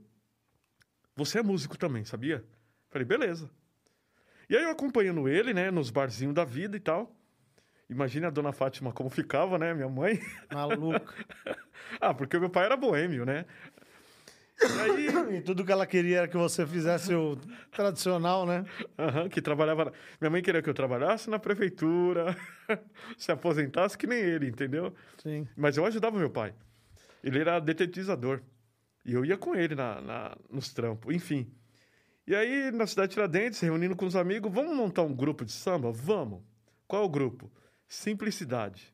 [1.13, 2.45] Você é músico também, sabia?
[2.87, 3.51] Falei, beleza.
[4.49, 7.13] E aí eu acompanhando ele, né, nos barzinhos da vida e tal.
[7.89, 9.73] Imagina a dona Fátima como ficava, né?
[9.73, 10.21] Minha mãe.
[10.53, 11.13] Maluco.
[11.99, 13.45] ah, porque meu pai era boêmio, né?
[14.59, 15.37] E, aí...
[15.37, 17.37] e tudo que ela queria era que você fizesse o
[17.71, 18.65] tradicional, né?
[18.97, 19.93] Uhum, que trabalhava.
[20.19, 22.35] Minha mãe queria que eu trabalhasse na prefeitura,
[23.17, 24.93] se aposentasse que nem ele, entendeu?
[25.21, 25.47] Sim.
[25.55, 26.53] Mas eu ajudava meu pai.
[27.23, 28.41] Ele era detetizador.
[29.05, 31.49] E eu ia com ele na, na nos trampos, enfim.
[32.25, 35.51] E aí, na cidade de Tiradentes, reunindo com os amigos, vamos montar um grupo de
[35.51, 35.91] samba?
[35.91, 36.41] Vamos.
[36.85, 37.49] Qual é o grupo?
[37.87, 38.93] Simplicidade.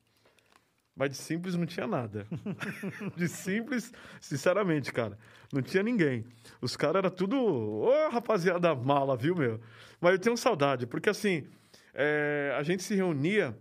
[0.95, 2.28] Mas de simples não tinha nada.
[3.18, 3.91] de simples,
[4.22, 5.18] sinceramente, cara,
[5.52, 6.24] não tinha ninguém.
[6.61, 9.60] Os caras eram tudo, ô oh, rapaziada mala, viu, meu?
[9.99, 11.48] Mas eu tenho saudade, porque assim,
[11.94, 13.57] é, a gente se reunia,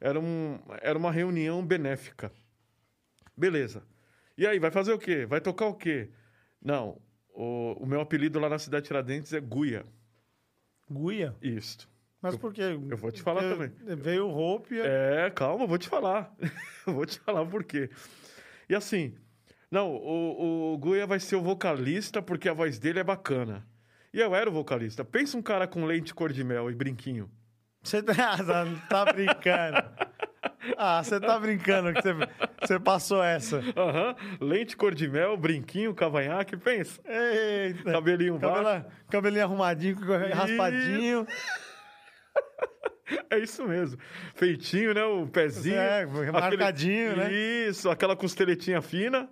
[0.00, 2.32] era, um, era uma reunião benéfica.
[3.36, 3.84] Beleza.
[4.36, 5.24] E aí, vai fazer o quê?
[5.24, 6.10] Vai tocar o quê?
[6.60, 7.00] Não,
[7.34, 9.84] o, o meu apelido lá na cidade de Tiradentes é Guia.
[10.90, 11.36] Guia?
[11.40, 11.88] Isso.
[12.22, 12.78] Mas por quê?
[12.88, 13.72] Eu vou te falar também.
[13.96, 14.80] Veio o Hope.
[14.80, 16.32] É, calma, eu vou te falar.
[16.86, 17.90] eu vou te falar por quê.
[18.68, 19.14] E assim,
[19.68, 23.66] não, o, o Guia vai ser o vocalista porque a voz dele é bacana.
[24.14, 25.04] E eu era o vocalista.
[25.04, 27.28] Pensa um cara com lente cor de mel e brinquinho.
[27.82, 28.36] Você tá,
[28.88, 29.82] tá brincando.
[30.76, 32.02] Ah, você tá brincando que
[32.66, 33.60] você, passou essa.
[33.76, 34.14] Aham.
[34.40, 34.48] Uhum.
[34.48, 37.00] Lente cor de mel, brinquinho, cavanhaque, pensa.
[37.04, 37.90] Eita.
[37.90, 38.86] Cabelinho baixo.
[39.10, 39.96] Cabelinho arrumadinho,
[40.32, 41.26] raspadinho.
[43.30, 43.98] É isso mesmo.
[44.34, 45.04] Feitinho, né?
[45.04, 45.76] O pezinho.
[45.76, 47.28] É, marcadinho, aquele...
[47.28, 47.68] né?
[47.68, 49.28] Isso, aquela costeletinha fina.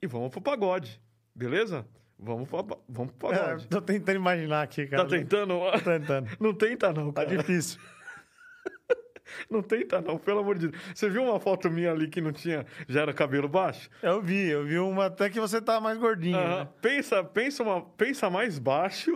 [0.00, 1.00] E vamos pro pagode,
[1.34, 1.86] beleza?
[2.18, 3.64] Vamos pro, vamos pro é, pagode.
[3.64, 5.04] É, tô tentando imaginar aqui, cara.
[5.04, 5.54] Tá tentando?
[5.72, 6.30] Tô tentando.
[6.40, 7.36] Não tenta não, tá cara.
[7.36, 7.80] Tá difícil.
[9.50, 10.82] Não tenta não, pelo amor de Deus.
[10.94, 13.90] Você viu uma foto minha ali que não tinha, já era cabelo baixo?
[14.00, 16.38] Eu vi, eu vi uma até que você tá mais gordinho.
[16.38, 16.68] Né?
[16.80, 19.10] Pensa, pensa, uma, pensa mais baixo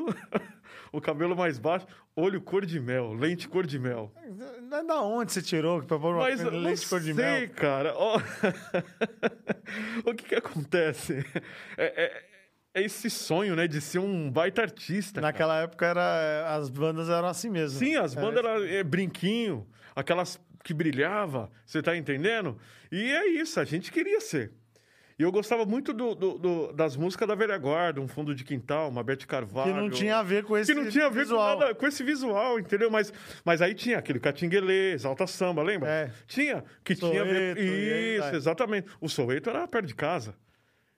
[0.92, 1.86] o cabelo mais baixo,
[2.20, 4.12] olho cor de mel, lente cor de mel.
[4.72, 7.38] É da onde você tirou pra pôr uma Mas, lente cor de sei, mel?
[7.38, 7.94] Sei, cara.
[7.96, 8.18] Oh.
[10.10, 11.24] o que que acontece?
[11.76, 12.24] É, é,
[12.74, 15.20] é, esse sonho, né, de ser um baita artista.
[15.20, 15.64] Naquela cara.
[15.64, 17.78] época era, as bandas eram assim mesmo.
[17.78, 22.58] Sim, as bandas eram é, brinquinho, aquelas que brilhava, você tá entendendo?
[22.92, 24.52] E é isso, a gente queria ser.
[25.20, 28.42] E eu gostava muito do, do, do, das músicas da velha guarda, Um Fundo de
[28.42, 29.70] Quintal, uma Bete Carvalho.
[29.70, 30.80] Que não tinha a ver com esse visual.
[30.80, 31.56] Que não tinha a ver visual.
[31.56, 32.90] Com, nada, com esse visual, entendeu?
[32.90, 33.12] Mas,
[33.44, 35.90] mas aí tinha aquele Catinguelê, Alta Samba, lembra?
[35.90, 36.10] É.
[36.26, 37.58] Tinha, que tinha a ver...
[37.58, 38.88] Isso, exatamente.
[38.98, 40.34] O Soweto era perto de casa,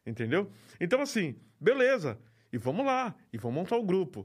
[0.06, 0.48] entendeu?
[0.80, 2.16] Então, assim, beleza.
[2.52, 4.24] E vamos lá, e vamos montar o grupo.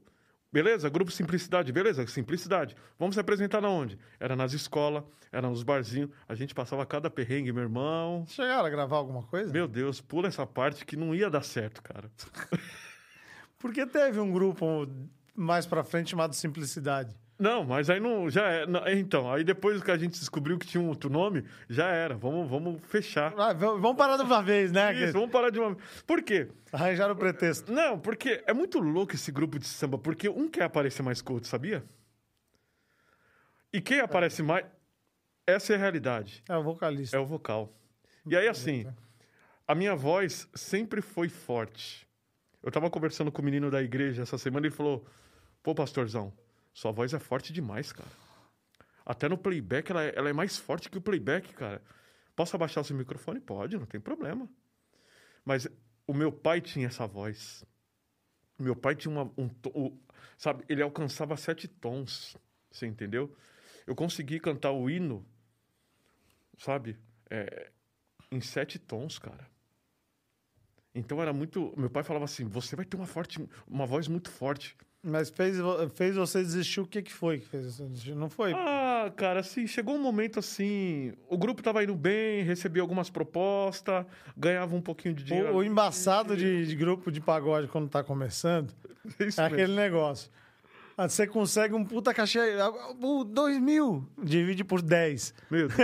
[0.51, 0.89] Beleza?
[0.89, 2.05] Grupo Simplicidade, beleza?
[2.07, 2.75] Simplicidade.
[2.97, 3.99] Vamos se apresentar na onde?
[4.19, 6.09] Era nas escolas, era nos barzinhos.
[6.27, 8.25] A gente passava cada perrengue, meu irmão.
[8.27, 9.51] Chegaram a gravar alguma coisa?
[9.51, 12.09] Meu Deus, pula essa parte que não ia dar certo, cara.
[13.59, 14.87] Porque teve um grupo
[15.35, 17.15] mais pra frente chamado Simplicidade.
[17.39, 18.29] Não, mas aí não.
[18.29, 18.65] Já é.
[18.65, 22.15] Não, então, aí depois que a gente descobriu que tinha um outro nome, já era.
[22.15, 23.33] Vamos, vamos fechar.
[23.37, 24.93] Ah, vamos parar de uma vez, né?
[24.93, 26.03] Isso, vamos parar de uma vez.
[26.03, 26.47] Por quê?
[26.71, 27.71] Arranjaram o pretexto.
[27.71, 31.47] Não, porque é muito louco esse grupo de samba, porque um quer aparecer mais culto,
[31.47, 31.83] sabia?
[33.71, 34.65] E quem aparece mais.
[35.45, 36.43] Essa é a realidade.
[36.49, 37.15] É o vocalista.
[37.15, 37.71] É o vocal.
[38.25, 38.85] E aí, assim,
[39.67, 42.07] a minha voz sempre foi forte.
[42.63, 45.05] Eu tava conversando com o menino da igreja essa semana e ele falou:
[45.61, 46.33] pô, pastorzão.
[46.77, 48.11] Sua voz é forte demais, cara.
[49.03, 51.81] Até no playback ela é, ela é mais forte que o playback, cara.
[52.35, 53.39] Posso abaixar o seu microfone?
[53.39, 54.47] Pode, não tem problema.
[55.43, 55.67] Mas
[56.05, 57.65] o meu pai tinha essa voz.
[58.59, 59.99] Meu pai tinha uma, um, um,
[60.37, 62.37] sabe, ele alcançava sete tons,
[62.69, 63.35] você entendeu?
[63.87, 65.25] Eu consegui cantar o hino,
[66.59, 66.95] sabe,
[67.27, 67.71] é,
[68.31, 69.49] em sete tons, cara.
[70.93, 74.29] Então era muito, meu pai falava assim, você vai ter uma forte, uma voz muito
[74.29, 74.77] forte.
[75.07, 75.55] Mas fez,
[75.95, 78.13] fez você desistir, o que, que foi que fez você desistir?
[78.13, 78.51] Não foi?
[78.53, 81.13] Ah, cara, assim, chegou um momento assim.
[81.29, 84.05] O grupo tava indo bem, recebia algumas propostas,
[84.35, 85.53] ganhava um pouquinho de dinheiro.
[85.53, 88.73] O, o embaçado de, de, grupo de pagode quando tá começando
[89.17, 90.29] é aquele negócio.
[90.97, 92.39] Ah, você consegue um puta cachê.
[93.29, 95.33] Dois mil, divide por 10.
[95.49, 95.79] Meu Deus.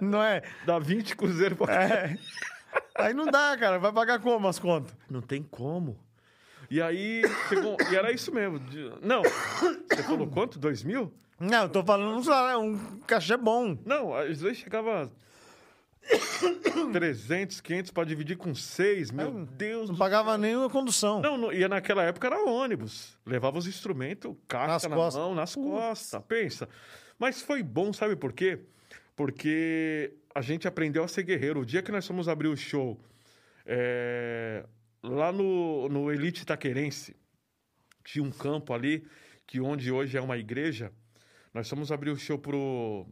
[0.00, 0.42] não é?
[0.66, 1.84] Dá 20 cruzeiros pra.
[1.84, 2.18] É.
[2.96, 3.78] Aí não dá, cara.
[3.78, 4.96] Vai pagar como as contas?
[5.08, 6.07] Não tem como.
[6.70, 8.58] E aí, chegou, e era isso mesmo.
[8.58, 10.58] De, não, você falou quanto?
[10.58, 11.12] Dois mil?
[11.40, 13.78] Não, eu tô falando um, um cachê bom.
[13.86, 15.10] Não, às vezes chegava
[16.92, 19.90] 300, 500 para dividir com seis, meu é, Deus.
[19.90, 20.38] Não pagava céu.
[20.38, 21.20] nem a condução.
[21.20, 23.16] Não, não, e naquela época era ônibus.
[23.24, 25.22] Levava os instrumentos, caixa nas na costas.
[25.22, 26.22] mão, nas costas.
[26.26, 26.68] Pensa.
[27.18, 28.60] Mas foi bom, sabe por quê?
[29.14, 31.60] Porque a gente aprendeu a ser guerreiro.
[31.60, 32.98] O dia que nós fomos abrir o show,
[33.66, 34.64] é,
[35.02, 37.16] lá no, no Elite Taquerense,
[38.04, 39.06] tinha um campo ali,
[39.46, 40.92] que onde hoje é uma igreja.
[41.52, 43.06] Nós fomos abrir o show pro.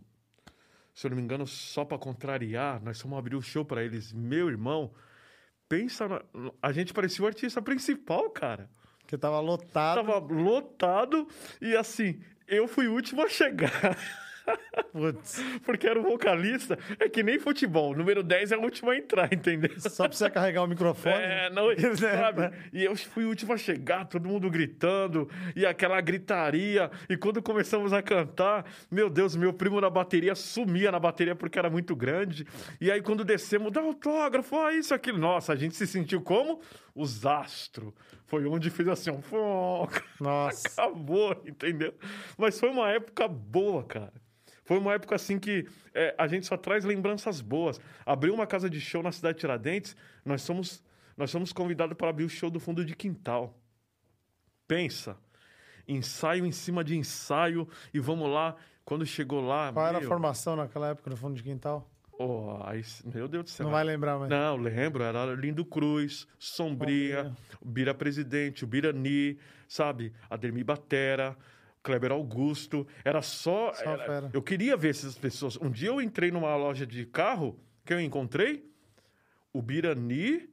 [0.95, 4.13] Se eu não me engano, só para contrariar, nós fomos abrir o show para eles.
[4.13, 4.93] Meu irmão,
[5.69, 6.09] pensa.
[6.09, 6.23] Na...
[6.63, 8.71] A gente parecia o artista principal, cara.
[9.07, 9.97] Que tava lotado.
[9.97, 11.29] Tava lotado
[11.61, 13.71] e assim, eu fui o último a chegar.
[14.93, 16.79] Putz, Porque era o vocalista.
[16.99, 17.95] É que nem futebol.
[17.95, 19.79] Número 10 é o último a entrar, entendeu?
[19.79, 21.15] só pra você carregar o microfone.
[21.15, 21.67] É, não,
[21.97, 22.51] sabe?
[22.73, 26.91] E eu fui o último a chegar, todo mundo gritando, e aquela gritaria.
[27.09, 31.59] E quando começamos a cantar, meu Deus, meu primo na bateria sumia na bateria porque
[31.59, 32.47] era muito grande.
[32.81, 35.19] E aí quando descemos, dá autógrafo, ah, isso, aquilo.
[35.19, 36.61] Nossa, a gente se sentiu como
[36.95, 37.93] os astros.
[38.27, 39.21] Foi onde fez assim, um...
[40.21, 40.69] Nossa.
[40.69, 41.95] Acabou, entendeu?
[42.37, 44.13] Mas foi uma época boa, cara.
[44.67, 47.81] Foi uma época assim que é, a gente só traz lembranças boas.
[48.05, 50.83] Abriu uma casa de show na cidade de Tiradentes, nós somos,
[51.17, 53.57] nós somos convidados para abrir o show do fundo de quintal.
[54.67, 55.17] Pensa,
[55.87, 58.57] ensaio em cima de ensaio e vamos lá.
[58.85, 59.73] Quando chegou lá.
[59.73, 61.89] Qual era a meu, formação naquela época no fundo de quintal?
[62.19, 63.65] oh, aí, meu Deus do céu.
[63.65, 64.31] Não vai lembrar mais.
[64.31, 67.37] Não, lembro, era Lindo Cruz, Sombria, Sombria.
[67.65, 69.39] Bira Presidente, o Birani,
[69.69, 70.13] sabe?
[70.31, 71.37] Ademir Batera,
[71.87, 72.87] Kleber Augusto.
[73.05, 73.73] Era só.
[73.73, 75.57] Só era- eu queria ver essas pessoas.
[75.57, 78.69] Um dia eu entrei numa loja de carro, que eu encontrei
[79.53, 80.49] o Birani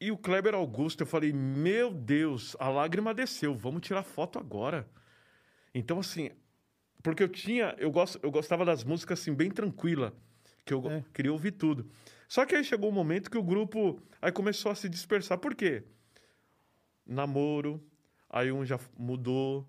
[0.00, 1.02] e o Kleber Augusto.
[1.02, 4.88] Eu falei, meu Deus, a lágrima desceu, vamos tirar foto agora.
[5.74, 6.30] Então, assim,
[7.02, 10.14] porque eu tinha, eu, gosto, eu gostava das músicas assim, bem tranquila,
[10.64, 11.04] que eu É.
[11.12, 11.90] queria ouvir tudo.
[12.28, 15.36] Só que aí chegou um momento que o grupo aí começou a se dispersar.
[15.38, 15.82] Por quê?
[17.06, 17.82] Namoro,
[18.28, 19.68] aí um já mudou,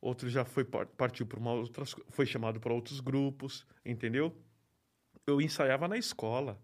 [0.00, 4.36] outro já foi par- partiu para uma outra, foi chamado para outros grupos, entendeu?
[5.26, 6.60] Eu ensaiava na escola.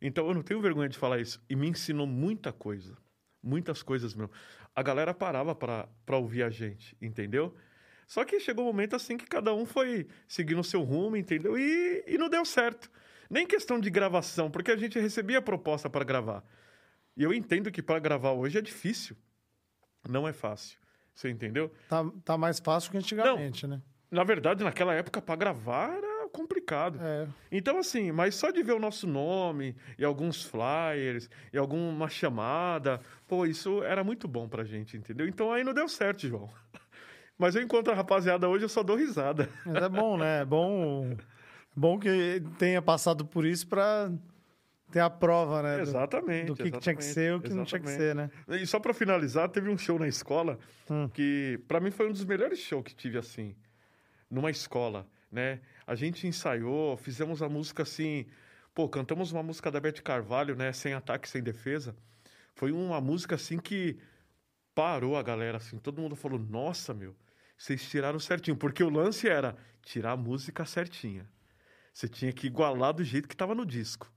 [0.00, 1.42] Então eu não tenho vergonha de falar isso.
[1.48, 2.96] E me ensinou muita coisa.
[3.42, 4.32] Muitas coisas mesmo.
[4.74, 7.54] A galera parava para ouvir a gente, entendeu?
[8.06, 11.56] Só que chegou um momento assim que cada um foi seguindo o seu rumo, entendeu?
[11.58, 12.90] E, e não deu certo.
[13.30, 16.44] Nem questão de gravação, porque a gente recebia proposta para gravar.
[17.16, 19.16] E eu entendo que para gravar hoje é difícil.
[20.08, 20.78] Não é fácil.
[21.14, 21.70] Você entendeu?
[21.88, 23.80] Tá, tá mais fácil que antigamente, né?
[24.10, 26.98] Na verdade, naquela época, para gravar era complicado.
[27.00, 27.26] É.
[27.50, 33.00] Então, assim, mas só de ver o nosso nome e alguns flyers e alguma chamada,
[33.26, 35.26] pô, isso era muito bom pra gente, entendeu?
[35.26, 36.50] Então aí não deu certo, João.
[37.38, 39.48] Mas eu encontro a rapaziada hoje, eu só dou risada.
[39.66, 40.42] Mas é bom, né?
[40.42, 41.16] É bom, é
[41.74, 44.08] bom que tenha passado por isso pra
[44.94, 45.78] ter a prova, né?
[45.80, 46.46] do- Exatamente.
[46.46, 47.90] Do, que, que tinha que exatamente, ser e o que não tinha que exatamente.
[47.90, 48.30] ser, né?
[48.48, 50.58] E só pra finalizar, teve um show na escola
[50.90, 51.10] Hum.
[51.12, 53.56] que pra mim foi um dos melhores shows que tive assim,
[54.30, 55.60] numa escola, né?
[55.86, 58.26] A gente ensaiou, fizemos a música assim,
[58.74, 61.96] pô, cantamos uma música da Beth Carvalho, né, sem ataque, sem defesa.
[62.54, 63.98] Foi uma música assim que
[64.74, 67.16] parou a galera assim, todo mundo falou: "Nossa, meu,
[67.58, 71.28] vocês tiraram certinho", porque o lance era tirar a música certinha.
[71.94, 74.12] Você tinha que igualar do jeito que estava no disco.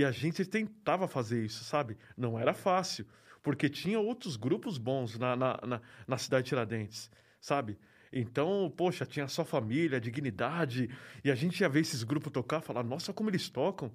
[0.00, 1.94] E a gente tentava fazer isso, sabe?
[2.16, 3.06] Não era fácil,
[3.42, 7.78] porque tinha outros grupos bons na, na, na, na cidade de Tiradentes, sabe?
[8.10, 10.88] Então, poxa, tinha só família, dignidade,
[11.22, 13.92] e a gente ia ver esses grupos tocar, falar, nossa, como eles tocam.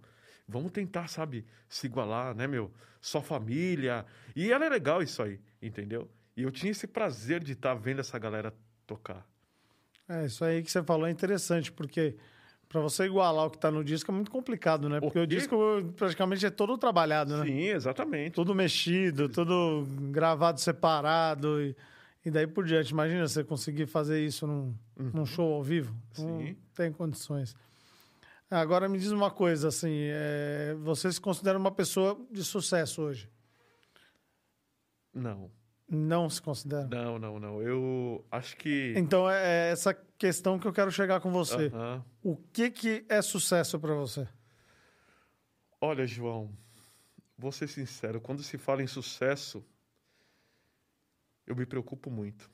[0.47, 2.71] Vamos tentar, sabe, se igualar, né, meu?
[3.01, 4.05] Só família.
[4.35, 6.07] E era legal isso aí, entendeu?
[6.37, 8.53] E eu tinha esse prazer de estar vendo essa galera
[8.85, 9.27] tocar.
[10.07, 12.15] É, isso aí que você falou é interessante, porque
[12.69, 14.99] pra você igualar o que tá no disco é muito complicado, né?
[14.99, 15.27] Porque o, quê?
[15.27, 15.57] disco
[15.95, 17.45] praticamente é todo trabalhado, né?
[17.45, 18.33] Sim, exatamente.
[18.33, 21.75] Tudo mexido, tudo gravado separado e,
[22.25, 22.89] e daí por diante.
[22.91, 25.95] Imagina você conseguir fazer isso num, num show ao vivo.
[26.17, 26.39] Não Uhum.
[26.47, 26.57] Sim.
[26.75, 27.55] tem condições.
[28.49, 33.27] Agora me diz uma coisa, assim, é, você se considera uma pessoa de sucesso hoje?
[35.13, 35.49] Não,
[35.87, 36.87] Não se considera?
[36.87, 37.61] não, não, não.
[37.61, 38.93] Eu acho que.
[38.97, 41.67] Então é essa questão que eu quero chegar com você.
[41.67, 42.03] Aham.
[42.23, 44.27] O que, que é sucesso pra você?
[45.79, 46.51] Olha, João,
[47.37, 49.63] vou ser sincero, quando se fala em sucesso,
[51.45, 52.49] eu me preocupo muito.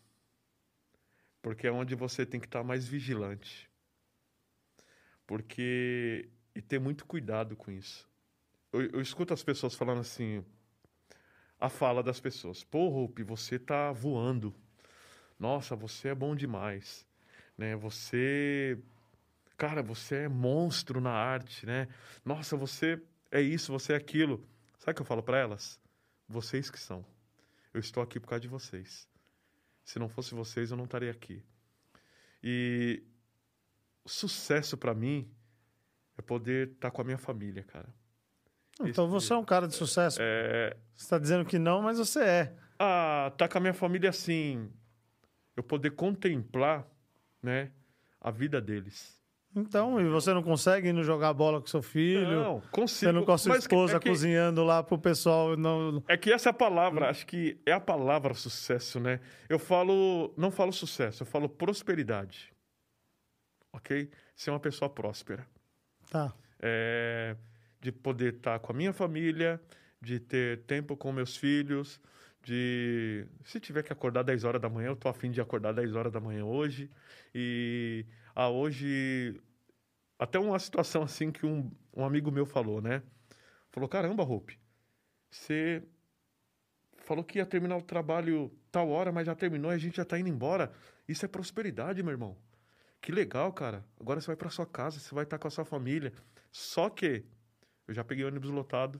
[1.42, 3.70] Porque é onde você tem que estar mais vigilante.
[5.26, 6.30] Porque.
[6.54, 8.10] E ter muito cuidado com isso.
[8.74, 10.44] Eu, eu escuto as pessoas falando assim.
[11.62, 12.64] A fala das pessoas.
[12.64, 14.52] Pô, Rupi, você tá voando.
[15.40, 17.06] Nossa, você é bom demais.
[17.56, 17.76] Né?
[17.76, 18.80] Você.
[19.56, 21.88] Cara, você é monstro na arte, né?
[22.26, 24.44] Nossa, você é isso, você é aquilo.
[24.80, 25.80] Sabe o que eu falo para elas?
[26.28, 27.06] Vocês que são.
[27.72, 29.08] Eu estou aqui por causa de vocês.
[29.86, 31.44] Se não fosse vocês, eu não estaria aqui.
[32.44, 33.04] E
[34.04, 35.32] sucesso para mim
[36.18, 37.94] é poder estar com a minha família, cara.
[38.90, 40.18] Então você é um cara de sucesso.
[40.22, 42.56] É, Você está dizendo que não, mas você é.
[42.80, 44.72] ah, tá com a minha família assim,
[45.56, 46.86] eu poder contemplar,
[47.42, 47.72] né,
[48.20, 49.20] a vida deles.
[49.54, 52.42] Então, e você não consegue ir jogar bola com seu filho?
[52.42, 53.10] Não, consigo.
[53.10, 55.58] Você não com a sua esposa é que- cozinhando lá pro pessoal?
[55.58, 56.02] Não...
[56.08, 59.20] É que essa é a palavra, acho que é a palavra sucesso, né?
[59.50, 62.54] Eu falo, não falo sucesso, eu falo prosperidade.
[63.74, 64.10] Ok?
[64.36, 65.46] ser uma pessoa próspera.
[66.10, 66.34] Tá.
[66.60, 67.36] É,
[67.82, 69.60] de poder estar com a minha família,
[70.00, 72.00] de ter tempo com meus filhos,
[72.44, 75.96] de se tiver que acordar 10 horas da manhã, eu tô afim de acordar 10
[75.96, 76.90] horas da manhã hoje.
[77.34, 78.06] E
[78.36, 79.40] ah, hoje
[80.18, 83.02] até uma situação assim que um, um amigo meu falou, né?
[83.72, 84.60] Falou: "Caramba, Hope,
[85.30, 85.84] você
[86.98, 90.06] falou que ia terminar o trabalho tal hora, mas já terminou e a gente já
[90.06, 90.72] tá indo embora.
[91.08, 92.38] Isso é prosperidade, meu irmão.
[93.02, 93.84] Que legal, cara.
[94.00, 96.14] Agora você vai para sua casa, você vai estar com a sua família.
[96.52, 97.26] Só que
[97.92, 99.00] eu já peguei ônibus lotado.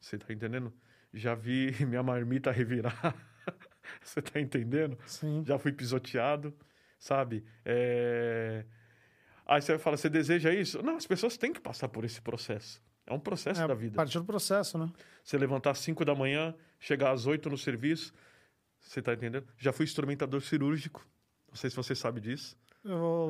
[0.00, 0.72] Você tá entendendo?
[1.14, 3.14] Já vi minha marmita revirar.
[4.02, 4.98] você tá entendendo?
[5.06, 5.44] Sim.
[5.46, 6.52] Já fui pisoteado,
[6.98, 7.44] sabe?
[7.64, 8.64] É...
[9.46, 10.82] Aí você vai falar, você deseja isso?
[10.82, 12.82] Não, as pessoas têm que passar por esse processo.
[13.06, 13.96] É um processo É da vida.
[13.96, 14.92] parte do processo, né?
[15.24, 18.12] Você levantar às 5 da manhã, chegar às 8 no serviço.
[18.80, 19.46] Você tá entendendo?
[19.56, 21.06] Já fui instrumentador cirúrgico.
[21.48, 22.56] Não sei se você sabe disso.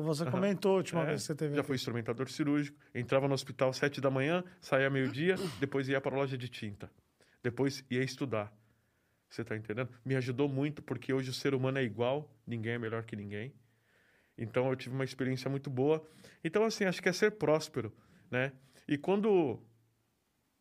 [0.03, 1.53] Você comentou a última É, vez que você teve.
[1.53, 1.67] Já aqui.
[1.67, 2.77] fui instrumentador cirúrgico.
[2.93, 6.47] Entrava no hospital às 7 da manhã, saía meio-dia, depois ia para a loja de
[6.47, 6.89] tinta.
[7.43, 8.53] Depois ia estudar.
[9.29, 9.89] Você tá entendendo?
[10.03, 13.53] Me ajudou muito porque hoje o ser humano é igual, ninguém é melhor que ninguém.
[14.37, 16.03] Então eu tive uma experiência muito boa.
[16.43, 17.93] Então assim, acho que é ser próspero,
[18.31, 18.53] né?
[18.87, 19.59] E quando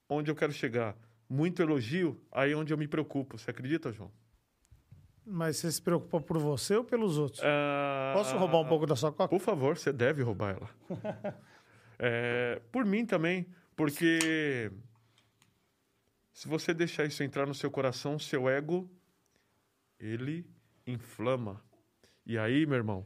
[0.09, 0.97] onde eu quero chegar,
[1.29, 3.39] muito elogio, aí é onde eu me preocupo.
[3.39, 4.11] Você acredita, João?
[5.31, 7.43] Mas você se preocupa por você ou pelos outros?
[7.45, 9.29] Ah, Posso roubar um pouco da sua coca?
[9.29, 10.71] Por favor, você deve roubar ela.
[12.01, 13.45] É, por mim também,
[13.75, 14.71] porque
[16.33, 18.89] se você deixar isso entrar no seu coração, seu ego,
[19.99, 20.49] ele
[20.87, 21.61] inflama.
[22.25, 23.05] E aí, meu irmão,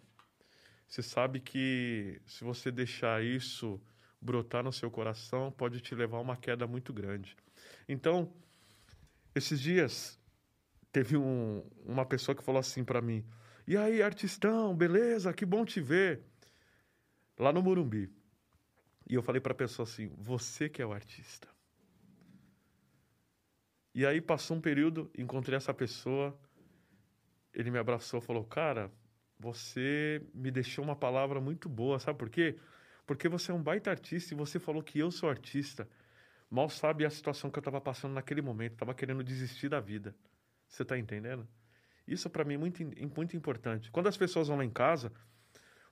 [0.86, 3.80] você sabe que se você deixar isso
[4.20, 7.34] brotar no seu coração, pode te levar a uma queda muito grande.
[7.88, 8.30] Então,
[9.34, 10.20] esses dias,
[10.92, 13.24] teve um- uma pessoa que falou assim para mim:
[13.66, 15.32] E aí, artistão, beleza?
[15.32, 16.22] Que bom te ver.
[17.38, 18.10] Lá no Morumbi.
[19.08, 21.48] E eu falei para a pessoa assim: Você que é o artista.
[23.94, 26.38] E aí passou um período, encontrei essa pessoa,
[27.52, 28.90] ele me abraçou e falou: Cara,
[29.38, 32.58] você me deixou uma palavra muito boa, sabe por quê?
[33.06, 35.88] Porque você é um baita artista e você falou que eu sou artista.
[36.50, 40.14] Mal sabe a situação que eu estava passando naquele momento, estava querendo desistir da vida.
[40.72, 41.46] Você está entendendo?
[42.08, 42.82] Isso para mim é muito,
[43.14, 43.90] muito importante.
[43.90, 45.12] Quando as pessoas vão lá em casa,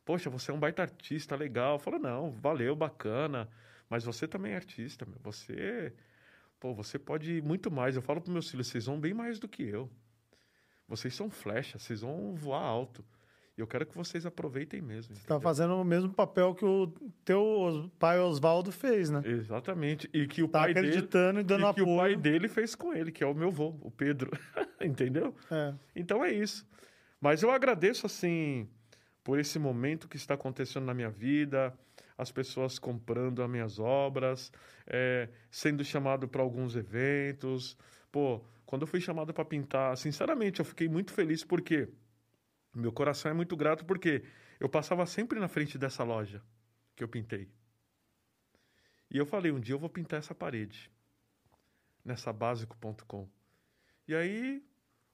[0.06, 1.74] poxa, você é um baita artista, legal.
[1.74, 3.46] Eu falo, não, valeu, bacana.
[3.90, 5.18] Mas você também é artista, meu.
[5.22, 5.92] Você,
[6.58, 7.94] pô, você pode ir muito mais.
[7.94, 9.90] Eu falo para meus filhos, vocês vão bem mais do que eu.
[10.88, 13.04] Vocês são flecha, vocês vão voar alto.
[13.60, 15.14] E eu quero que vocês aproveitem mesmo.
[15.14, 15.40] Você tá entendeu?
[15.42, 16.86] fazendo o mesmo papel que o
[17.22, 19.20] teu pai Oswaldo fez, né?
[19.22, 20.08] Exatamente.
[20.14, 22.16] E que o Tá pai dele acreditando e dando e que o pai apoio.
[22.16, 24.30] dele fez com ele, que é o meu vô, o Pedro.
[24.80, 25.36] Entendeu?
[25.50, 25.74] É.
[25.94, 26.66] Então é isso.
[27.20, 28.66] Mas eu agradeço, assim,
[29.22, 31.74] por esse momento que está acontecendo na minha vida,
[32.16, 34.50] as pessoas comprando as minhas obras,
[34.86, 37.76] é, sendo chamado para alguns eventos.
[38.10, 41.90] Pô, quando eu fui chamado para pintar, sinceramente, eu fiquei muito feliz porque
[42.74, 44.22] meu coração é muito grato porque
[44.58, 46.42] eu passava sempre na frente dessa loja
[46.94, 47.48] que eu pintei.
[49.10, 50.90] E eu falei, um dia eu vou pintar essa parede
[52.04, 53.28] nessa básico.com.
[54.06, 54.62] E aí,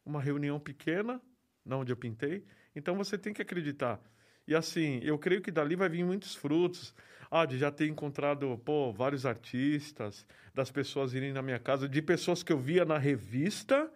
[0.04, 1.20] uma reunião pequena,
[1.64, 2.44] na onde eu pintei.
[2.74, 4.00] Então você tem que acreditar.
[4.46, 6.94] E assim, eu creio que dali vai vir muitos frutos.
[7.28, 10.24] Ah, de já ter encontrado, pô, vários artistas,
[10.54, 13.90] das pessoas irem na minha casa, de pessoas que eu via na revista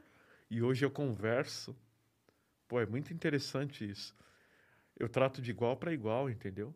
[0.51, 1.77] e hoje eu converso.
[2.71, 4.15] Pô, é muito interessante isso.
[4.97, 6.73] Eu trato de igual para igual, entendeu?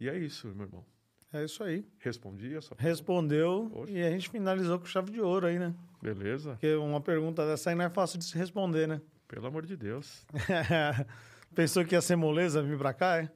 [0.00, 0.84] E é isso, meu irmão.
[1.32, 1.86] É isso aí.
[2.00, 5.72] Respondi a sua Respondeu e a gente finalizou com chave de ouro aí, né?
[6.02, 6.54] Beleza?
[6.54, 9.00] Porque uma pergunta dessa aí não é fácil de se responder, né?
[9.28, 10.26] Pelo amor de Deus.
[11.54, 13.30] Pensou que ia ser moleza vir pra cá, é?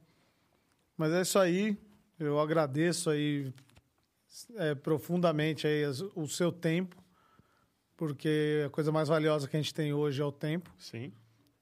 [0.96, 1.78] Mas é isso aí.
[2.18, 3.54] Eu agradeço aí
[4.56, 5.84] é, profundamente aí
[6.16, 6.96] o seu tempo,
[7.96, 10.68] porque a coisa mais valiosa que a gente tem hoje é o tempo.
[10.76, 11.12] Sim.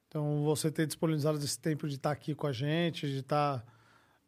[0.09, 3.63] Então, você ter disponibilizado esse tempo de estar aqui com a gente, de estar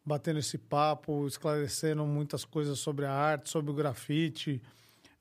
[0.05, 4.61] batendo esse papo, esclarecendo muitas coisas sobre a arte, sobre o grafite,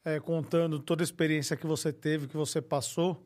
[0.05, 3.25] eh, contando toda a experiência que você teve, que você passou.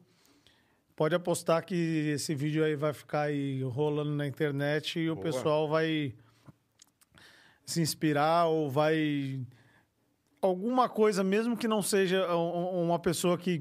[0.95, 1.75] Pode apostar que
[2.15, 5.25] esse vídeo aí vai ficar aí rolando na internet e o Boa.
[5.25, 6.15] pessoal vai
[7.67, 9.41] se inspirar ou vai
[10.41, 13.61] alguma coisa, mesmo que não seja um- um- uma pessoa que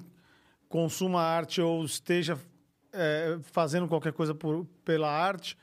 [0.70, 2.38] consuma arte ou esteja
[2.94, 5.58] é, fazendo qualquer coisa por, pela arte,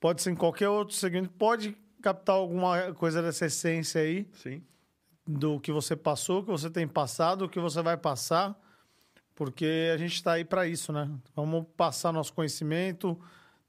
[0.00, 4.62] pode ser em qualquer outro segmento, pode captar alguma coisa dessa essência aí Sim.
[5.26, 8.58] do que você passou, que você tem passado, o que você vai passar,
[9.34, 11.10] porque a gente está aí para isso, né?
[11.34, 13.20] Vamos passar nosso conhecimento,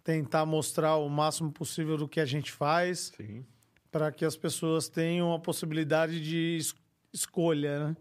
[0.04, 3.12] tentar mostrar o máximo possível do que a gente faz,
[3.92, 6.76] para que as pessoas tenham a possibilidade de es-
[7.12, 7.98] escolha, né?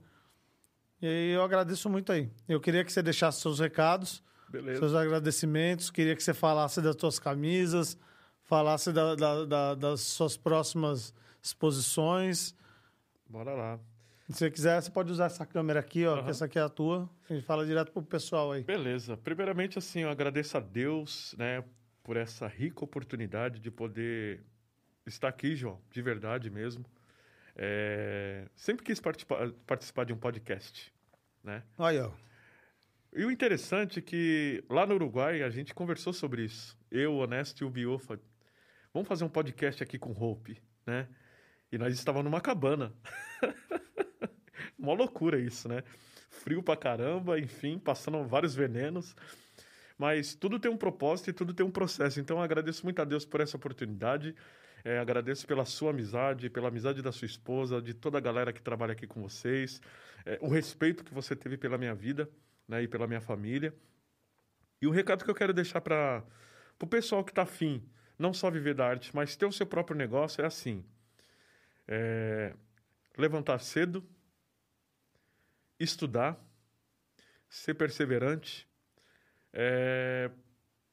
[1.00, 2.30] E eu agradeço muito aí.
[2.48, 4.78] Eu queria que você deixasse seus recados, Beleza.
[4.80, 7.98] seus agradecimentos, queria que você falasse das suas camisas,
[8.42, 11.12] falasse da- da- da- das suas próximas
[11.42, 12.54] exposições.
[13.28, 13.78] Bora lá.
[14.28, 16.30] Se você quiser, você pode usar essa câmera aqui, ó, que Aham.
[16.30, 17.08] essa aqui é a tua.
[17.30, 18.62] A gente fala direto pro pessoal aí.
[18.62, 19.16] Beleza.
[19.16, 21.64] Primeiramente, assim, eu agradeço a Deus, né,
[22.02, 24.42] por essa rica oportunidade de poder
[25.06, 26.84] estar aqui, João, de verdade mesmo.
[27.56, 30.92] É, Sempre quis participar, participar de um podcast,
[31.42, 31.62] né?
[31.78, 32.10] Aí, ó.
[33.12, 36.76] E o interessante é que lá no Uruguai a gente conversou sobre isso.
[36.90, 38.20] Eu, Honesto e o Biofa.
[38.92, 41.08] Vamos fazer um podcast aqui com Hope, né?
[41.72, 42.92] E nós estávamos numa cabana.
[44.78, 45.82] Uma loucura isso, né?
[46.30, 49.16] Frio pra caramba, enfim, passando vários venenos.
[49.96, 52.20] Mas tudo tem um propósito e tudo tem um processo.
[52.20, 54.34] Então eu agradeço muito a Deus por essa oportunidade.
[54.84, 58.62] É, agradeço pela sua amizade, pela amizade da sua esposa, de toda a galera que
[58.62, 59.80] trabalha aqui com vocês.
[60.24, 62.30] É, o respeito que você teve pela minha vida
[62.68, 63.74] né, e pela minha família.
[64.80, 66.22] E o recado que eu quero deixar para
[66.80, 67.82] o pessoal que está afim,
[68.18, 70.84] não só viver da arte, mas ter o seu próprio negócio, é assim.
[71.86, 72.54] É,
[73.16, 74.06] levantar cedo,
[75.80, 76.38] estudar,
[77.48, 78.68] ser perseverante.
[79.52, 80.30] É,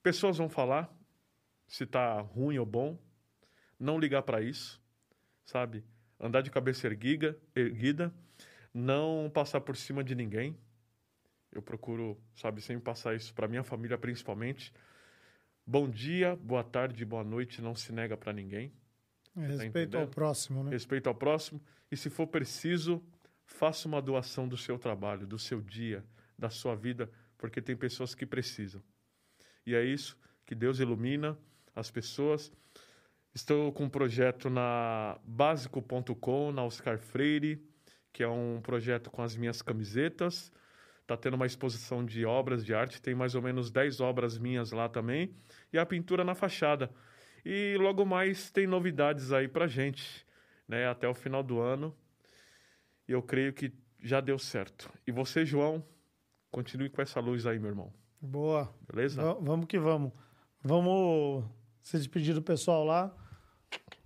[0.02, 0.91] pessoas vão falar
[1.68, 2.97] se está ruim ou bom,
[3.80, 4.81] não ligar para isso,
[5.45, 5.84] sabe?
[6.19, 8.14] Andar de cabeça erguida, erguida,
[8.73, 10.57] não passar por cima de ninguém.
[11.56, 14.73] Eu procuro, sabe, sempre passar isso para minha família, principalmente.
[15.65, 18.73] Bom dia, boa tarde, boa noite, não se nega para ninguém.
[19.34, 20.10] Respeito ao entendendo?
[20.10, 20.72] próximo, né?
[20.72, 21.61] Respeito ao próximo.
[21.90, 23.02] E se for preciso,
[23.45, 26.03] faça uma doação do seu trabalho, do seu dia,
[26.38, 28.84] da sua vida, porque tem pessoas que precisam.
[29.65, 31.38] E é isso que Deus ilumina
[31.73, 32.52] as pessoas.
[33.34, 37.65] Estou com um projeto na básico.com, na Oscar Freire,
[38.11, 40.52] que é um projeto com as minhas camisetas.
[41.06, 44.72] Está tendo uma exposição de obras de arte, tem mais ou menos 10 obras minhas
[44.72, 45.36] lá também.
[45.72, 46.90] E a pintura na fachada.
[47.45, 50.26] E logo mais tem novidades aí pra gente,
[50.68, 50.88] né?
[50.88, 51.95] Até o final do ano.
[53.07, 53.72] E eu creio que
[54.02, 54.91] já deu certo.
[55.06, 55.86] E você, João,
[56.49, 57.94] continue com essa luz aí, meu irmão.
[58.19, 58.73] Boa.
[58.91, 59.22] Beleza?
[59.22, 60.11] Va- Vamos que vamos.
[60.64, 61.45] Vamos
[61.84, 63.15] se despedir do pessoal lá.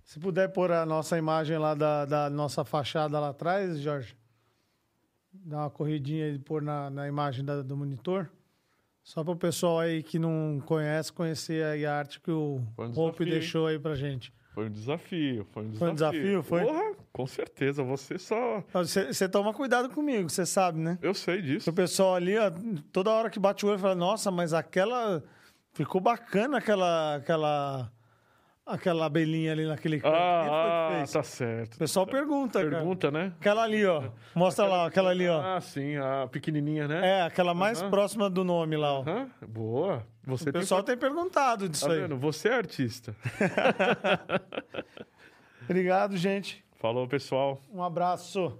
[0.04, 4.14] Se puder pôr a nossa imagem lá da, da nossa fachada lá atrás, Jorge.
[5.32, 8.28] Dá uma corridinha e pôr na, na imagem da- do monitor.
[9.02, 13.00] Só para o pessoal aí que não conhece, conhecer aí a arte que o um
[13.00, 14.32] Hope deixou aí pra gente.
[14.52, 15.78] Foi um desafio, foi um desafio.
[15.78, 16.62] Foi um desafio, foi?
[16.62, 18.62] Porra, com certeza, você só...
[18.72, 20.98] Você toma cuidado comigo, você sabe, né?
[21.00, 21.70] Eu sei disso.
[21.70, 22.50] O pessoal ali, ó,
[22.92, 25.22] toda hora que bate o olho, fala, nossa, mas aquela...
[25.72, 27.16] Ficou bacana aquela...
[27.16, 27.92] aquela...
[28.70, 30.12] Aquela abelhinha ali naquele canto.
[30.12, 31.12] Quem foi que Ah, ah, fez?
[31.12, 31.74] tá certo.
[31.74, 32.76] O pessoal pergunta, cara.
[32.76, 33.32] Pergunta, né?
[33.40, 34.04] Aquela ali, ó.
[34.34, 35.40] Mostra lá, aquela ali, ó.
[35.56, 37.18] Ah, sim, a pequenininha, né?
[37.18, 39.04] É, aquela mais próxima do nome lá, ó.
[39.46, 40.06] Boa.
[40.24, 40.96] Você O pessoal tem...
[40.96, 42.00] tem perguntado disso Tá aí.
[42.02, 42.16] vendo?
[42.18, 43.14] Você é artista.
[45.64, 46.64] Obrigado, gente.
[46.78, 47.60] Falou, pessoal.
[47.72, 48.58] Um abraço.